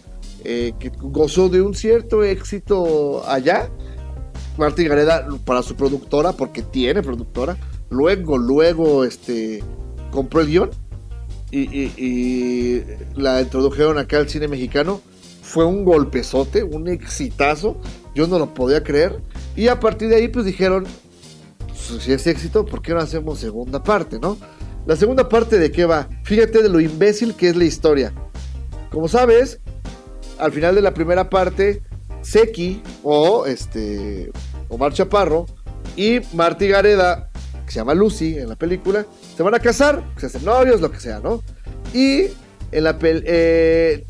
eh, 0.43 0.73
que 0.79 0.91
gozó 1.01 1.49
de 1.49 1.61
un 1.61 1.73
cierto 1.73 2.23
éxito 2.23 3.23
allá. 3.27 3.69
Martín 4.57 4.89
Gareda 4.89 5.25
para 5.45 5.61
su 5.63 5.75
productora, 5.75 6.33
porque 6.33 6.61
tiene 6.61 7.01
productora. 7.01 7.57
Luego, 7.89 8.37
luego, 8.37 9.05
este, 9.05 9.63
compró 10.11 10.41
el 10.41 10.47
guion 10.47 10.69
y, 11.51 11.59
y- 11.61 11.93
y 11.97 12.83
la 13.15 13.41
introdujeron 13.41 13.97
acá 13.97 14.17
al 14.17 14.27
cine 14.29 14.47
mexicano. 14.49 14.99
Fue 15.51 15.65
un 15.65 15.83
golpezote, 15.83 16.63
un 16.63 16.87
exitazo. 16.87 17.75
Yo 18.15 18.25
no 18.25 18.39
lo 18.39 18.53
podía 18.53 18.83
creer. 18.83 19.21
Y 19.53 19.67
a 19.67 19.81
partir 19.81 20.07
de 20.07 20.15
ahí, 20.15 20.29
pues 20.29 20.45
dijeron, 20.45 20.85
pues, 21.67 22.03
si 22.03 22.13
es 22.13 22.25
éxito, 22.25 22.65
¿por 22.65 22.81
qué 22.81 22.93
no 22.93 23.01
hacemos 23.01 23.39
segunda 23.39 23.83
parte, 23.83 24.17
no? 24.17 24.37
La 24.85 24.95
segunda 24.95 25.27
parte 25.27 25.59
de 25.59 25.69
qué 25.69 25.83
va? 25.83 26.07
Fíjate 26.23 26.63
de 26.63 26.69
lo 26.69 26.79
imbécil 26.79 27.35
que 27.35 27.49
es 27.49 27.57
la 27.57 27.65
historia. 27.65 28.13
Como 28.91 29.09
sabes, 29.09 29.59
al 30.39 30.53
final 30.53 30.73
de 30.73 30.83
la 30.83 30.93
primera 30.93 31.29
parte, 31.29 31.83
Seki 32.21 32.81
o 33.03 33.45
este 33.45 34.31
Omar 34.69 34.93
Chaparro 34.93 35.47
y 35.97 36.21
Marty 36.33 36.69
Gareda, 36.69 37.29
que 37.65 37.73
se 37.73 37.79
llama 37.79 37.93
Lucy 37.93 38.37
en 38.37 38.47
la 38.47 38.55
película, 38.55 39.05
se 39.35 39.43
van 39.43 39.53
a 39.53 39.59
casar, 39.59 40.01
se 40.15 40.27
hacen 40.27 40.45
novios, 40.45 40.79
lo 40.79 40.89
que 40.89 41.01
sea, 41.01 41.19
¿no? 41.19 41.43
Y 41.93 42.27
en 42.71 42.83
la 42.83 42.97
pel- 42.99 43.23
eh, 43.25 44.03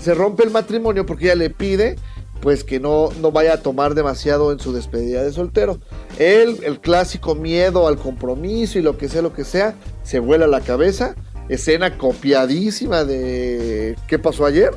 se 0.00 0.14
rompe 0.14 0.44
el 0.44 0.50
matrimonio 0.50 1.06
porque 1.06 1.26
ella 1.26 1.34
le 1.34 1.50
pide 1.50 1.96
pues 2.40 2.64
que 2.64 2.78
no, 2.78 3.08
no 3.22 3.32
vaya 3.32 3.54
a 3.54 3.62
tomar 3.62 3.94
demasiado 3.94 4.52
en 4.52 4.60
su 4.60 4.72
despedida 4.72 5.22
de 5.22 5.32
soltero. 5.32 5.78
Él, 6.18 6.58
el 6.64 6.80
clásico 6.80 7.34
miedo 7.34 7.88
al 7.88 7.96
compromiso 7.96 8.78
y 8.78 8.82
lo 8.82 8.98
que 8.98 9.08
sea, 9.08 9.22
lo 9.22 9.32
que 9.32 9.42
sea, 9.44 9.74
se 10.02 10.18
vuela 10.18 10.46
la 10.46 10.60
cabeza. 10.60 11.14
Escena 11.48 11.96
copiadísima 11.96 13.04
de 13.04 13.96
qué 14.06 14.18
pasó 14.18 14.44
ayer. 14.44 14.70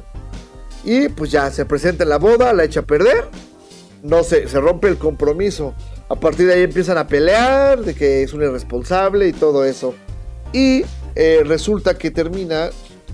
Y 0.86 1.10
pues 1.10 1.32
ya 1.32 1.52
se 1.52 1.66
presenta 1.66 2.04
en 2.04 2.10
la 2.10 2.18
boda, 2.18 2.54
la 2.54 2.64
echa 2.64 2.80
a 2.80 2.84
perder. 2.84 3.26
No 4.04 4.24
se, 4.24 4.48
se 4.48 4.60
rompe 4.62 4.88
el 4.88 4.98
compromiso. 4.98 5.74
A 6.08 6.16
partir 6.16 6.48
de 6.48 6.54
ahí 6.54 6.64
empiezan 6.64 6.98
a 6.98 7.08
pelear 7.08 7.82
de 7.82 7.94
que 7.94 8.24
es 8.24 8.34
un 8.34 8.42
irresponsable 8.42 9.28
y 9.28 9.34
todo 9.34 9.66
eso. 9.66 9.94
Y 10.54 10.84
eh, 11.16 11.42
resulta 11.46 11.98
que 11.98 12.10
termina 12.10 12.70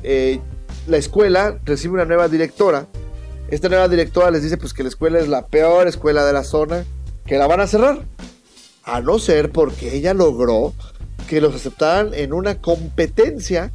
eh, 0.06 0.39
la 0.88 0.97
escuela, 0.97 1.60
recibe 1.66 1.95
una 1.95 2.06
nueva 2.06 2.28
directora. 2.28 2.88
Esta 3.49 3.70
nueva 3.70 3.88
directora 3.88 4.32
les 4.32 4.43
dice 4.43 4.58
pues 4.58 4.74
que 4.74 4.84
la 4.84 4.89
escuela 4.89 5.20
es 5.20 5.28
la 5.28 5.47
peor 5.47 5.88
escuela 5.88 6.26
de 6.26 6.34
la 6.34 6.43
zona, 6.43 6.86
que 7.26 7.38
la 7.38 7.47
van 7.47 7.62
a 7.62 7.68
cerrar. 7.68 8.06
A 8.84 9.01
no 9.01 9.18
ser 9.20 9.51
porque 9.51 9.95
ella 9.95 10.14
logró 10.14 10.74
que 11.28 11.41
los 11.41 11.56
aceptaran 11.56 12.14
en 12.14 12.34
una 12.34 12.62
competencia 12.62 13.72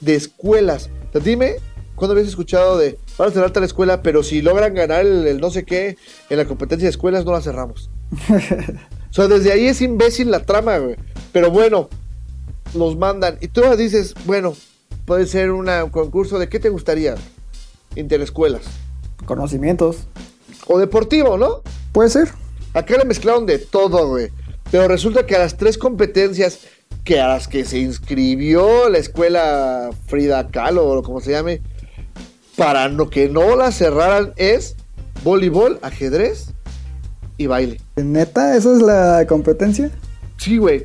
de 0.00 0.14
escuelas. 0.14 0.90
O 1.08 1.12
sea, 1.12 1.20
dime, 1.22 1.56
¿cuándo 1.94 2.12
habías 2.12 2.28
escuchado 2.28 2.76
de 2.76 2.98
van 3.16 3.30
a 3.30 3.32
cerrar 3.32 3.50
tal 3.50 3.64
escuela, 3.64 4.02
pero 4.02 4.22
si 4.22 4.42
logran 4.42 4.74
ganar 4.74 5.06
el, 5.06 5.26
el 5.26 5.40
no 5.40 5.50
sé 5.50 5.64
qué 5.64 5.96
en 6.28 6.36
la 6.36 6.44
competencia 6.44 6.86
de 6.86 6.90
escuelas 6.90 7.24
no 7.24 7.32
la 7.32 7.40
cerramos? 7.40 7.90
o 8.28 9.12
sea, 9.12 9.26
desde 9.26 9.52
ahí 9.52 9.66
es 9.66 9.80
imbécil 9.80 10.30
la 10.30 10.44
trama, 10.44 10.76
güey. 10.78 10.96
Pero 11.32 11.50
bueno, 11.50 11.88
los 12.74 12.96
mandan. 12.96 13.38
Y 13.40 13.48
tú 13.48 13.62
dices, 13.76 14.14
bueno, 14.26 14.54
puede 15.06 15.26
ser 15.26 15.50
una- 15.52 15.84
un 15.84 15.90
concurso 15.90 16.38
de 16.38 16.48
qué 16.48 16.58
te 16.60 16.68
gustaría. 16.68 17.14
Interescuelas. 17.94 18.62
Conocimientos. 19.24 20.06
O 20.66 20.78
deportivo, 20.78 21.38
¿no? 21.38 21.62
Puede 21.92 22.10
ser. 22.10 22.28
Acá 22.74 22.96
le 22.98 23.04
mezclaron 23.04 23.46
de 23.46 23.58
todo, 23.58 24.08
güey. 24.08 24.28
Pero 24.70 24.88
resulta 24.88 25.24
que 25.26 25.36
a 25.36 25.38
las 25.38 25.56
tres 25.56 25.78
competencias 25.78 26.58
que 27.04 27.20
a 27.20 27.28
las 27.28 27.46
que 27.48 27.64
se 27.64 27.78
inscribió 27.78 28.88
la 28.88 28.98
escuela 28.98 29.90
Frida 30.08 30.48
Kahlo 30.48 30.86
o 30.88 31.02
como 31.02 31.20
se 31.20 31.30
llame, 31.30 31.62
para 32.56 32.88
no, 32.88 33.08
que 33.10 33.28
no 33.28 33.54
la 33.54 33.70
cerraran 33.70 34.32
es 34.36 34.74
voleibol, 35.22 35.78
ajedrez 35.82 36.48
y 37.36 37.46
baile. 37.46 37.80
¿Neta? 37.96 38.56
¿Esa 38.56 38.72
es 38.74 38.82
la 38.82 39.24
competencia? 39.28 39.90
Sí, 40.36 40.58
güey. 40.58 40.84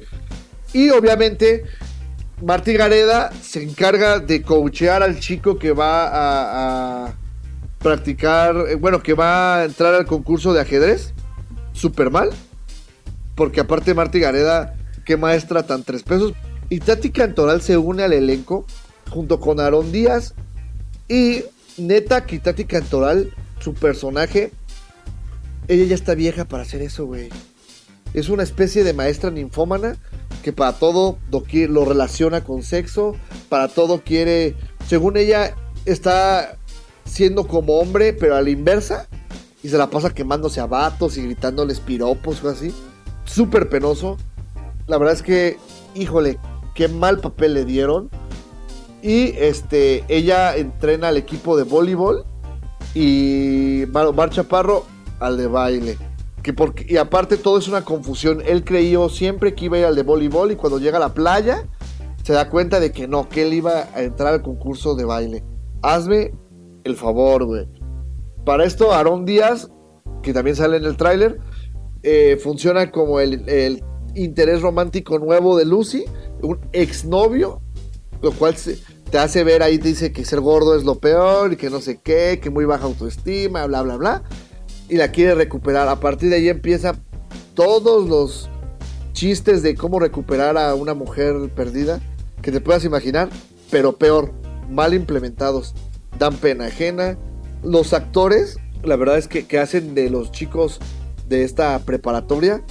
Y 0.74 0.92
obviamente 0.92 1.64
Martí 2.42 2.74
Gareda 2.74 3.32
se 3.42 3.62
encarga 3.62 4.20
de 4.20 4.42
coachear 4.42 5.04
al 5.04 5.20
chico 5.20 5.60
que 5.60 5.74
va 5.74 7.06
a, 7.06 7.14
practicar, 7.80 8.56
eh, 8.70 8.76
bueno, 8.76 9.02
que 9.02 9.14
va 9.14 9.58
a 9.58 9.66
entrar 9.66 9.94
al 9.94 10.06
concurso 10.06 10.54
de 10.54 10.62
ajedrez. 10.62 11.14
Súper 11.74 12.10
mal. 12.10 12.30
Porque 13.36 13.60
aparte 13.60 13.94
Martí 13.94 14.20
Gareda, 14.20 14.76
qué 15.06 15.18
maestra 15.18 15.64
tan 15.64 15.84
tres 15.84 16.04
pesos. 16.04 16.34
Y 16.70 16.80
Tati 16.80 17.12
Cantoral 17.12 17.62
se 17.62 17.78
une 17.78 18.04
al 18.04 18.14
elenco 18.14 18.66
junto 19.10 19.40
con 19.40 19.60
Aarón 19.60 19.92
Díaz. 19.92 20.34
Y 21.08 21.44
neta 21.78 22.26
que 22.26 22.40
Tati 22.40 22.66
Cantoral, 22.66 23.34
su 23.60 23.74
personaje, 23.74 24.52
ella 25.68 25.86
ya 25.86 25.96
está 25.96 26.16
vieja 26.16 26.46
para 26.46 26.64
hacer 26.64 26.82
eso, 26.82 27.06
güey. 27.06 27.30
Es 28.14 28.30
una 28.30 28.44
especie 28.44 28.84
de 28.84 28.94
maestra 28.94 29.32
ninfómana 29.32 29.98
que 30.42 30.54
para 30.54 30.74
todo 30.74 31.18
lo, 31.30 31.86
relaciona 31.86 32.44
con 32.44 32.64
sexo, 32.64 33.16
para 33.50 33.68
todo 33.68 34.02
quiere, 34.04 34.56
según 34.88 35.18
ella, 35.18 35.56
está 35.86 36.58
siendo 37.06 37.48
como 37.48 37.80
hombre, 37.80 38.14
pero 38.14 38.36
a 38.36 38.42
la 38.42 38.50
inversa, 38.50 39.08
y 39.64 39.70
se 39.70 39.78
la 39.78 39.90
pasa 39.90 40.14
quemándose 40.14 40.60
a 40.60 40.66
vatos 40.66 41.18
y 41.18 41.24
gritándoles 41.24 41.80
piropos 41.80 42.44
o 42.44 42.50
así. 42.50 42.74
Súper 43.26 43.70
penoso. 43.70 44.18
La 44.88 44.98
verdad 44.98 45.14
es 45.14 45.22
que, 45.22 45.58
híjole, 45.94 46.40
qué 46.74 46.88
mal 46.88 47.20
papel 47.20 47.54
le 47.54 47.66
dieron. 47.66 48.10
Y 49.04 49.34
este, 49.38 50.04
ella 50.08 50.56
entrena 50.56 51.10
al 51.10 51.18
equipo 51.18 51.58
de 51.58 51.64
voleibol 51.64 52.26
y 52.94 53.84
Mar 53.92 54.30
Chaparro 54.32 54.86
al 55.20 55.38
de 55.38 55.48
baile. 55.48 55.98
Que 56.44 56.54
porque, 56.54 56.86
y 56.88 56.98
aparte 56.98 57.38
todo 57.38 57.58
es 57.58 57.68
una 57.68 57.84
confusión. 57.84 58.42
Él 58.46 58.64
creyó 58.64 59.10
siempre 59.10 59.54
que 59.54 59.66
iba 59.66 59.78
a 59.78 59.80
ir 59.82 59.86
al 59.86 59.96
de 59.96 60.04
voleibol 60.04 60.52
y 60.52 60.56
cuando 60.56 60.80
llega 60.80 60.98
a 60.98 61.02
la 61.02 61.14
playa 61.14 61.68
se 62.24 62.34
da 62.34 62.50
cuenta 62.50 62.80
de 62.80 62.92
que 62.92 63.08
no, 63.08 63.30
que 63.30 63.44
él 63.44 63.54
iba 63.54 63.88
a 63.94 64.02
entrar 64.02 64.34
al 64.34 64.42
concurso 64.42 64.96
de 64.96 65.06
baile. 65.06 65.44
Hazme 65.82 66.34
el 66.84 66.96
favor, 66.96 67.46
güey. 67.46 67.68
Para 68.46 68.66
esto, 68.66 68.92
Aarón 68.92 69.26
Díaz, 69.26 69.72
que 70.22 70.34
también 70.34 70.56
sale 70.56 70.78
en 70.78 70.86
el 70.86 70.98
tráiler, 70.98 71.40
eh, 72.04 72.38
funciona 72.42 72.92
como 72.92 73.20
el, 73.20 73.48
el 73.48 73.84
interés 74.16 74.62
romántico 74.62 75.20
nuevo 75.20 75.58
de 75.58 75.66
Lucy, 75.66 76.06
un 76.42 76.60
exnovio, 76.74 77.62
lo 78.22 78.32
cual 78.32 78.56
te 79.10 79.18
hace 79.18 79.44
ver 79.44 79.62
ahí, 79.64 79.78
dice 79.78 80.12
que 80.12 80.26
ser 80.26 80.42
gordo 80.42 80.76
es 80.76 80.84
lo 80.84 80.96
peor 80.96 81.54
y 81.54 81.58
que 81.58 81.70
no 81.70 81.82
sé 81.82 82.00
qué, 82.02 82.40
que 82.42 82.50
muy 82.50 82.66
baja 82.66 82.86
autoestima, 82.86 83.66
bla, 83.66 83.82
bla, 83.82 83.98
bla. 83.98 84.24
Y 84.92 84.98
la 84.98 85.08
quiere 85.08 85.36
recuperar. 85.36 85.88
A 85.88 86.02
partir 86.02 86.30
de 86.30 86.36
ahí 86.36 86.50
empieza 86.50 86.96
todos 87.56 88.10
los 88.10 88.50
chistes 89.14 89.64
de 89.64 89.74
cómo 89.74 90.02
recuperar 90.02 90.58
a 90.58 90.76
una 90.76 90.94
mujer 90.94 91.50
perdida 91.56 92.02
que 92.42 92.52
te 92.52 92.60
puedas 92.60 92.84
imaginar, 92.84 93.30
pero 93.70 93.98
peor, 93.98 94.34
mal 94.70 94.94
implementados. 94.94 95.74
Dan 96.20 96.36
pena 96.36 96.66
ajena. 96.66 97.18
Los 97.64 97.94
actores, 97.94 98.58
la 98.84 98.98
verdad 98.98 99.18
es 99.18 99.30
que, 99.30 99.48
que 99.48 99.60
hacen 99.60 99.96
de 99.96 100.10
los 100.10 100.34
chicos 100.34 100.82
de 101.30 101.46
esta 101.46 101.80
preparatoria, 101.80 102.62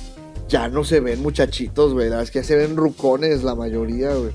ya 0.46 0.68
no 0.68 0.84
se 0.84 1.00
ven 1.00 1.22
muchachitos, 1.22 1.94
güey. 1.94 2.12
Es 2.12 2.30
que 2.30 2.44
se 2.44 2.54
ven 2.54 2.76
rucones 2.76 3.44
la 3.44 3.54
mayoría, 3.54 4.12
güey. 4.14 4.32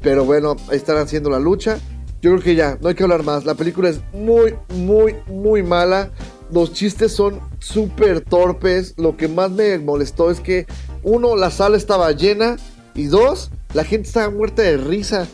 Pero 0.00 0.24
bueno, 0.24 0.56
ahí 0.70 0.78
están 0.78 0.96
haciendo 0.96 1.28
la 1.28 1.40
lucha. 1.40 1.78
Yo 2.22 2.30
creo 2.30 2.42
que 2.42 2.54
ya, 2.54 2.78
no 2.80 2.88
hay 2.88 2.94
que 2.94 3.02
hablar 3.02 3.22
más. 3.22 3.44
La 3.44 3.54
película 3.54 3.90
es 3.90 4.00
muy, 4.14 4.54
muy, 4.74 5.16
muy 5.26 5.62
mala. 5.62 6.10
Los 6.52 6.72
chistes 6.72 7.12
son 7.12 7.40
súper 7.58 8.20
torpes. 8.22 8.94
Lo 8.96 9.16
que 9.16 9.28
más 9.28 9.50
me 9.50 9.78
molestó 9.78 10.30
es 10.30 10.40
que, 10.40 10.66
uno, 11.02 11.36
la 11.36 11.50
sala 11.50 11.76
estaba 11.76 12.10
llena. 12.12 12.56
Y 12.94 13.06
dos, 13.06 13.50
la 13.72 13.84
gente 13.84 14.08
estaba 14.08 14.30
muerta 14.30 14.62
de 14.62 14.76
risa. 14.76 15.28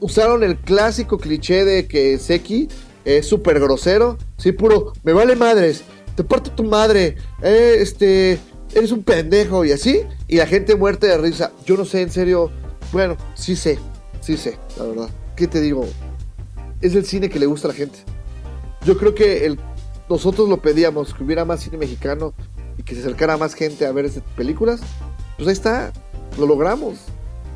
Usaron 0.00 0.42
el 0.42 0.56
clásico 0.56 1.18
cliché 1.18 1.64
de 1.64 1.86
que 1.86 2.18
Seki 2.18 2.68
es 3.04 3.26
súper 3.26 3.60
grosero. 3.60 4.18
Sí, 4.36 4.52
puro, 4.52 4.92
me 5.02 5.12
vale 5.12 5.36
madres. 5.36 5.82
Te 6.16 6.24
parto 6.24 6.50
tu 6.52 6.64
madre. 6.64 7.16
Eh, 7.42 7.76
este, 7.80 8.38
eres 8.74 8.92
un 8.92 9.02
pendejo 9.02 9.64
y 9.64 9.72
así. 9.72 10.02
Y 10.28 10.36
la 10.36 10.46
gente 10.46 10.76
muerta 10.76 11.06
de 11.06 11.18
risa. 11.18 11.52
Yo 11.66 11.76
no 11.76 11.84
sé, 11.84 12.02
en 12.02 12.10
serio. 12.10 12.50
Bueno, 12.92 13.16
sí 13.34 13.56
sé. 13.56 13.78
Sí 14.20 14.36
sé, 14.36 14.56
la 14.76 14.84
verdad. 14.84 15.08
¿Qué 15.36 15.48
te 15.48 15.60
digo? 15.60 15.86
Es 16.80 16.94
el 16.94 17.04
cine 17.04 17.28
que 17.28 17.40
le 17.40 17.46
gusta 17.46 17.68
a 17.68 17.72
la 17.72 17.76
gente. 17.76 17.98
Yo 18.84 18.96
creo 18.98 19.14
que 19.14 19.46
el, 19.46 19.58
nosotros 20.12 20.46
lo 20.46 20.60
pedíamos, 20.60 21.14
que 21.14 21.24
hubiera 21.24 21.46
más 21.46 21.60
cine 21.60 21.78
mexicano 21.78 22.34
y 22.76 22.82
que 22.82 22.94
se 22.94 23.00
acercara 23.00 23.38
más 23.38 23.54
gente 23.54 23.86
a 23.86 23.92
ver 23.92 24.04
estas 24.04 24.22
películas. 24.36 24.82
Pues 25.36 25.48
ahí 25.48 25.54
está, 25.54 25.90
lo 26.38 26.46
logramos. 26.46 26.98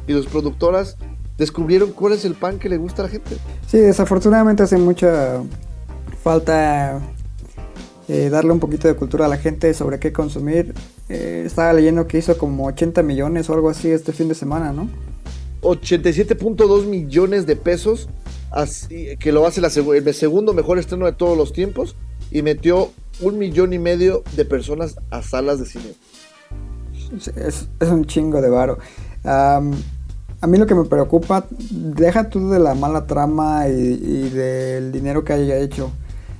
Y 0.06 0.14
las 0.14 0.24
productoras 0.24 0.96
descubrieron 1.36 1.92
cuál 1.92 2.14
es 2.14 2.24
el 2.24 2.34
pan 2.34 2.58
que 2.58 2.70
le 2.70 2.78
gusta 2.78 3.02
a 3.02 3.06
la 3.06 3.10
gente. 3.10 3.36
Sí, 3.66 3.76
desafortunadamente 3.76 4.62
hace 4.62 4.78
mucha 4.78 5.42
falta 6.24 7.00
eh, 8.08 8.30
darle 8.30 8.52
un 8.52 8.60
poquito 8.60 8.88
de 8.88 8.94
cultura 8.94 9.26
a 9.26 9.28
la 9.28 9.36
gente 9.36 9.74
sobre 9.74 9.98
qué 9.98 10.12
consumir. 10.12 10.72
Eh, 11.10 11.42
estaba 11.44 11.74
leyendo 11.74 12.06
que 12.06 12.16
hizo 12.16 12.38
como 12.38 12.66
80 12.68 13.02
millones 13.02 13.50
o 13.50 13.52
algo 13.52 13.68
así 13.68 13.90
este 13.90 14.12
fin 14.12 14.28
de 14.28 14.34
semana, 14.34 14.72
¿no? 14.72 14.88
87.2 15.60 16.86
millones 16.86 17.44
de 17.44 17.56
pesos, 17.56 18.08
así, 18.50 19.16
que 19.18 19.30
lo 19.30 19.46
hace 19.46 19.60
la 19.60 19.68
el 19.68 20.14
segundo 20.14 20.54
mejor 20.54 20.78
estreno 20.78 21.04
de 21.04 21.12
todos 21.12 21.36
los 21.36 21.52
tiempos, 21.52 21.96
y 22.30 22.42
metió 22.42 22.90
un 23.20 23.38
millón 23.38 23.72
y 23.72 23.78
medio 23.78 24.22
de 24.36 24.44
personas 24.44 24.96
a 25.10 25.22
salas 25.22 25.58
de 25.58 25.66
cine. 25.66 25.94
Es, 27.36 27.68
es 27.80 27.88
un 27.88 28.04
chingo 28.04 28.40
de 28.40 28.50
varo. 28.50 28.78
Um, 29.24 29.72
a 30.40 30.46
mí 30.46 30.58
lo 30.58 30.66
que 30.66 30.74
me 30.74 30.84
preocupa, 30.84 31.46
deja 31.70 32.28
tú 32.28 32.50
de 32.50 32.58
la 32.58 32.74
mala 32.74 33.06
trama 33.06 33.68
y, 33.68 33.72
y, 33.72 34.30
del 34.30 34.92
dinero 34.92 35.24
que 35.24 35.32
haya 35.32 35.56
hecho, 35.58 35.90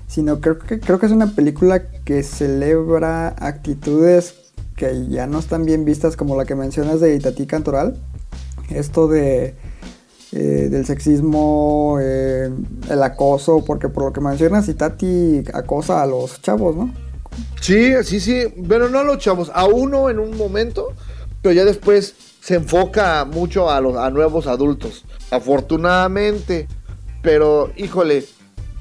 sino 0.07 0.41
creo 0.41 0.59
que, 0.59 0.81
creo 0.81 0.99
que 0.99 1.07
es 1.07 1.13
una 1.13 1.35
película 1.35 1.89
que 2.05 2.23
celebra 2.23 3.29
actitudes 3.29 4.53
que 4.77 5.07
ya 5.09 5.27
no 5.27 5.39
están 5.39 5.65
bien 5.65 5.85
vistas, 5.85 6.17
como 6.17 6.37
la 6.37 6.45
que 6.45 6.55
mencionas 6.55 7.01
de 7.01 7.15
Itatí 7.15 7.47
Cantoral 7.47 7.97
esto 8.71 9.09
de 9.09 9.55
eh, 10.39 10.69
del 10.69 10.85
sexismo, 10.85 11.97
eh, 11.99 12.51
el 12.91 13.03
acoso, 13.03 13.65
porque 13.65 13.89
por 13.89 14.05
lo 14.05 14.13
que 14.13 14.21
mencionas, 14.21 14.69
Itati 14.69 15.43
acosa 15.55 16.03
a 16.03 16.07
los 16.07 16.43
chavos, 16.43 16.77
¿no? 16.77 16.93
Sí, 17.59 17.95
sí, 18.05 18.21
sí, 18.21 18.43
pero 18.69 18.91
no 18.91 18.99
a 18.99 19.05
los 19.05 19.17
chavos, 19.17 19.51
a 19.55 19.65
uno 19.65 20.11
en 20.11 20.19
un 20.19 20.37
momento, 20.37 20.89
pero 21.41 21.55
ya 21.55 21.65
después 21.65 22.15
se 22.43 22.57
enfoca 22.57 23.25
mucho 23.25 23.71
a, 23.71 23.81
los, 23.81 23.97
a 23.97 24.11
nuevos 24.11 24.47
adultos, 24.47 25.07
afortunadamente, 25.31 26.69
pero 27.23 27.73
híjole, 27.75 28.27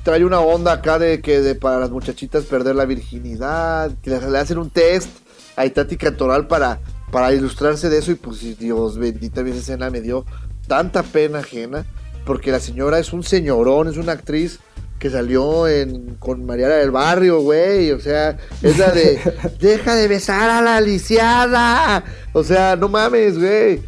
trae 0.04 0.26
una 0.26 0.42
onda 0.42 0.74
acá 0.74 1.00
de 1.00 1.22
que 1.22 1.40
de, 1.40 1.56
para 1.56 1.80
las 1.80 1.90
muchachitas 1.90 2.44
perder 2.44 2.76
la 2.76 2.84
virginidad, 2.84 3.92
le 4.04 4.38
hacen 4.38 4.58
un 4.58 4.70
test 4.72 5.10
a 5.56 5.66
Itati 5.66 5.96
Cantoral 5.96 6.48
para 6.48 6.82
para 7.16 7.32
ilustrarse 7.34 7.90
de 7.90 8.00
eso 8.00 8.12
y 8.12 8.16
pues 8.16 8.60
Dios 8.60 8.98
bendita 8.98 9.40
esa 9.40 9.58
escena 9.58 9.90
me 9.90 10.02
dio 10.02 10.26
tanta 10.68 11.04
pena 11.04 11.40
ajena 11.40 11.86
porque 12.26 12.52
la 12.52 12.60
señora 12.60 13.00
es 13.00 13.14
un 13.14 13.24
señorón, 13.24 13.88
es 13.88 13.98
una 13.98 14.14
actriz 14.14 14.60
que 15.00 15.10
salió 15.10 15.68
en, 15.68 16.16
con 16.16 16.46
Mariana 16.46 16.76
del 16.76 16.92
Barrio, 16.92 17.42
güey, 17.42 17.92
o 17.92 18.00
sea, 18.00 18.38
es 18.62 18.78
la 18.78 18.92
de 18.92 19.20
deja 19.60 19.96
de 19.96 20.08
besar 20.08 20.50
a 20.50 20.62
la 20.62 20.82
lisiada, 20.82 22.04
o 22.34 22.44
sea, 22.44 22.76
no 22.76 22.90
mames, 22.90 23.38
güey. 23.38 23.82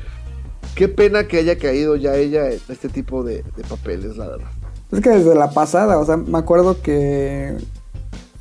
Qué 0.76 0.88
pena 0.88 1.28
que 1.28 1.38
haya 1.38 1.58
caído 1.58 1.96
ya 1.96 2.16
ella 2.16 2.52
en 2.52 2.60
este 2.70 2.88
tipo 2.90 3.24
de, 3.24 3.44
de 3.56 3.64
papeles, 3.68 4.16
la 4.16 4.28
verdad. 4.28 4.52
Es 4.92 5.02
que 5.02 5.10
desde 5.10 5.34
la 5.34 5.50
pasada, 5.50 5.98
o 5.98 6.06
sea, 6.06 6.18
me 6.18 6.38
acuerdo 6.38 6.82
que 6.82 7.58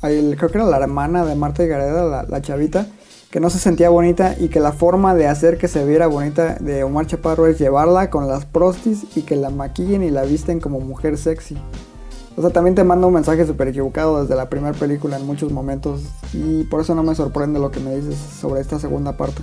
creo 0.01 0.49
que 0.49 0.57
era 0.57 0.65
la 0.65 0.77
hermana 0.77 1.25
de 1.25 1.35
Marta 1.35 1.63
y 1.63 1.67
Gareda, 1.67 2.03
la, 2.03 2.23
la 2.23 2.41
chavita, 2.41 2.85
que 3.31 3.39
no 3.39 3.49
se 3.49 3.59
sentía 3.59 3.89
bonita 3.89 4.35
y 4.39 4.47
que 4.47 4.59
la 4.59 4.71
forma 4.71 5.13
de 5.13 5.27
hacer 5.27 5.57
que 5.57 5.67
se 5.67 5.85
viera 5.85 6.07
bonita 6.07 6.55
de 6.55 6.83
Omar 6.83 7.07
Chaparro 7.07 7.47
es 7.47 7.59
llevarla 7.59 8.09
con 8.09 8.27
las 8.27 8.45
prostis 8.45 9.05
y 9.15 9.23
que 9.23 9.35
la 9.35 9.49
maquillen 9.49 10.03
y 10.03 10.11
la 10.11 10.23
visten 10.23 10.59
como 10.59 10.79
mujer 10.79 11.17
sexy. 11.17 11.57
O 12.37 12.41
sea, 12.41 12.51
también 12.51 12.75
te 12.75 12.83
manda 12.83 13.07
un 13.07 13.13
mensaje 13.13 13.45
súper 13.45 13.69
equivocado 13.69 14.21
desde 14.21 14.35
la 14.35 14.47
primera 14.47 14.73
película 14.77 15.17
en 15.17 15.25
muchos 15.25 15.51
momentos 15.51 16.03
y 16.33 16.63
por 16.65 16.81
eso 16.81 16.95
no 16.95 17.03
me 17.03 17.15
sorprende 17.15 17.59
lo 17.59 17.71
que 17.71 17.79
me 17.79 17.95
dices 17.95 18.15
sobre 18.15 18.61
esta 18.61 18.79
segunda 18.79 19.17
parte. 19.17 19.41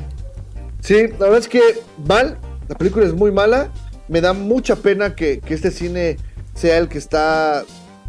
Sí, 0.81 1.09
la 1.09 1.27
verdad 1.27 1.39
es 1.39 1.49
que 1.49 1.61
mal, 2.07 2.39
la 2.69 2.77
película 2.77 3.05
es 3.05 3.13
muy 3.13 3.33
mala, 3.33 3.71
me 4.09 4.21
da 4.21 4.33
mucha 4.33 4.77
pena 4.77 5.15
que, 5.15 5.41
que 5.41 5.55
este 5.55 5.71
cine 5.71 6.17
sea 6.55 6.79
el 6.79 6.89
que 6.89 6.99
está 6.99 7.65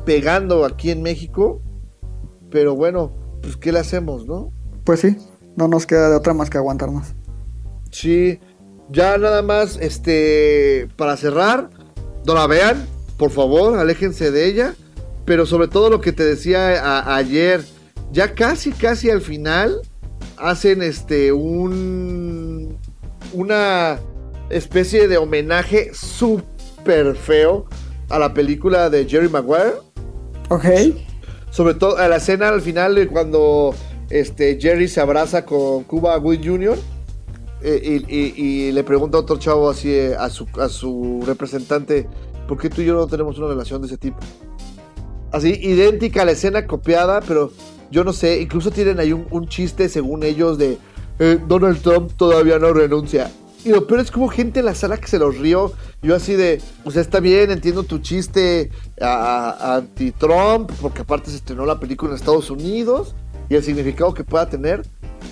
pegando 0.06 0.64
aquí 0.66 0.92
en 0.92 1.02
México, 1.02 1.62
pero 2.52 2.76
bueno, 2.76 3.12
pues 3.42 3.58
¿qué 3.58 3.72
le 3.72 3.80
hacemos, 3.80 4.28
no? 4.28 4.52
Pues 4.84 5.00
sí, 5.00 5.18
no 5.56 5.68
nos 5.68 5.86
queda 5.86 6.10
de 6.10 6.16
otra 6.16 6.34
más 6.34 6.50
que 6.50 6.58
aguantarnos. 6.58 7.08
Sí, 7.92 8.40
ya 8.90 9.18
nada 9.18 9.42
más, 9.42 9.78
este, 9.78 10.88
para 10.96 11.18
cerrar, 11.18 11.70
no 12.26 12.34
la 12.34 12.48
vean, 12.48 12.86
por 13.18 13.32
favor, 13.32 13.78
aléjense 13.78 14.32
de 14.32 14.46
ella. 14.46 14.76
Pero 15.26 15.46
sobre 15.46 15.68
todo 15.68 15.90
lo 15.90 16.02
que 16.02 16.12
te 16.12 16.24
decía 16.24 16.80
a, 16.84 17.16
ayer, 17.16 17.64
ya 18.12 18.36
casi, 18.36 18.72
casi 18.72 19.10
al 19.10 19.22
final, 19.22 19.82
hacen 20.38 20.84
este, 20.84 21.32
un, 21.32 22.78
una 23.34 24.00
especie 24.50 25.08
de 25.08 25.18
homenaje 25.18 25.92
súper 25.94 27.16
feo 27.16 27.66
a 28.10 28.20
la 28.20 28.34
película 28.34 28.90
de 28.92 29.06
Jerry 29.06 29.30
Maguire. 29.30 29.74
Ok. 30.50 30.66
Sobre 31.50 31.74
todo 31.74 31.98
a 31.98 32.08
la 32.08 32.18
escena 32.18 32.50
al 32.50 32.62
final 32.62 32.96
de 32.96 33.08
cuando 33.08 33.74
este, 34.10 34.60
Jerry 34.60 34.88
se 34.88 35.02
abraza 35.02 35.46
con 35.46 35.84
Cuba 35.84 36.16
Gooding 36.18 36.44
Jr. 36.44 36.78
Eh, 37.62 38.34
y, 38.38 38.72
le 38.72 38.84
pregunta 38.84 39.18
a 39.18 39.22
otro 39.22 39.38
chavo 39.38 39.70
así 39.70 39.90
eh, 39.90 40.16
a, 40.16 40.30
su, 40.30 40.46
a 40.60 40.70
su 40.70 41.24
representante, 41.26 42.08
¿por 42.48 42.60
qué 42.60 42.70
tú 42.70 42.82
y 42.82 42.86
yo 42.86 42.94
no 42.94 43.08
tenemos 43.08 43.40
una 43.40 43.48
relación 43.48 43.82
de 43.82 43.88
ese 43.88 43.98
tipo? 43.98 44.20
Así, 45.32 45.58
idéntica 45.62 46.22
a 46.22 46.26
la 46.26 46.34
escena 46.34 46.68
copiada, 46.68 47.22
pero 47.22 47.52
yo 47.90 48.04
no 48.04 48.14
sé, 48.14 48.40
incluso 48.40 48.70
tienen 48.70 49.00
ahí 49.00 49.14
un, 49.14 49.26
un 49.32 49.48
chiste 49.48 49.90
según 49.90 50.24
ellos 50.24 50.60
de 50.60 50.78
eh, 51.18 51.40
Donald 51.48 51.82
Trump 51.82 52.12
todavía 52.16 52.60
no 52.60 52.72
renuncia. 52.72 53.32
Y 53.64 53.70
lo 53.70 53.88
peor 53.88 54.02
es 54.02 54.12
que 54.12 54.20
hubo 54.20 54.28
gente 54.28 54.60
en 54.60 54.66
la 54.66 54.76
sala 54.76 54.98
que 54.98 55.08
se 55.08 55.18
los 55.18 55.40
rió. 55.40 55.72
Yo 56.04 56.16
así 56.16 56.34
de, 56.34 56.62
o 56.84 56.92
sea, 56.92 57.02
está 57.02 57.20
bien, 57.20 57.50
entiendo 57.50 57.82
tu 57.82 57.98
chiste 57.98 58.70
anti-Trump, 59.02 60.72
porque 60.80 61.02
aparte 61.02 61.32
se 61.32 61.38
estrenó 61.38 61.66
la 61.66 61.80
película 61.80 62.12
en 62.12 62.16
Estados 62.16 62.52
Unidos 62.52 63.16
y 63.50 63.56
el 63.56 63.64
significado 63.64 64.14
que 64.14 64.24
pueda 64.24 64.50
tener, 64.50 64.86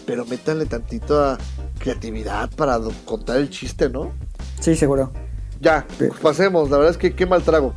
pero 0.06 0.26
métanle 0.26 0.66
tantito 0.66 1.38
creatividad 1.80 2.50
para 2.56 2.80
contar 3.06 3.38
el 3.38 3.50
chiste, 3.50 3.90
¿no? 3.90 4.12
Sí, 4.60 4.76
seguro. 4.76 5.12
Ya, 5.60 5.86
pues 5.98 6.12
pasemos, 6.22 6.70
la 6.70 6.78
verdad 6.78 6.92
es 6.92 6.98
que 6.98 7.16
qué 7.16 7.26
mal 7.26 7.44
trago. 7.44 7.74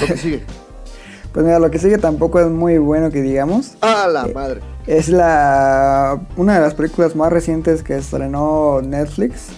Lo 0.00 0.06
que 0.06 0.16
sigue. 0.16 0.44
pues 1.32 1.44
mira, 1.44 1.58
lo 1.58 1.70
que 1.70 1.78
sigue 1.78 1.98
tampoco 1.98 2.40
es 2.40 2.48
muy 2.48 2.78
bueno 2.78 3.10
que 3.10 3.22
digamos. 3.22 3.72
¡Ah, 3.80 4.08
la 4.12 4.26
eh, 4.26 4.34
madre! 4.34 4.60
Es 4.86 5.08
la 5.08 6.20
una 6.36 6.56
de 6.56 6.60
las 6.60 6.74
películas 6.74 7.14
más 7.14 7.32
recientes 7.32 7.82
que 7.82 7.96
estrenó 7.96 8.80
Netflix, 8.82 9.48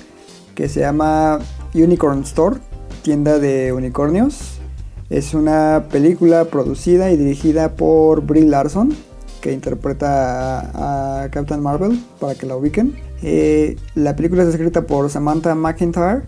que 0.55 0.69
se 0.69 0.81
llama 0.81 1.39
Unicorn 1.75 2.23
Store, 2.23 2.57
tienda 3.03 3.39
de 3.39 3.73
unicornios. 3.73 4.59
Es 5.11 5.35
una 5.35 5.85
película 5.91 6.47
producida 6.47 7.11
y 7.11 7.17
dirigida 7.17 7.77
por 7.77 8.23
Brie 8.23 8.45
Larson 8.45 8.95
que 9.45 9.53
interpreta 9.53 10.71
a, 11.23 11.29
Captain 11.29 11.61
Marvel, 11.61 12.03
para 12.19 12.35
que 12.35 12.47
la 12.47 12.57
ubiquen. 12.57 12.95
Eh, 13.23 13.77
la 13.95 14.17
película 14.17 14.43
es 14.43 14.49
escrita 14.49 14.87
por 14.87 15.11
Samantha 15.11 15.55
McIntyre 15.55 16.23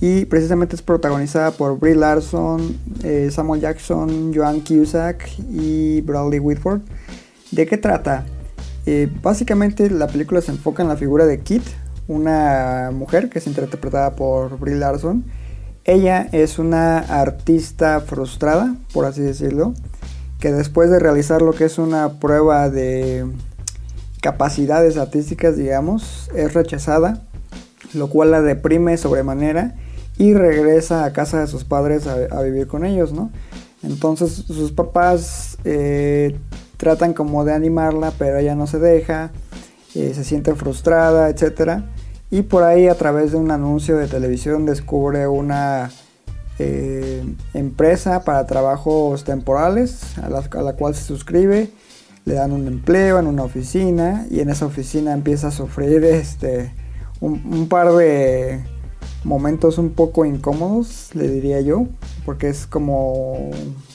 Y 0.00 0.26
precisamente 0.26 0.76
es 0.76 0.82
protagonizada 0.82 1.50
por 1.50 1.78
Brie 1.80 1.96
Larson, 1.96 2.76
eh, 3.02 3.30
Samuel 3.32 3.60
Jackson, 3.60 4.32
Joan 4.32 4.60
Cusack 4.60 5.28
y 5.50 6.02
Bradley 6.02 6.38
Whitford. 6.38 6.82
¿De 7.50 7.66
qué 7.66 7.78
trata? 7.78 8.26
Eh, 8.86 9.08
básicamente 9.20 9.90
la 9.90 10.06
película 10.06 10.40
se 10.40 10.52
enfoca 10.52 10.84
en 10.84 10.88
la 10.88 10.96
figura 10.96 11.26
de 11.26 11.40
Kit, 11.40 11.64
una 12.06 12.92
mujer 12.92 13.28
que 13.28 13.40
es 13.40 13.46
interpretada 13.48 14.14
por 14.14 14.56
Brie 14.60 14.76
Larson. 14.76 15.24
Ella 15.84 16.28
es 16.30 16.60
una 16.60 16.98
artista 16.98 18.00
frustrada, 18.00 18.76
por 18.92 19.04
así 19.04 19.20
decirlo, 19.20 19.74
que 20.42 20.52
después 20.52 20.90
de 20.90 20.98
realizar 20.98 21.40
lo 21.40 21.52
que 21.52 21.64
es 21.64 21.78
una 21.78 22.14
prueba 22.18 22.68
de 22.68 23.24
capacidades 24.20 24.96
artísticas, 24.96 25.56
digamos, 25.56 26.28
es 26.34 26.52
rechazada, 26.52 27.22
lo 27.94 28.08
cual 28.08 28.32
la 28.32 28.42
deprime 28.42 28.96
sobremanera 28.96 29.76
y 30.18 30.34
regresa 30.34 31.04
a 31.04 31.12
casa 31.12 31.38
de 31.38 31.46
sus 31.46 31.62
padres 31.62 32.08
a, 32.08 32.42
vivir 32.42 32.66
con 32.66 32.84
ellos, 32.84 33.12
¿no? 33.12 33.30
Entonces 33.84 34.32
sus 34.32 34.72
papás 34.72 35.58
eh, 35.62 36.36
tratan 36.76 37.14
como 37.14 37.44
de 37.44 37.52
animarla, 37.52 38.12
pero 38.18 38.38
ella 38.38 38.56
no 38.56 38.66
se 38.66 38.80
deja, 38.80 39.30
eh, 39.94 40.10
se 40.12 40.24
siente 40.24 40.56
frustrada, 40.56 41.30
etc. 41.30 41.84
Y 42.32 42.42
por 42.42 42.64
ahí 42.64 42.88
a 42.88 42.96
través 42.96 43.30
de 43.30 43.36
un 43.36 43.52
anuncio 43.52 43.96
de 43.96 44.08
televisión 44.08 44.66
descubre 44.66 45.28
una 45.28 45.92
eh, 46.62 47.24
empresa 47.54 48.24
para 48.24 48.46
trabajos 48.46 49.24
temporales 49.24 50.18
a 50.18 50.28
la, 50.28 50.38
a 50.38 50.62
la 50.62 50.72
cual 50.74 50.94
se 50.94 51.02
suscribe, 51.04 51.70
le 52.24 52.34
dan 52.34 52.52
un 52.52 52.66
empleo 52.66 53.18
en 53.18 53.26
una 53.26 53.42
oficina 53.42 54.26
y 54.30 54.40
en 54.40 54.50
esa 54.50 54.66
oficina 54.66 55.12
empieza 55.12 55.48
a 55.48 55.50
sufrir 55.50 56.04
este, 56.04 56.72
un 57.20 57.68
par 57.68 57.92
de 57.92 58.62
momentos 59.24 59.78
un 59.78 59.90
poco 59.90 60.24
incómodos, 60.24 61.10
le 61.14 61.28
diría 61.28 61.60
yo, 61.60 61.86
porque 62.24 62.48
es 62.48 62.66
como 62.66 63.50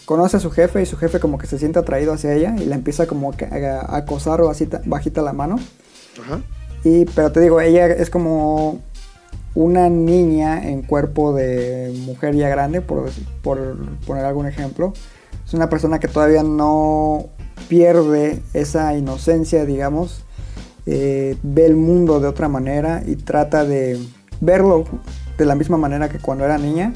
conoce 0.06 0.38
a 0.38 0.40
su 0.40 0.52
jefe 0.52 0.82
y 0.82 0.86
su 0.86 0.98
jefe 0.98 1.20
como 1.20 1.38
que 1.38 1.48
se 1.48 1.60
siente 1.60 1.80
atraído 1.80 2.14
hacia 2.14 2.34
ella 2.34 2.56
y 2.58 2.66
la 2.66 2.76
empieza 2.76 3.08
como 3.08 3.32
a 3.32 3.98
acosar 3.98 4.42
o 4.42 4.50
así 4.50 4.68
bajita 4.86 5.22
la 5.22 5.34
mano. 5.34 5.58
Ajá. 6.22 6.42
Y 6.84 7.06
pero 7.06 7.32
te 7.32 7.42
digo, 7.42 7.60
ella 7.60 7.88
es 7.88 8.10
como 8.10 8.80
una 9.58 9.90
niña 9.90 10.70
en 10.70 10.84
cuerpo 10.84 11.34
de 11.34 11.92
mujer 12.06 12.36
ya 12.36 12.48
grande, 12.48 12.80
por, 12.82 13.10
por 13.42 13.76
poner 14.06 14.24
algún 14.24 14.46
ejemplo. 14.46 14.94
Es 15.44 15.56
una 15.56 15.68
persona 15.68 15.98
que 15.98 16.08
todavía 16.08 16.44
no 16.44 17.26
pierde 17.68 18.44
esa 18.54 18.96
inocencia, 18.96 19.66
digamos, 19.66 20.24
eh, 20.86 21.38
ve 21.42 21.66
el 21.66 21.76
mundo 21.76 22.20
de 22.20 22.28
otra 22.28 22.48
manera 22.50 23.02
y 23.04 23.16
trata 23.16 23.66
de 23.66 24.00
verlo 24.42 24.84
de 25.40 25.46
la 25.46 25.56
misma 25.56 25.78
manera 25.78 26.08
que 26.08 26.20
cuando 26.20 26.46
era 26.46 26.60
niña. 26.60 26.94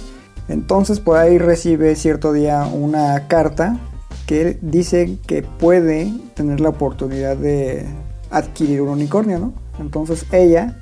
Entonces 0.48 1.00
por 1.00 1.18
ahí 1.18 1.40
recibe 1.40 1.96
cierto 1.96 2.32
día 2.32 2.66
una 2.72 3.28
carta 3.28 3.80
que 4.28 4.60
dice 4.62 5.18
que 5.26 5.42
puede 5.42 6.14
tener 6.36 6.60
la 6.60 6.70
oportunidad 6.70 7.38
de 7.38 7.88
adquirir 8.30 8.84
un 8.84 8.90
unicornio, 8.90 9.40
¿no? 9.40 9.54
Entonces 9.80 10.28
ella 10.32 10.81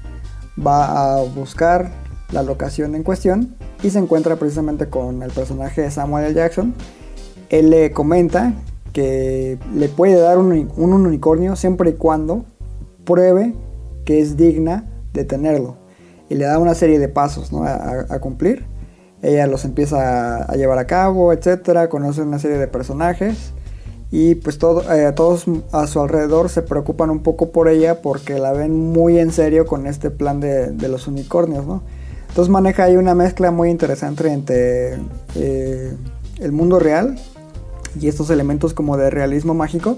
va 0.66 1.18
a 1.18 1.24
buscar 1.24 1.92
la 2.32 2.44
locación 2.44 2.96
en 2.96 3.04
cuestión 3.04 3.56
y 3.82 3.90
se 3.90 4.00
encuentra 4.00 4.36
precisamente 4.36 4.90
con 4.90 5.24
el 5.24 5.32
personaje 5.32 5.82
de 5.82 5.92
Samuel 5.92 6.26
L. 6.26 6.34
Jackson. 6.36 6.74
Él 7.50 7.70
le 7.70 7.92
comenta 7.92 8.54
que 8.94 9.58
le 9.76 9.90
puede 9.90 10.20
dar 10.20 10.38
un, 10.38 10.72
un 10.76 10.94
unicornio 10.94 11.56
siempre 11.56 11.92
y 11.92 11.94
cuando 11.94 12.46
pruebe 13.06 13.54
que 14.06 14.20
es 14.20 14.38
digna 14.38 14.86
de 15.14 15.24
tenerlo 15.24 15.78
y 16.30 16.36
le 16.36 16.46
da 16.46 16.60
una 16.60 16.76
serie 16.76 17.00
de 17.00 17.10
pasos 17.10 17.52
a, 17.54 18.20
cumplir. 18.20 18.66
Ella 19.22 19.48
los 19.48 19.66
empieza 19.66 20.44
a, 20.44 20.56
llevar 20.56 20.78
a 20.78 20.86
cabo, 20.86 21.34
etcétera, 21.34 21.90
conoce 21.90 22.22
una 22.22 22.40
serie 22.40 22.58
de 22.58 22.68
personajes 22.68 23.54
y 24.12 24.36
pues 24.36 24.58
eh, 24.92 25.12
todos 25.16 25.46
a 25.72 25.88
su 25.88 26.00
alrededor 26.00 26.50
se 26.50 26.62
preocupan 26.62 27.10
un 27.10 27.20
poco 27.20 27.52
por 27.52 27.68
ella 27.68 28.02
porque 28.02 28.40
la 28.40 28.54
ven 28.54 28.92
muy 28.92 29.20
en 29.20 29.32
serio 29.32 29.66
con 29.66 29.86
este 29.86 30.10
plan 30.10 30.40
de, 30.40 30.74
los 30.88 31.08
unicornios, 31.08 31.66
¿no? 31.66 31.84
Entonces 32.30 32.50
maneja 32.52 32.84
ahí 32.84 32.96
una 32.96 33.16
mezcla 33.16 33.52
muy 33.52 33.70
interesante 33.70 34.32
entre 34.32 34.98
eh, 35.36 35.94
el 36.40 36.52
mundo 36.52 36.80
real 36.80 37.20
y 38.00 38.08
estos 38.08 38.30
elementos 38.30 38.74
como 38.74 38.98
de 38.98 39.10
realismo 39.10 39.54
mágico. 39.54 39.98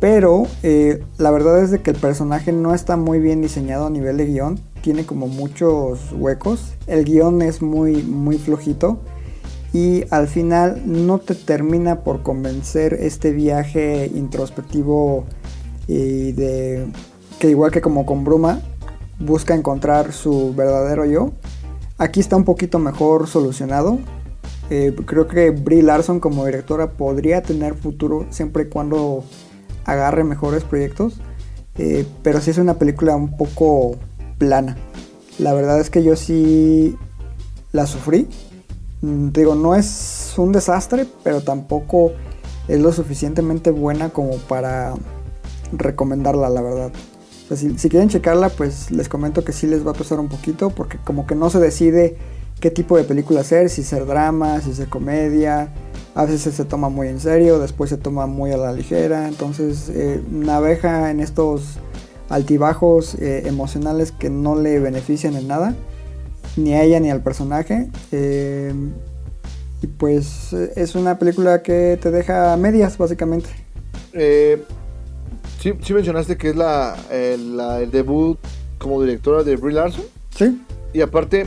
Pero 0.00 0.46
eh, 0.62 1.02
la 1.18 1.30
verdad 1.30 1.62
es 1.62 1.70
de 1.70 1.80
que 1.80 1.90
el 1.90 1.96
personaje 1.96 2.52
no 2.52 2.74
está 2.74 2.96
muy 2.96 3.20
bien 3.20 3.40
diseñado 3.40 3.86
a 3.86 3.90
nivel 3.90 4.16
de 4.16 4.26
guion 4.26 4.60
tiene 4.84 5.06
como 5.06 5.28
muchos 5.28 6.12
huecos. 6.12 6.74
El 6.86 7.06
guion 7.06 7.40
es 7.40 7.62
muy, 7.62 8.02
muy 8.02 8.36
flojito. 8.36 8.98
Y 9.74 10.04
al 10.10 10.28
final 10.28 10.82
no 10.86 11.18
te 11.18 11.34
termina 11.34 12.04
por 12.04 12.22
convencer 12.22 12.94
este 12.94 13.32
viaje 13.32 14.08
introspectivo 14.14 15.24
y 15.88 16.30
de 16.30 16.86
que 17.40 17.50
igual 17.50 17.72
que 17.72 17.80
como 17.80 18.06
con 18.06 18.24
Bruma 18.24 18.60
busca 19.18 19.52
encontrar 19.52 20.12
su 20.12 20.54
verdadero 20.54 21.04
yo. 21.06 21.32
Aquí 21.98 22.20
está 22.20 22.36
un 22.36 22.44
poquito 22.44 22.78
mejor 22.78 23.26
solucionado. 23.26 23.98
Eh, 24.70 24.94
creo 25.06 25.26
que 25.26 25.50
Brie 25.50 25.82
Larson 25.82 26.20
como 26.20 26.46
directora 26.46 26.92
podría 26.92 27.42
tener 27.42 27.74
futuro 27.74 28.26
siempre 28.30 28.62
y 28.62 28.68
cuando 28.68 29.24
agarre 29.84 30.22
mejores 30.22 30.62
proyectos. 30.62 31.14
Eh, 31.78 32.06
pero 32.22 32.40
sí 32.40 32.50
es 32.50 32.58
una 32.58 32.74
película 32.74 33.16
un 33.16 33.36
poco 33.36 33.96
plana. 34.38 34.76
La 35.40 35.52
verdad 35.52 35.80
es 35.80 35.90
que 35.90 36.04
yo 36.04 36.14
sí 36.14 36.96
la 37.72 37.86
sufrí. 37.86 38.28
Mm, 39.04 39.32
digo, 39.32 39.54
no 39.54 39.74
es 39.74 40.32
un 40.38 40.52
desastre, 40.52 41.06
pero 41.22 41.42
tampoco 41.42 42.12
es 42.68 42.80
lo 42.80 42.90
suficientemente 42.90 43.70
buena 43.70 44.08
como 44.08 44.38
para 44.38 44.94
recomendarla, 45.72 46.48
la 46.48 46.62
verdad. 46.62 46.92
si, 47.54 47.88
quieren 47.90 48.08
checarla, 48.08 48.48
pues 48.48 48.90
les 48.90 49.10
comento 49.10 49.44
que 49.44 49.52
sí 49.52 49.66
les 49.66 49.86
va 49.86 49.90
a 49.90 49.94
pesar 49.94 50.20
un 50.20 50.28
poquito, 50.28 50.70
porque 50.70 50.96
como 51.04 51.26
que 51.26 51.34
no 51.34 51.50
se 51.50 51.58
decide 51.58 52.16
qué 52.60 52.70
tipo 52.70 52.96
de 52.96 53.04
película 53.04 53.40
hacer, 53.40 53.68
si 53.68 53.82
ser 53.82 54.06
drama, 54.06 54.62
si 54.62 54.72
ser 54.72 54.88
comedia. 54.88 55.68
A 56.14 56.24
veces 56.24 56.54
se 56.54 56.64
toma 56.64 56.88
muy 56.88 57.08
en 57.08 57.20
serio, 57.20 57.58
después 57.58 57.90
se 57.90 57.98
toma 57.98 58.26
muy 58.26 58.52
a 58.52 58.56
la 58.56 58.72
ligera. 58.72 59.28
Entonces 59.28 59.90
eh, 59.90 60.22
navega 60.30 61.10
en 61.10 61.20
estos 61.20 61.78
altibajos 62.30 63.16
eh, 63.16 63.42
emocionales 63.46 64.12
que 64.12 64.30
no 64.30 64.54
le 64.56 64.78
benefician 64.78 65.34
en 65.34 65.46
nada, 65.46 65.74
ni 66.56 66.74
a 66.74 66.82
ella 66.82 67.00
ni 67.00 67.10
al 67.10 67.22
personaje. 67.22 67.88
Eh, 68.12 68.72
y 69.82 69.86
pues 69.86 70.52
es 70.52 70.94
una 70.94 71.18
película 71.18 71.62
que 71.62 71.98
te 72.00 72.10
deja 72.10 72.56
medias, 72.56 72.96
básicamente. 72.96 73.50
Eh, 74.12 74.62
sí, 75.60 75.74
sí, 75.82 75.92
mencionaste 75.92 76.36
que 76.36 76.50
es 76.50 76.56
la, 76.56 76.96
el, 77.10 77.90
debut 77.90 78.38
como 78.78 79.02
directora 79.02 79.42
de 79.42 79.56
Brie 79.56 79.74
Larson. 79.74 80.04
Sí. 80.34 80.60
Y 80.92 81.00
aparte, 81.00 81.46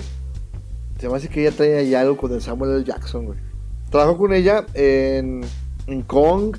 se 1.00 1.10
me 1.10 1.16
hace 1.16 1.30
que 1.30 1.42
ella 1.42 1.56
trae 1.56 1.78
ahí 1.78 1.96
algo 1.96 2.18
con 2.18 2.32
el 2.34 2.42
Samuel 2.42 2.76
L. 2.76 2.84
Jackson, 2.84 3.26
güey. 3.26 3.40
Trabajó 3.90 4.18
con 4.18 4.34
ella 4.34 4.66
en, 4.74 5.42
en 5.88 6.02
Kong, 6.04 6.58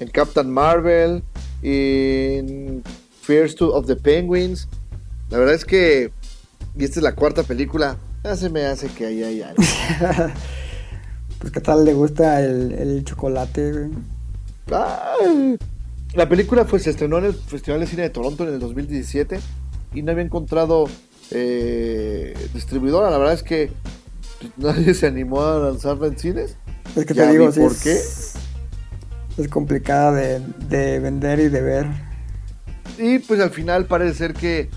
en 0.00 0.08
Captain 0.08 0.50
Marvel, 0.50 1.22
en 1.62 2.82
First 3.20 3.60
of 3.62 3.86
the 3.86 3.96
Penguins. 3.96 4.66
La 5.28 5.38
verdad 5.38 5.54
es 5.54 5.64
que, 5.64 6.10
y 6.76 6.84
esta 6.84 7.00
es 7.00 7.02
la 7.02 7.14
cuarta 7.14 7.42
película, 7.42 7.96
ya 8.24 8.36
se 8.36 8.50
me 8.50 8.64
hace 8.66 8.88
que 8.88 9.06
ahí 9.06 9.22
hay 9.22 9.42
algo. 9.42 9.62
pues 11.38 11.52
qué 11.52 11.60
tal 11.60 11.84
le 11.84 11.94
gusta 11.94 12.42
el, 12.42 13.02
chocolate, 13.04 13.90
la 16.14 16.28
película 16.28 16.64
fue, 16.64 16.80
se 16.80 16.90
estrenó 16.90 17.18
en 17.18 17.26
el 17.26 17.34
Festival 17.34 17.80
de 17.80 17.86
Cine 17.86 18.02
de 18.02 18.10
Toronto 18.10 18.46
en 18.46 18.54
el 18.54 18.60
2017 18.60 19.40
y 19.94 20.02
no 20.02 20.12
había 20.12 20.24
encontrado 20.24 20.86
eh, 21.30 22.34
distribuidora. 22.52 23.10
La 23.10 23.18
verdad 23.18 23.34
es 23.34 23.42
que 23.42 23.70
pues, 24.40 24.52
nadie 24.56 24.94
se 24.94 25.06
animó 25.06 25.42
a 25.42 25.58
lanzarla 25.58 26.08
en 26.08 26.18
cines. 26.18 26.56
Es 26.96 27.06
que 27.06 27.14
te 27.14 27.30
digo, 27.30 27.52
sí, 27.52 27.60
¿por 27.60 27.76
qué? 27.76 27.92
Es 29.38 29.48
complicada 29.48 30.12
de, 30.12 30.40
de 30.68 30.98
vender 30.98 31.38
y 31.38 31.48
de 31.48 31.60
ver. 31.60 31.86
Y 32.98 33.20
pues 33.20 33.40
al 33.40 33.50
final 33.50 33.86
parece 33.86 34.14
ser 34.14 34.34
que 34.34 34.68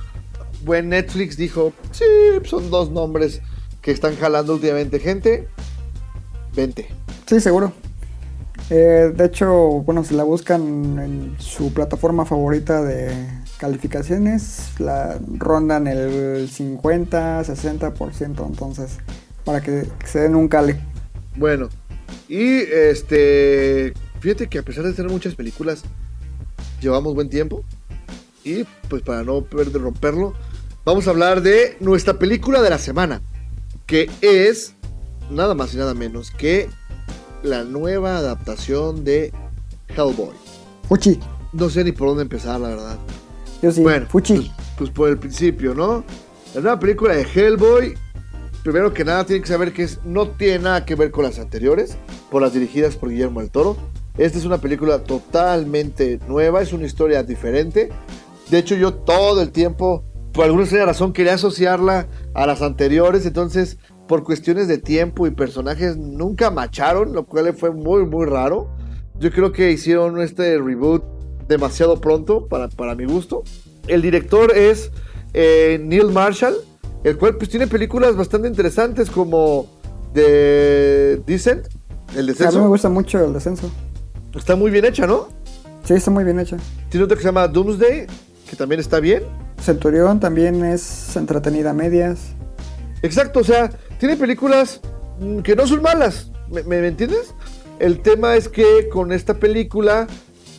buen 0.63 0.89
Netflix 0.89 1.37
dijo, 1.37 1.73
sí, 1.91 2.05
son 2.45 2.69
dos 2.69 2.91
nombres 2.91 3.41
que 3.81 3.91
están 3.91 4.15
jalando 4.15 4.53
últimamente 4.53 4.99
gente. 4.99 5.47
Vente. 6.55 6.87
Sí, 7.25 7.39
seguro. 7.39 7.73
Eh, 8.69 9.11
de 9.15 9.25
hecho, 9.25 9.51
bueno, 9.85 10.03
si 10.03 10.15
la 10.15 10.23
buscan 10.23 10.61
en 10.99 11.35
su 11.39 11.73
plataforma 11.73 12.25
favorita 12.25 12.81
de 12.81 13.13
calificaciones, 13.57 14.71
la 14.79 15.19
rondan 15.37 15.87
el 15.87 16.49
50, 16.49 17.43
60%, 17.43 18.45
entonces, 18.47 18.97
para 19.43 19.61
que 19.61 19.87
se 20.05 20.19
den 20.19 20.35
un 20.35 20.47
cale. 20.47 20.79
Bueno, 21.35 21.69
y 22.29 22.61
este, 22.61 23.93
fíjate 24.19 24.47
que 24.47 24.59
a 24.59 24.63
pesar 24.63 24.85
de 24.85 24.93
tener 24.93 25.11
muchas 25.11 25.35
películas, 25.35 25.83
llevamos 26.81 27.15
buen 27.15 27.29
tiempo. 27.29 27.63
Y 28.43 28.65
pues 28.89 29.01
para 29.01 29.23
no 29.23 29.41
perder, 29.41 29.81
romperlo, 29.81 30.33
vamos 30.85 31.07
a 31.07 31.11
hablar 31.11 31.41
de 31.41 31.77
nuestra 31.79 32.15
película 32.15 32.61
de 32.61 32.69
la 32.69 32.77
semana. 32.77 33.21
que 33.85 34.09
es 34.21 34.75
nada 35.29 35.55
más 35.55 35.73
y 35.73 35.77
nada 35.77 35.93
menos 35.93 36.31
que 36.31 36.69
la 37.43 37.63
nueva 37.63 38.17
adaptación 38.17 39.03
de 39.03 39.33
Hellboy. 39.89 40.33
Fuchi. 40.87 41.19
No 41.51 41.69
sé 41.69 41.83
ni 41.83 41.91
por 41.91 42.07
dónde 42.07 42.23
empezar, 42.23 42.59
la 42.59 42.69
verdad. 42.69 42.97
Yo 43.61 43.71
sí. 43.71 43.81
Bueno, 43.81 44.07
Fuchi. 44.09 44.35
Pues, 44.35 44.49
pues 44.77 44.89
por 44.89 45.09
el 45.09 45.17
principio, 45.17 45.75
¿no? 45.75 46.03
La 46.55 46.61
nueva 46.61 46.79
película 46.79 47.13
de 47.13 47.23
Hellboy, 47.23 47.93
primero 48.63 48.93
que 48.93 49.03
nada, 49.03 49.25
tienen 49.25 49.43
que 49.43 49.49
saber 49.49 49.73
que 49.73 49.83
es, 49.83 49.99
no 50.05 50.29
tiene 50.29 50.59
nada 50.59 50.85
que 50.85 50.95
ver 50.95 51.11
con 51.11 51.25
las 51.25 51.37
anteriores, 51.37 51.97
por 52.31 52.41
las 52.41 52.53
dirigidas 52.53 52.95
por 52.95 53.09
Guillermo 53.09 53.41
del 53.41 53.51
Toro. 53.51 53.75
Esta 54.17 54.37
es 54.37 54.45
una 54.45 54.59
película 54.59 55.03
totalmente 55.03 56.19
nueva, 56.27 56.61
es 56.61 56.71
una 56.73 56.85
historia 56.85 57.21
diferente. 57.21 57.89
De 58.49 58.57
hecho, 58.59 58.75
yo 58.75 58.93
todo 58.93 59.41
el 59.41 59.51
tiempo, 59.51 60.03
por 60.33 60.45
alguna 60.45 60.63
extraña 60.63 60.85
razón, 60.85 61.13
quería 61.13 61.35
asociarla 61.35 62.07
a 62.33 62.47
las 62.47 62.61
anteriores, 62.61 63.25
entonces, 63.25 63.77
por 64.07 64.23
cuestiones 64.23 64.67
de 64.67 64.77
tiempo 64.79 65.27
y 65.27 65.31
personajes, 65.31 65.95
nunca 65.97 66.49
macharon, 66.49 67.13
lo 67.13 67.25
cual 67.25 67.53
fue 67.53 67.71
muy, 67.71 68.05
muy 68.05 68.25
raro. 68.25 68.69
Yo 69.19 69.31
creo 69.31 69.51
que 69.51 69.71
hicieron 69.71 70.19
este 70.21 70.57
reboot 70.57 71.03
demasiado 71.47 72.01
pronto 72.01 72.47
para, 72.47 72.67
para 72.69 72.95
mi 72.95 73.05
gusto. 73.05 73.43
El 73.87 74.01
director 74.01 74.55
es 74.57 74.91
eh, 75.33 75.79
Neil 75.83 76.07
Marshall, 76.07 76.55
el 77.03 77.17
cual 77.17 77.35
pues 77.37 77.49
tiene 77.49 77.67
películas 77.67 78.15
bastante 78.15 78.47
interesantes 78.47 79.09
como 79.11 79.67
The 80.13 81.21
Descent, 81.27 81.67
el 81.67 81.71
A 81.71 82.21
mí 82.21 82.21
me 82.21 82.23
descenso. 82.33 82.67
gusta 82.67 82.89
mucho 82.89 83.23
el 83.23 83.33
descenso. 83.33 83.69
Está 84.35 84.55
muy 84.55 84.71
bien 84.71 84.85
hecha, 84.85 85.05
¿no? 85.05 85.27
Sí, 85.83 85.93
está 85.93 86.09
muy 86.11 86.23
bien 86.23 86.39
hecha. 86.39 86.57
Tiene 86.89 87.03
otra 87.03 87.15
que 87.17 87.21
se 87.21 87.27
llama 87.27 87.47
Doomsday, 87.47 88.07
que 88.49 88.55
también 88.55 88.79
está 88.79 88.99
bien. 88.99 89.23
Centurión 89.61 90.19
también 90.19 90.63
es 90.65 91.15
entretenida 91.15 91.71
a 91.71 91.73
medias. 91.73 92.19
Exacto, 93.01 93.39
o 93.39 93.43
sea, 93.43 93.69
tiene 93.99 94.15
películas 94.17 94.81
mm, 95.19 95.39
que 95.39 95.55
no 95.55 95.67
son 95.67 95.81
malas, 95.81 96.31
¿me, 96.49 96.63
me- 96.63 96.87
entiendes? 96.87 97.33
El 97.79 98.01
tema 98.01 98.35
es 98.35 98.47
que 98.49 98.87
con 98.89 99.11
esta 99.11 99.35
película, 99.35 100.07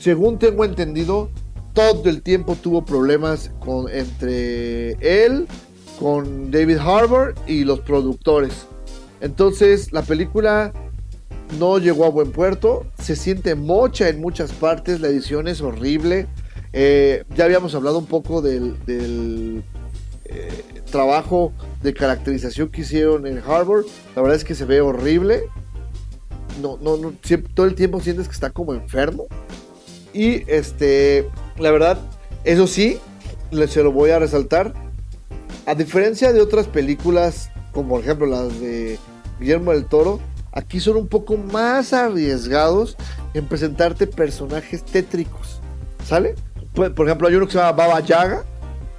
según 0.00 0.38
tengo 0.38 0.64
entendido, 0.64 1.30
todo 1.72 2.08
el 2.08 2.22
tiempo 2.22 2.54
tuvo 2.56 2.84
problemas 2.84 3.50
con, 3.60 3.88
entre 3.90 4.92
él, 5.24 5.46
con 5.98 6.50
David 6.50 6.78
Harbour 6.78 7.34
y 7.46 7.64
los 7.64 7.80
productores. 7.80 8.66
Entonces, 9.20 9.92
la 9.92 10.02
película 10.02 10.72
no 11.58 11.78
llegó 11.78 12.04
a 12.04 12.10
buen 12.10 12.30
puerto, 12.32 12.84
se 13.00 13.16
siente 13.16 13.54
mocha 13.54 14.08
en 14.08 14.20
muchas 14.20 14.52
partes, 14.52 15.00
la 15.00 15.08
edición 15.08 15.48
es 15.48 15.60
horrible. 15.60 16.26
Eh, 16.76 17.22
ya 17.36 17.44
habíamos 17.44 17.72
hablado 17.76 18.00
un 18.00 18.06
poco 18.06 18.42
del, 18.42 18.74
eh, 20.24 20.64
trabajo 20.90 21.52
de 21.82 21.94
caracterización 21.94 22.68
que 22.68 22.80
hicieron 22.80 23.28
en 23.28 23.38
Harvard. 23.38 23.84
La 24.16 24.22
verdad 24.22 24.36
es 24.36 24.44
que 24.44 24.56
se 24.56 24.64
ve 24.64 24.80
horrible. 24.80 25.44
No, 26.60 26.76
no, 26.82 26.96
no, 26.96 27.12
todo 27.54 27.66
el 27.66 27.76
tiempo 27.76 28.00
sientes 28.00 28.26
que 28.26 28.34
está 28.34 28.50
como 28.50 28.74
enfermo. 28.74 29.28
Y 30.12 30.42
este, 30.50 31.28
la 31.58 31.70
verdad, 31.70 31.96
eso 32.42 32.66
sí, 32.66 32.98
se 33.68 33.82
lo 33.84 33.92
voy 33.92 34.10
a 34.10 34.18
resaltar. 34.18 34.74
A 35.66 35.76
diferencia 35.76 36.32
de 36.32 36.40
otras 36.40 36.66
películas, 36.66 37.50
como 37.72 37.90
por 37.90 38.00
ejemplo 38.00 38.26
las 38.26 38.60
de 38.60 38.98
Guillermo 39.38 39.70
del 39.70 39.86
Toro, 39.86 40.18
aquí 40.50 40.80
son 40.80 40.96
un 40.96 41.06
poco 41.06 41.36
más 41.36 41.92
arriesgados 41.92 42.96
en 43.32 43.46
presentarte 43.46 44.08
personajes 44.08 44.84
tétricos. 44.84 45.60
¿Sale? 46.04 46.34
Por 46.74 46.94
por 46.94 47.06
ejemplo, 47.06 47.28
hay 47.28 47.34
uno 47.34 47.46
que 47.46 47.52
se 47.52 47.58
llama 47.58 47.72
Baba 47.72 48.00
Yaga, 48.00 48.44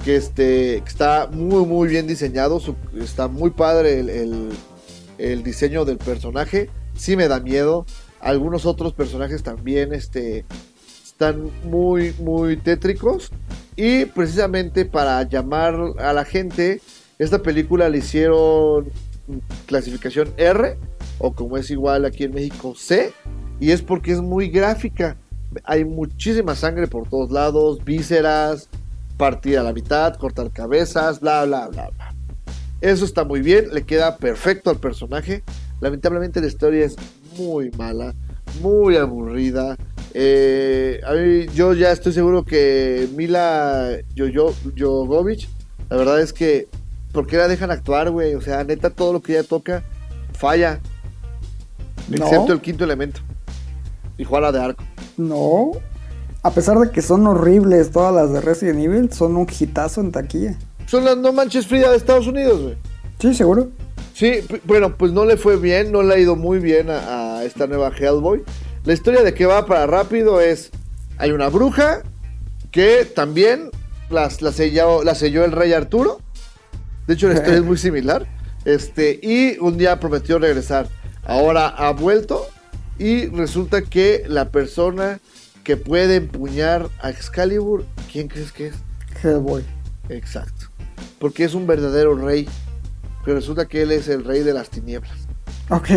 que, 0.03 0.15
este, 0.15 0.77
está 0.77 1.27
muy, 1.31 1.65
muy 1.65 1.87
bien 1.89 2.07
diseñado. 2.07 2.61
está 2.99 3.27
muy 3.27 3.49
padre 3.51 3.99
el, 3.99 4.09
el- 4.09 4.49
el 5.17 5.43
diseño 5.43 5.85
del 5.85 5.97
personaje. 5.97 6.69
Sí 6.95 7.15
me 7.15 7.27
da 7.27 7.39
miedo. 7.39 7.85
Algunos 8.19 8.65
otros 8.65 8.93
personajes 8.93 9.43
también 9.43 9.93
este, 9.93 10.43
están 11.05 11.49
muy, 11.63 12.13
muy 12.19 12.57
tétricos. 12.57 13.31
Y 13.77 14.05
precisamente 14.05 14.85
para 14.85 15.23
llamar 15.23 15.75
a 15.99 16.11
la 16.13 16.25
gente, 16.25 16.81
esta 17.19 17.41
película 17.41 17.87
le 17.89 17.99
hicieron 17.99 18.89
clasificación 19.67 20.33
R, 20.37 20.77
o 21.19 21.31
como 21.33 21.57
es 21.57 21.69
igual 21.71 22.05
aquí 22.05 22.25
en 22.25 22.33
México, 22.33 22.73
C. 22.77 23.13
Y 23.59 23.71
es 23.71 23.81
porque 23.81 24.11
es 24.11 24.21
muy 24.21 24.49
gráfica. 24.49 25.15
Hay 25.63 25.85
muchísima 25.85 26.55
sangre 26.55 26.87
por 26.87 27.07
todos 27.09 27.31
lados, 27.31 27.83
vísceras, 27.83 28.67
partir 29.17 29.57
a 29.57 29.63
la 29.63 29.73
mitad, 29.73 30.15
cortar 30.15 30.51
cabezas, 30.51 31.19
bla, 31.19 31.45
bla, 31.45 31.67
bla, 31.67 31.89
bla. 31.89 32.13
Eso 32.81 33.05
está 33.05 33.23
muy 33.23 33.41
bien, 33.41 33.69
le 33.73 33.83
queda 33.83 34.17
perfecto 34.17 34.69
al 34.69 34.77
personaje. 34.77 35.43
Lamentablemente 35.81 36.41
la 36.41 36.47
historia 36.47 36.85
es 36.85 36.95
muy 37.37 37.71
mala, 37.71 38.13
muy 38.61 38.97
aburrida. 38.97 39.77
Eh, 40.13 41.01
a 41.05 41.13
mí- 41.13 41.47
yo 41.53 41.73
ya 41.73 41.91
estoy 41.91 42.13
seguro 42.13 42.43
que 42.45 43.07
Mila 43.15 43.97
Jovovich, 44.77 45.49
la 45.89 45.97
verdad 45.97 46.21
es 46.21 46.31
que, 46.33 46.67
¿por 47.11 47.27
qué 47.27 47.37
la 47.37 47.47
dejan 47.47 47.71
actuar, 47.71 48.11
güey? 48.11 48.35
O 48.35 48.41
sea, 48.41 48.63
neta, 48.63 48.89
todo 48.89 49.13
lo 49.13 49.21
que 49.21 49.33
ella 49.33 49.43
toca 49.47 49.83
falla. 50.33 50.79
No. 52.09 52.25
Excepto 52.25 52.53
el 52.53 52.61
quinto 52.61 52.83
elemento. 52.83 53.21
Y 54.17 54.23
Juana 54.23 54.51
de 54.51 54.59
Arco. 54.59 54.83
No. 55.17 55.71
A 56.43 56.51
pesar 56.51 56.77
de 56.77 56.91
que 56.91 57.01
son 57.01 57.25
horribles 57.27 57.91
todas 57.91 58.13
las 58.13 58.31
de 58.31 58.41
Resident 58.41 58.79
Evil, 58.79 59.11
son 59.11 59.35
un 59.35 59.47
hitazo 59.47 60.01
en 60.01 60.11
taquilla. 60.11 60.57
Son 60.85 61.03
las 61.03 61.17
No 61.17 61.33
Manches 61.33 61.67
Frida 61.67 61.89
de 61.89 61.97
Estados 61.97 62.27
Unidos, 62.27 62.61
güey. 62.61 62.77
Sí, 63.19 63.33
seguro. 63.33 63.69
Sí, 64.13 64.41
bueno, 64.63 64.95
pues 64.95 65.11
no 65.11 65.25
le 65.25 65.37
fue 65.37 65.57
bien, 65.57 65.91
no 65.91 66.03
le 66.03 66.13
ha 66.13 66.19
ido 66.19 66.35
muy 66.35 66.59
bien 66.59 66.89
a, 66.89 67.37
a 67.37 67.43
esta 67.43 67.67
nueva 67.67 67.89
Hellboy. 67.89 68.43
La 68.85 68.93
historia 68.93 69.23
de 69.23 69.33
que 69.33 69.45
va 69.45 69.65
para 69.65 69.87
rápido 69.87 70.39
es, 70.39 70.71
hay 71.17 71.31
una 71.31 71.49
bruja 71.49 72.03
que 72.71 73.05
también 73.05 73.71
las, 74.09 74.41
la, 74.41 74.51
selló, 74.51 75.03
la 75.03 75.15
selló 75.15 75.43
el 75.43 75.51
rey 75.51 75.73
Arturo. 75.73 76.19
De 77.07 77.13
hecho, 77.15 77.27
la 77.27 77.35
historia 77.35 77.57
es 77.57 77.65
muy 77.65 77.77
similar. 77.77 78.27
Este, 78.65 79.19
y 79.21 79.59
un 79.59 79.77
día 79.77 79.99
prometió 79.99 80.39
regresar. 80.39 80.87
Ahora 81.23 81.67
ha 81.67 81.91
vuelto 81.91 82.44
y 82.97 83.27
resulta 83.27 83.81
que 83.81 84.23
la 84.27 84.49
persona 84.49 85.19
que 85.63 85.77
puede 85.77 86.17
empuñar 86.17 86.87
a 87.01 87.09
Excalibur, 87.09 87.85
¿quién 88.11 88.27
crees 88.27 88.51
que 88.51 88.67
es? 88.67 88.75
Hellboy. 89.23 89.63
Exacto. 90.09 90.67
Porque 91.19 91.43
es 91.43 91.53
un 91.53 91.67
verdadero 91.67 92.15
rey. 92.15 92.47
Pero 93.23 93.37
resulta 93.37 93.67
que 93.67 93.81
él 93.81 93.91
es 93.91 94.07
el 94.07 94.23
rey 94.23 94.43
de 94.43 94.53
las 94.53 94.69
tinieblas. 94.69 95.17
Ok. 95.69 95.89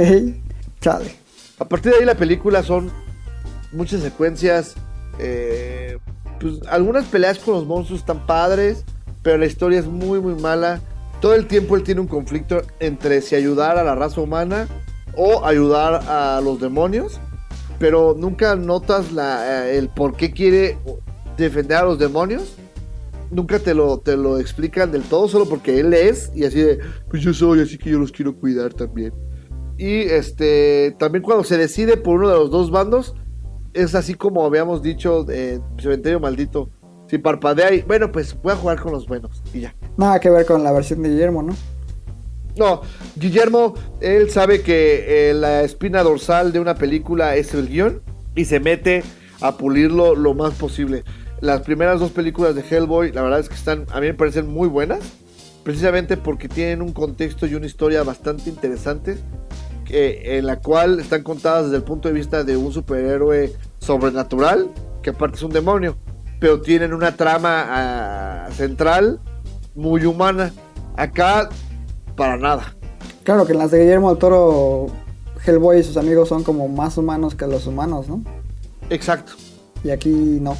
Chale. 0.80 1.14
A 1.58 1.68
partir 1.68 1.92
de 1.92 1.98
ahí 1.98 2.04
la 2.04 2.14
película 2.14 2.62
son 2.62 2.90
muchas 3.72 4.00
secuencias. 4.00 4.74
eh, 5.18 5.98
pues 6.40 6.54
algunas 6.68 7.04
peleas 7.06 7.38
con 7.38 7.54
los 7.54 7.66
monstruos 7.66 8.00
están 8.00 8.26
padres. 8.26 8.84
Pero 9.22 9.36
la 9.36 9.46
historia 9.46 9.78
es 9.78 9.86
muy 9.86 10.20
muy 10.20 10.34
mala. 10.40 10.80
Todo 11.20 11.34
el 11.34 11.46
tiempo 11.46 11.76
él 11.76 11.82
tiene 11.82 12.00
un 12.00 12.06
conflicto 12.06 12.62
entre 12.80 13.20
si 13.20 13.34
ayudar 13.34 13.76
a 13.76 13.84
la 13.84 13.94
raza 13.94 14.20
humana 14.20 14.66
o 15.18 15.44
ayudar 15.44 16.02
a 16.08 16.40
los 16.40 16.60
demonios. 16.60 17.20
Pero 17.78 18.14
nunca 18.16 18.56
notas 18.56 19.12
la, 19.12 19.66
eh, 19.66 19.78
el 19.78 19.88
por 19.88 20.16
qué 20.16 20.32
quiere 20.32 20.78
defender 21.36 21.78
a 21.78 21.82
los 21.84 21.98
demonios. 21.98 22.56
Nunca 23.30 23.58
te 23.58 23.74
lo, 23.74 23.98
te 23.98 24.16
lo 24.16 24.38
explican 24.38 24.90
del 24.90 25.02
todo, 25.02 25.28
solo 25.28 25.46
porque 25.46 25.80
él 25.80 25.92
es 25.92 26.32
y 26.34 26.44
así 26.44 26.60
de, 26.60 26.78
pues 27.10 27.22
yo 27.22 27.34
soy, 27.34 27.60
así 27.60 27.76
que 27.76 27.90
yo 27.90 27.98
los 27.98 28.10
quiero 28.10 28.34
cuidar 28.34 28.72
también. 28.72 29.12
Y 29.76 30.00
este, 30.00 30.96
también 30.98 31.22
cuando 31.22 31.44
se 31.44 31.58
decide 31.58 31.96
por 31.96 32.16
uno 32.16 32.28
de 32.28 32.34
los 32.34 32.50
dos 32.50 32.70
bandos, 32.70 33.14
es 33.74 33.94
así 33.94 34.14
como 34.14 34.44
habíamos 34.44 34.82
dicho 34.82 35.24
de 35.24 35.60
Cementerio 35.78 36.20
Maldito. 36.20 36.70
Si 37.06 37.18
parpadea 37.18 37.72
y, 37.72 37.82
bueno, 37.82 38.10
pues 38.12 38.36
voy 38.42 38.52
a 38.52 38.56
jugar 38.56 38.80
con 38.80 38.92
los 38.92 39.06
buenos 39.06 39.42
y 39.54 39.60
ya. 39.60 39.74
Nada 39.96 40.20
que 40.20 40.30
ver 40.30 40.44
con 40.44 40.62
la 40.62 40.72
versión 40.72 41.02
de 41.02 41.10
Guillermo, 41.10 41.42
¿no? 41.42 41.54
No, 42.58 42.82
Guillermo, 43.14 43.74
él 44.00 44.30
sabe 44.30 44.62
que 44.62 45.30
eh, 45.30 45.34
la 45.34 45.62
espina 45.62 46.02
dorsal 46.02 46.52
de 46.52 46.58
una 46.58 46.74
película 46.74 47.36
es 47.36 47.54
el 47.54 47.68
guion 47.68 48.02
y 48.34 48.46
se 48.46 48.58
mete 48.58 49.04
a 49.40 49.56
pulirlo 49.56 50.16
lo 50.16 50.34
más 50.34 50.54
posible. 50.54 51.04
Las 51.40 51.60
primeras 51.62 52.00
dos 52.00 52.10
películas 52.10 52.56
de 52.56 52.64
Hellboy, 52.68 53.12
la 53.12 53.22
verdad 53.22 53.38
es 53.38 53.48
que 53.48 53.54
están, 53.54 53.86
a 53.92 54.00
mí 54.00 54.08
me 54.08 54.14
parecen 54.14 54.48
muy 54.48 54.66
buenas, 54.66 54.98
precisamente 55.62 56.16
porque 56.16 56.48
tienen 56.48 56.82
un 56.82 56.92
contexto 56.92 57.46
y 57.46 57.54
una 57.54 57.66
historia 57.66 58.02
bastante 58.02 58.50
interesantes, 58.50 59.20
que, 59.84 60.36
en 60.38 60.46
la 60.46 60.58
cual 60.58 60.98
están 60.98 61.22
contadas 61.22 61.66
desde 61.66 61.76
el 61.76 61.84
punto 61.84 62.08
de 62.08 62.14
vista 62.14 62.42
de 62.42 62.56
un 62.56 62.72
superhéroe 62.72 63.52
sobrenatural, 63.78 64.68
que 65.00 65.10
aparte 65.10 65.36
es 65.36 65.42
un 65.44 65.52
demonio, 65.52 65.96
pero 66.40 66.60
tienen 66.60 66.92
una 66.92 67.14
trama 67.14 67.66
ah, 67.68 68.48
central 68.50 69.20
muy 69.76 70.04
humana. 70.04 70.52
Acá, 70.96 71.48
para 72.18 72.36
nada. 72.36 72.74
Claro 73.22 73.46
que 73.46 73.52
en 73.52 73.58
las 73.58 73.70
de 73.70 73.78
Guillermo 73.80 74.10
del 74.10 74.18
Toro, 74.18 74.86
Hellboy 75.46 75.78
y 75.78 75.82
sus 75.82 75.96
amigos 75.96 76.28
son 76.28 76.42
como 76.44 76.68
más 76.68 76.98
humanos 76.98 77.34
que 77.34 77.46
los 77.46 77.66
humanos, 77.66 78.08
¿no? 78.08 78.22
Exacto. 78.90 79.32
Y 79.84 79.90
aquí 79.90 80.10
no. 80.10 80.56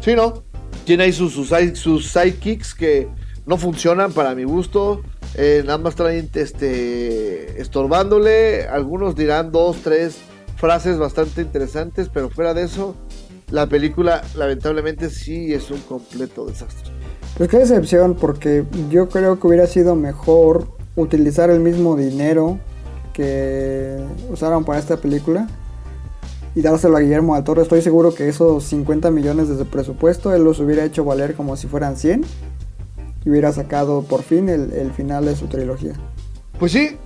Sí, 0.00 0.14
¿no? 0.14 0.42
Tiene 0.84 1.04
ahí 1.04 1.12
sus, 1.12 1.32
sus, 1.32 1.48
side- 1.50 1.76
sus 1.76 2.10
sidekicks 2.12 2.74
que 2.74 3.08
no 3.46 3.56
funcionan 3.56 4.12
para 4.12 4.34
mi 4.34 4.44
gusto. 4.44 5.02
Eh, 5.36 5.62
nada 5.64 5.78
más 5.78 5.94
traen 5.94 6.28
este, 6.34 7.60
estorbándole. 7.60 8.66
Algunos 8.66 9.14
dirán 9.14 9.52
dos, 9.52 9.78
tres 9.84 10.16
frases 10.56 10.98
bastante 10.98 11.42
interesantes, 11.42 12.08
pero 12.12 12.30
fuera 12.30 12.52
de 12.54 12.64
eso, 12.64 12.94
la 13.50 13.66
película 13.66 14.22
lamentablemente 14.36 15.08
sí 15.10 15.52
es 15.54 15.70
un 15.70 15.80
completo 15.80 16.46
desastre. 16.46 16.90
Pues 17.36 17.48
qué 17.48 17.58
decepción, 17.58 18.14
porque 18.16 18.64
yo 18.90 19.08
creo 19.08 19.38
que 19.38 19.46
hubiera 19.46 19.66
sido 19.66 19.94
mejor 19.94 20.79
utilizar 21.00 21.50
el 21.50 21.60
mismo 21.60 21.96
dinero 21.96 22.58
que 23.12 23.98
usaron 24.30 24.64
para 24.64 24.78
esta 24.78 24.96
película 24.96 25.48
y 26.54 26.62
dárselo 26.62 26.96
a 26.96 27.00
Guillermo 27.00 27.34
del 27.34 27.44
Toro. 27.44 27.62
Estoy 27.62 27.82
seguro 27.82 28.14
que 28.14 28.28
esos 28.28 28.64
50 28.64 29.10
millones 29.10 29.48
de 29.48 29.64
presupuesto 29.64 30.34
él 30.34 30.44
los 30.44 30.60
hubiera 30.60 30.84
hecho 30.84 31.04
valer 31.04 31.34
como 31.34 31.56
si 31.56 31.66
fueran 31.66 31.96
100 31.96 32.24
y 33.24 33.30
hubiera 33.30 33.52
sacado 33.52 34.02
por 34.02 34.22
fin 34.22 34.48
el, 34.48 34.92
final 34.92 35.26
de 35.26 35.36
su 35.36 35.46
trilogía. 35.46 35.92
Pues 36.58 36.72
sí, 36.72 36.96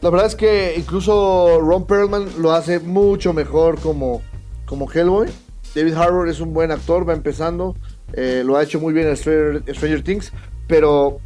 la 0.00 0.10
verdad 0.10 0.26
es 0.26 0.36
que 0.36 0.74
incluso 0.76 1.60
Ron 1.60 1.86
Perlman 1.86 2.26
lo 2.40 2.52
hace 2.52 2.78
mucho 2.80 3.32
mejor 3.32 3.78
como, 3.80 4.22
como 4.66 4.90
Hellboy. 4.90 5.28
David 5.74 5.94
Harbour 5.94 6.28
es 6.28 6.40
un 6.40 6.54
buen 6.54 6.70
actor, 6.70 7.08
va 7.08 7.14
empezando, 7.14 7.74
eh, 8.12 8.42
lo 8.44 8.56
ha 8.56 8.62
hecho 8.62 8.78
muy 8.78 8.92
bien 8.92 9.08
en 9.08 9.16
Stranger 9.16 10.04
Things, 10.04 10.32
pero 10.68 11.18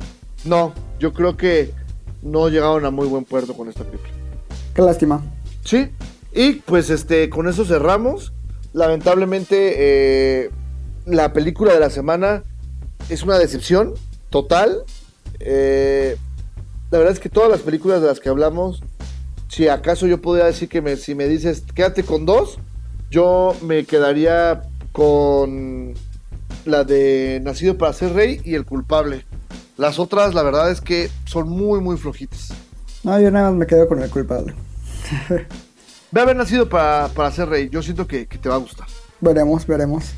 no, 0.44 0.72
yo 0.98 1.12
creo 1.12 1.36
que 1.36 1.72
no 2.22 2.48
llegaron 2.48 2.84
a 2.84 2.90
muy 2.90 3.06
buen 3.06 3.24
puerto 3.24 3.54
con 3.54 3.68
esta 3.68 3.84
película. 3.84 4.12
Qué 4.74 4.82
lástima. 4.82 5.22
Sí, 5.64 5.90
y 6.32 6.54
pues 6.54 6.90
este, 6.90 7.28
con 7.30 7.48
eso 7.48 7.64
cerramos. 7.64 8.32
Lamentablemente, 8.72 9.74
eh, 10.44 10.50
la 11.06 11.32
película 11.32 11.72
de 11.72 11.80
la 11.80 11.90
semana 11.90 12.44
es 13.08 13.22
una 13.22 13.38
decepción 13.38 13.94
total. 14.30 14.84
Eh, 15.40 16.16
la 16.90 16.98
verdad 16.98 17.12
es 17.12 17.20
que 17.20 17.28
todas 17.28 17.50
las 17.50 17.60
películas 17.60 18.00
de 18.00 18.08
las 18.08 18.20
que 18.20 18.28
hablamos, 18.28 18.82
si 19.48 19.68
acaso 19.68 20.06
yo 20.06 20.20
podría 20.20 20.46
decir 20.46 20.68
que 20.68 20.80
me, 20.82 20.96
si 20.96 21.14
me 21.14 21.26
dices 21.26 21.64
quédate 21.74 22.02
con 22.02 22.26
dos, 22.26 22.58
yo 23.10 23.54
me 23.62 23.84
quedaría 23.84 24.62
con 24.92 25.94
la 26.64 26.84
de 26.84 27.40
Nacido 27.42 27.78
para 27.78 27.92
ser 27.92 28.12
rey 28.12 28.40
y 28.44 28.54
El 28.54 28.64
culpable. 28.64 29.24
Las 29.78 30.00
otras, 30.00 30.34
la 30.34 30.42
verdad 30.42 30.72
es 30.72 30.80
que 30.80 31.08
son 31.24 31.48
muy, 31.48 31.80
muy 31.80 31.96
flojitas. 31.96 32.48
No, 33.04 33.18
yo 33.20 33.30
nada 33.30 33.50
más 33.50 33.60
me 33.60 33.66
quedo 33.66 33.86
con 33.86 34.02
el 34.02 34.10
culpable. 34.10 34.52
Ve 36.10 36.20
a 36.20 36.24
haber 36.24 36.34
nacido 36.34 36.68
para, 36.68 37.06
para 37.08 37.30
ser 37.30 37.48
rey. 37.48 37.68
Yo 37.70 37.80
siento 37.80 38.04
que, 38.08 38.26
que 38.26 38.38
te 38.38 38.48
va 38.48 38.56
a 38.56 38.58
gustar. 38.58 38.88
veremos, 39.20 39.64
veremos. 39.64 40.12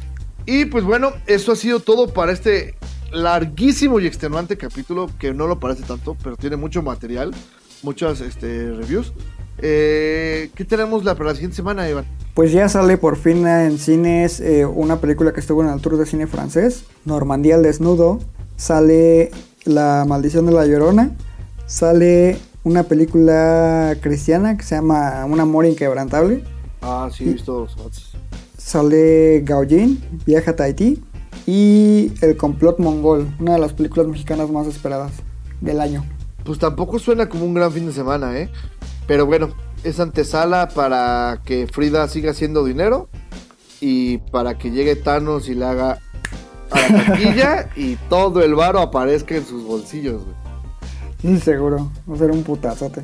Y 0.47 0.65
pues 0.65 0.83
bueno, 0.83 1.13
eso 1.27 1.53
ha 1.53 1.57
sido 1.57 1.79
todo 1.79 2.09
para 2.09 2.33
este 2.33 2.75
larguísimo 3.13 4.01
y 4.01 4.07
extenuante 4.07 4.57
capítulo, 4.57 5.11
que 5.19 5.35
no 5.35 5.47
lo 5.47 5.61
parece 5.61 5.83
tanto, 5.83 6.17
pero 6.23 6.39
tiene 6.39 6.57
mucho 6.57 6.81
material, 6.81 7.33
muchas 7.83 8.23
este, 8.23 8.71
reviews. 8.73 9.13
Eh, 9.59 10.51
¿Qué 10.55 10.65
tenemos 10.65 11.05
la, 11.05 11.17
para 11.17 11.31
la 11.31 11.35
siguiente 11.35 11.57
semana, 11.57 11.87
Iván? 11.87 12.07
Pues 12.33 12.51
ya 12.51 12.67
sale 12.71 12.97
por 12.97 13.17
fin 13.19 13.47
en 13.47 13.79
cines 13.79 14.41
eh, 14.41 14.65
una 14.65 15.01
película 15.01 15.35
que 15.35 15.41
estuvo 15.41 15.63
en 15.63 15.69
el 15.69 15.83
Tour 15.83 15.99
de 15.99 16.07
Cine 16.07 16.27
francés, 16.27 16.85
Normandía 17.05 17.57
al 17.57 17.63
desnudo. 17.63 18.21
Sale 18.57 19.31
La 19.65 20.05
maldición 20.07 20.47
de 20.47 20.53
la 20.53 20.67
llorona. 20.67 21.17
Sale 21.67 22.39
una 22.65 22.85
película 22.85 23.97
cristiana 24.01 24.57
que 24.57 24.65
se 24.65 24.75
llama 24.75 25.25
Un 25.27 25.41
amor 25.41 25.67
inquebrantable. 25.67 26.43
Ah, 26.83 27.09
sí, 27.13 27.25
he 27.25 27.33
visto 27.33 27.61
los. 27.61 27.77
Sale 28.57 29.43
Gaojin, 29.45 30.03
Viaja 30.27 30.53
a 30.53 30.57
Tahití. 30.57 31.03
Y 31.47 32.13
El 32.21 32.37
complot 32.37 32.79
mongol, 32.79 33.29
una 33.41 33.55
de 33.55 33.59
las 33.59 33.73
películas 33.73 34.07
mexicanas 34.07 34.51
más 34.51 34.67
esperadas 34.67 35.13
del 35.61 35.81
año. 35.81 36.05
Pues 36.45 36.59
tampoco 36.59 36.99
suena 36.99 37.29
como 37.29 37.45
un 37.45 37.55
gran 37.55 37.73
fin 37.73 37.87
de 37.87 37.93
semana, 37.93 38.39
¿eh? 38.39 38.51
Pero 39.07 39.27
bueno, 39.27 39.51
es 39.85 40.01
antesala 40.01 40.69
para 40.69 41.41
que 41.45 41.67
Frida 41.67 42.07
siga 42.09 42.31
haciendo 42.31 42.65
dinero 42.65 43.09
y 43.81 44.19
para 44.19 44.59
que 44.59 44.71
llegue 44.71 44.97
Thanos 44.97 45.49
y 45.49 45.55
le 45.55 45.65
haga 45.65 45.99
a 46.71 46.93
la 46.93 47.07
taquilla 47.07 47.69
y 47.77 47.97
todo 48.09 48.43
el 48.43 48.55
varo 48.55 48.81
aparezca 48.81 49.37
en 49.37 49.45
sus 49.45 49.65
bolsillos, 49.65 50.23
güey. 50.25 50.37
Sí, 51.21 51.39
seguro. 51.41 51.91
Va 52.09 52.15
a 52.15 52.19
ser 52.19 52.31
un 52.31 52.43
putazote. 52.43 53.03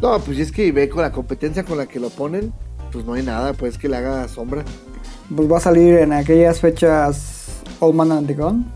No, 0.00 0.18
pues 0.20 0.38
es 0.38 0.50
que 0.50 0.72
ve 0.72 0.88
con 0.88 1.02
la 1.02 1.12
competencia 1.12 1.64
con 1.64 1.78
la 1.78 1.86
que 1.86 2.00
lo 2.00 2.10
ponen, 2.10 2.52
pues 2.90 3.04
no 3.04 3.14
hay 3.14 3.22
nada, 3.22 3.52
pues 3.52 3.78
que 3.78 3.88
le 3.88 3.96
haga 3.96 4.26
sombra. 4.28 4.64
Pues 5.34 5.50
va 5.50 5.58
a 5.58 5.60
salir 5.60 5.94
en 5.98 6.12
aquellas 6.12 6.60
fechas 6.60 7.62
Old 7.80 7.94
Man 7.94 8.12
and 8.12 8.26
the 8.26 8.34
Gun. 8.34 8.66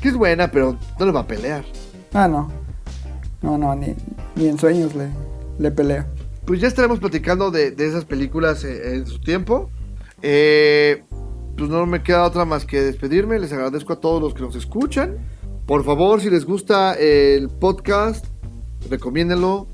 Que 0.00 0.08
es 0.08 0.16
buena, 0.16 0.50
pero 0.50 0.76
no 0.98 1.06
le 1.06 1.12
va 1.12 1.20
a 1.20 1.26
pelear. 1.26 1.64
Ah, 2.12 2.28
no. 2.28 2.50
No, 3.42 3.58
no, 3.58 3.74
ni, 3.74 3.94
ni 4.36 4.48
en 4.48 4.58
sueños 4.58 4.94
le, 4.94 5.08
le 5.58 5.70
pelea. 5.70 6.06
Pues 6.46 6.60
ya 6.60 6.68
estaremos 6.68 6.98
platicando 6.98 7.50
de, 7.50 7.70
de 7.70 7.86
esas 7.86 8.04
películas 8.04 8.64
eh, 8.64 8.96
en 8.96 9.06
su 9.06 9.20
tiempo. 9.20 9.70
Eh, 10.22 11.04
pues 11.56 11.70
no 11.70 11.86
me 11.86 12.02
queda 12.02 12.24
otra 12.24 12.44
más 12.44 12.64
que 12.64 12.80
despedirme. 12.80 13.38
Les 13.38 13.52
agradezco 13.52 13.92
a 13.92 14.00
todos 14.00 14.20
los 14.20 14.34
que 14.34 14.42
nos 14.42 14.56
escuchan. 14.56 15.18
Por 15.66 15.84
favor, 15.84 16.20
si 16.20 16.30
les 16.30 16.44
gusta 16.44 16.94
el 16.94 17.48
podcast, 17.48 18.26
recomiéndenlo. 18.90 19.66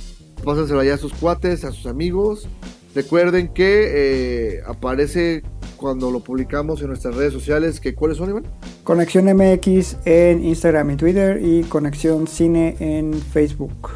Pásenselo 0.44 0.80
allá 0.80 0.94
a 0.94 0.98
sus 0.98 1.12
cuates, 1.12 1.64
a 1.64 1.72
sus 1.72 1.86
amigos. 1.86 2.48
Recuerden 2.94 3.48
que 3.48 4.56
eh, 4.56 4.62
aparece 4.66 5.42
cuando 5.76 6.10
lo 6.10 6.20
publicamos 6.20 6.80
en 6.82 6.88
nuestras 6.88 7.14
redes 7.14 7.32
sociales. 7.32 7.80
Que, 7.80 7.94
¿Cuáles 7.94 8.18
son, 8.18 8.30
Iván? 8.30 8.46
Conexión 8.84 9.24
MX 9.26 9.96
en 10.04 10.44
Instagram 10.44 10.90
y 10.90 10.96
Twitter 10.96 11.40
y 11.42 11.62
Conexión 11.64 12.26
Cine 12.26 12.76
en 12.80 13.14
Facebook. 13.14 13.90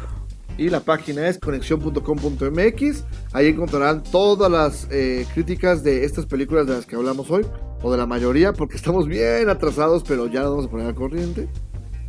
Y 0.57 0.69
la 0.69 0.79
página 0.79 1.27
es 1.27 1.37
conexión.com.mx. 1.37 3.03
Ahí 3.33 3.47
encontrarán 3.47 4.03
todas 4.03 4.49
las 4.49 4.87
eh, 4.89 5.25
críticas 5.33 5.83
de 5.83 6.05
estas 6.05 6.25
películas 6.25 6.65
de 6.67 6.73
las 6.73 6.85
que 6.85 6.95
hablamos 6.95 7.29
hoy. 7.29 7.45
O 7.81 7.91
de 7.91 7.97
la 7.97 8.05
mayoría, 8.05 8.53
porque 8.53 8.77
estamos 8.77 9.07
bien 9.07 9.49
atrasados, 9.49 10.03
pero 10.07 10.27
ya 10.27 10.41
nos 10.41 10.51
vamos 10.51 10.65
a 10.65 10.69
poner 10.69 10.87
al 10.87 10.95
corriente. 10.95 11.47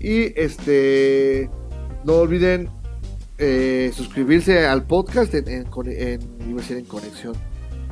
Y 0.00 0.38
este. 0.40 1.50
No 2.04 2.14
olviden 2.18 2.70
eh, 3.38 3.90
suscribirse 3.94 4.66
al 4.66 4.86
podcast 4.86 5.34
en, 5.34 5.48
en, 5.48 5.66
en, 5.86 6.20
iba 6.48 6.58
a 6.58 6.62
decir 6.62 6.76
en 6.76 6.84
conexión. 6.84 7.34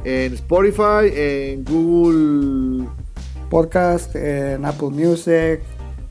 En 0.04 0.34
Spotify, 0.34 1.10
en 1.12 1.64
Google 1.64 2.88
Podcast, 3.50 4.14
en 4.16 4.64
Apple 4.64 4.90
Music, 4.90 5.60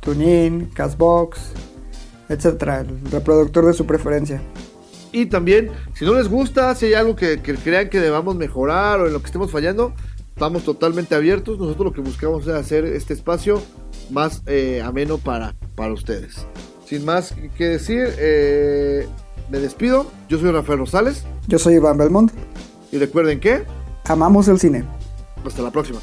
TuneIn, 0.01 0.68
Castbox, 0.74 1.39
etcétera, 2.30 2.82
el 2.82 3.11
reproductor 3.11 3.66
de 3.66 3.74
su 3.74 3.86
preferencia. 3.86 4.41
Y 5.11 5.28
también, 5.28 5.70
si 5.93 6.05
no 6.05 6.16
les 6.16 6.28
gusta, 6.28 6.74
si 6.76 6.88
hay 6.88 6.93
algo 6.95 7.16
que, 7.16 7.41
que, 7.41 7.53
crean 7.55 7.89
que 7.89 7.99
debamos 7.99 8.36
mejorar 8.36 8.99
o 8.99 9.07
en 9.07 9.14
lo 9.14 9.20
que 9.20 9.28
estemos 9.28 9.51
fallando, 9.51 9.93
estamos 10.34 10.63
totalmente 10.63 11.15
abiertos. 11.15 11.59
Nosotros 11.59 11.86
lo 11.86 11.93
que 11.93 12.01
buscamos 12.01 12.47
es 12.47 12.53
hacer 12.53 12.86
este 12.86 13.13
espacio 13.13 13.61
más 14.09 14.41
eh, 14.45 14.81
ameno 14.84 15.17
para, 15.17 15.55
para 15.75 15.93
ustedes. 15.93 16.47
Sin 16.86 17.05
más 17.05 17.34
que 17.57 17.69
decir, 17.69 18.13
eh, 18.17 19.07
me 19.49 19.59
despido. 19.59 20.07
Yo 20.29 20.39
soy 20.39 20.51
Rafael 20.51 20.79
Rosales. 20.79 21.23
Yo 21.47 21.59
soy 21.59 21.75
Iván 21.75 21.97
Belmont. 21.97 22.31
Y 22.91 22.97
recuerden 22.97 23.39
que... 23.39 23.63
Amamos 24.05 24.47
el 24.47 24.59
cine. 24.59 24.84
Hasta 25.45 25.61
la 25.61 25.71
próxima. 25.71 25.99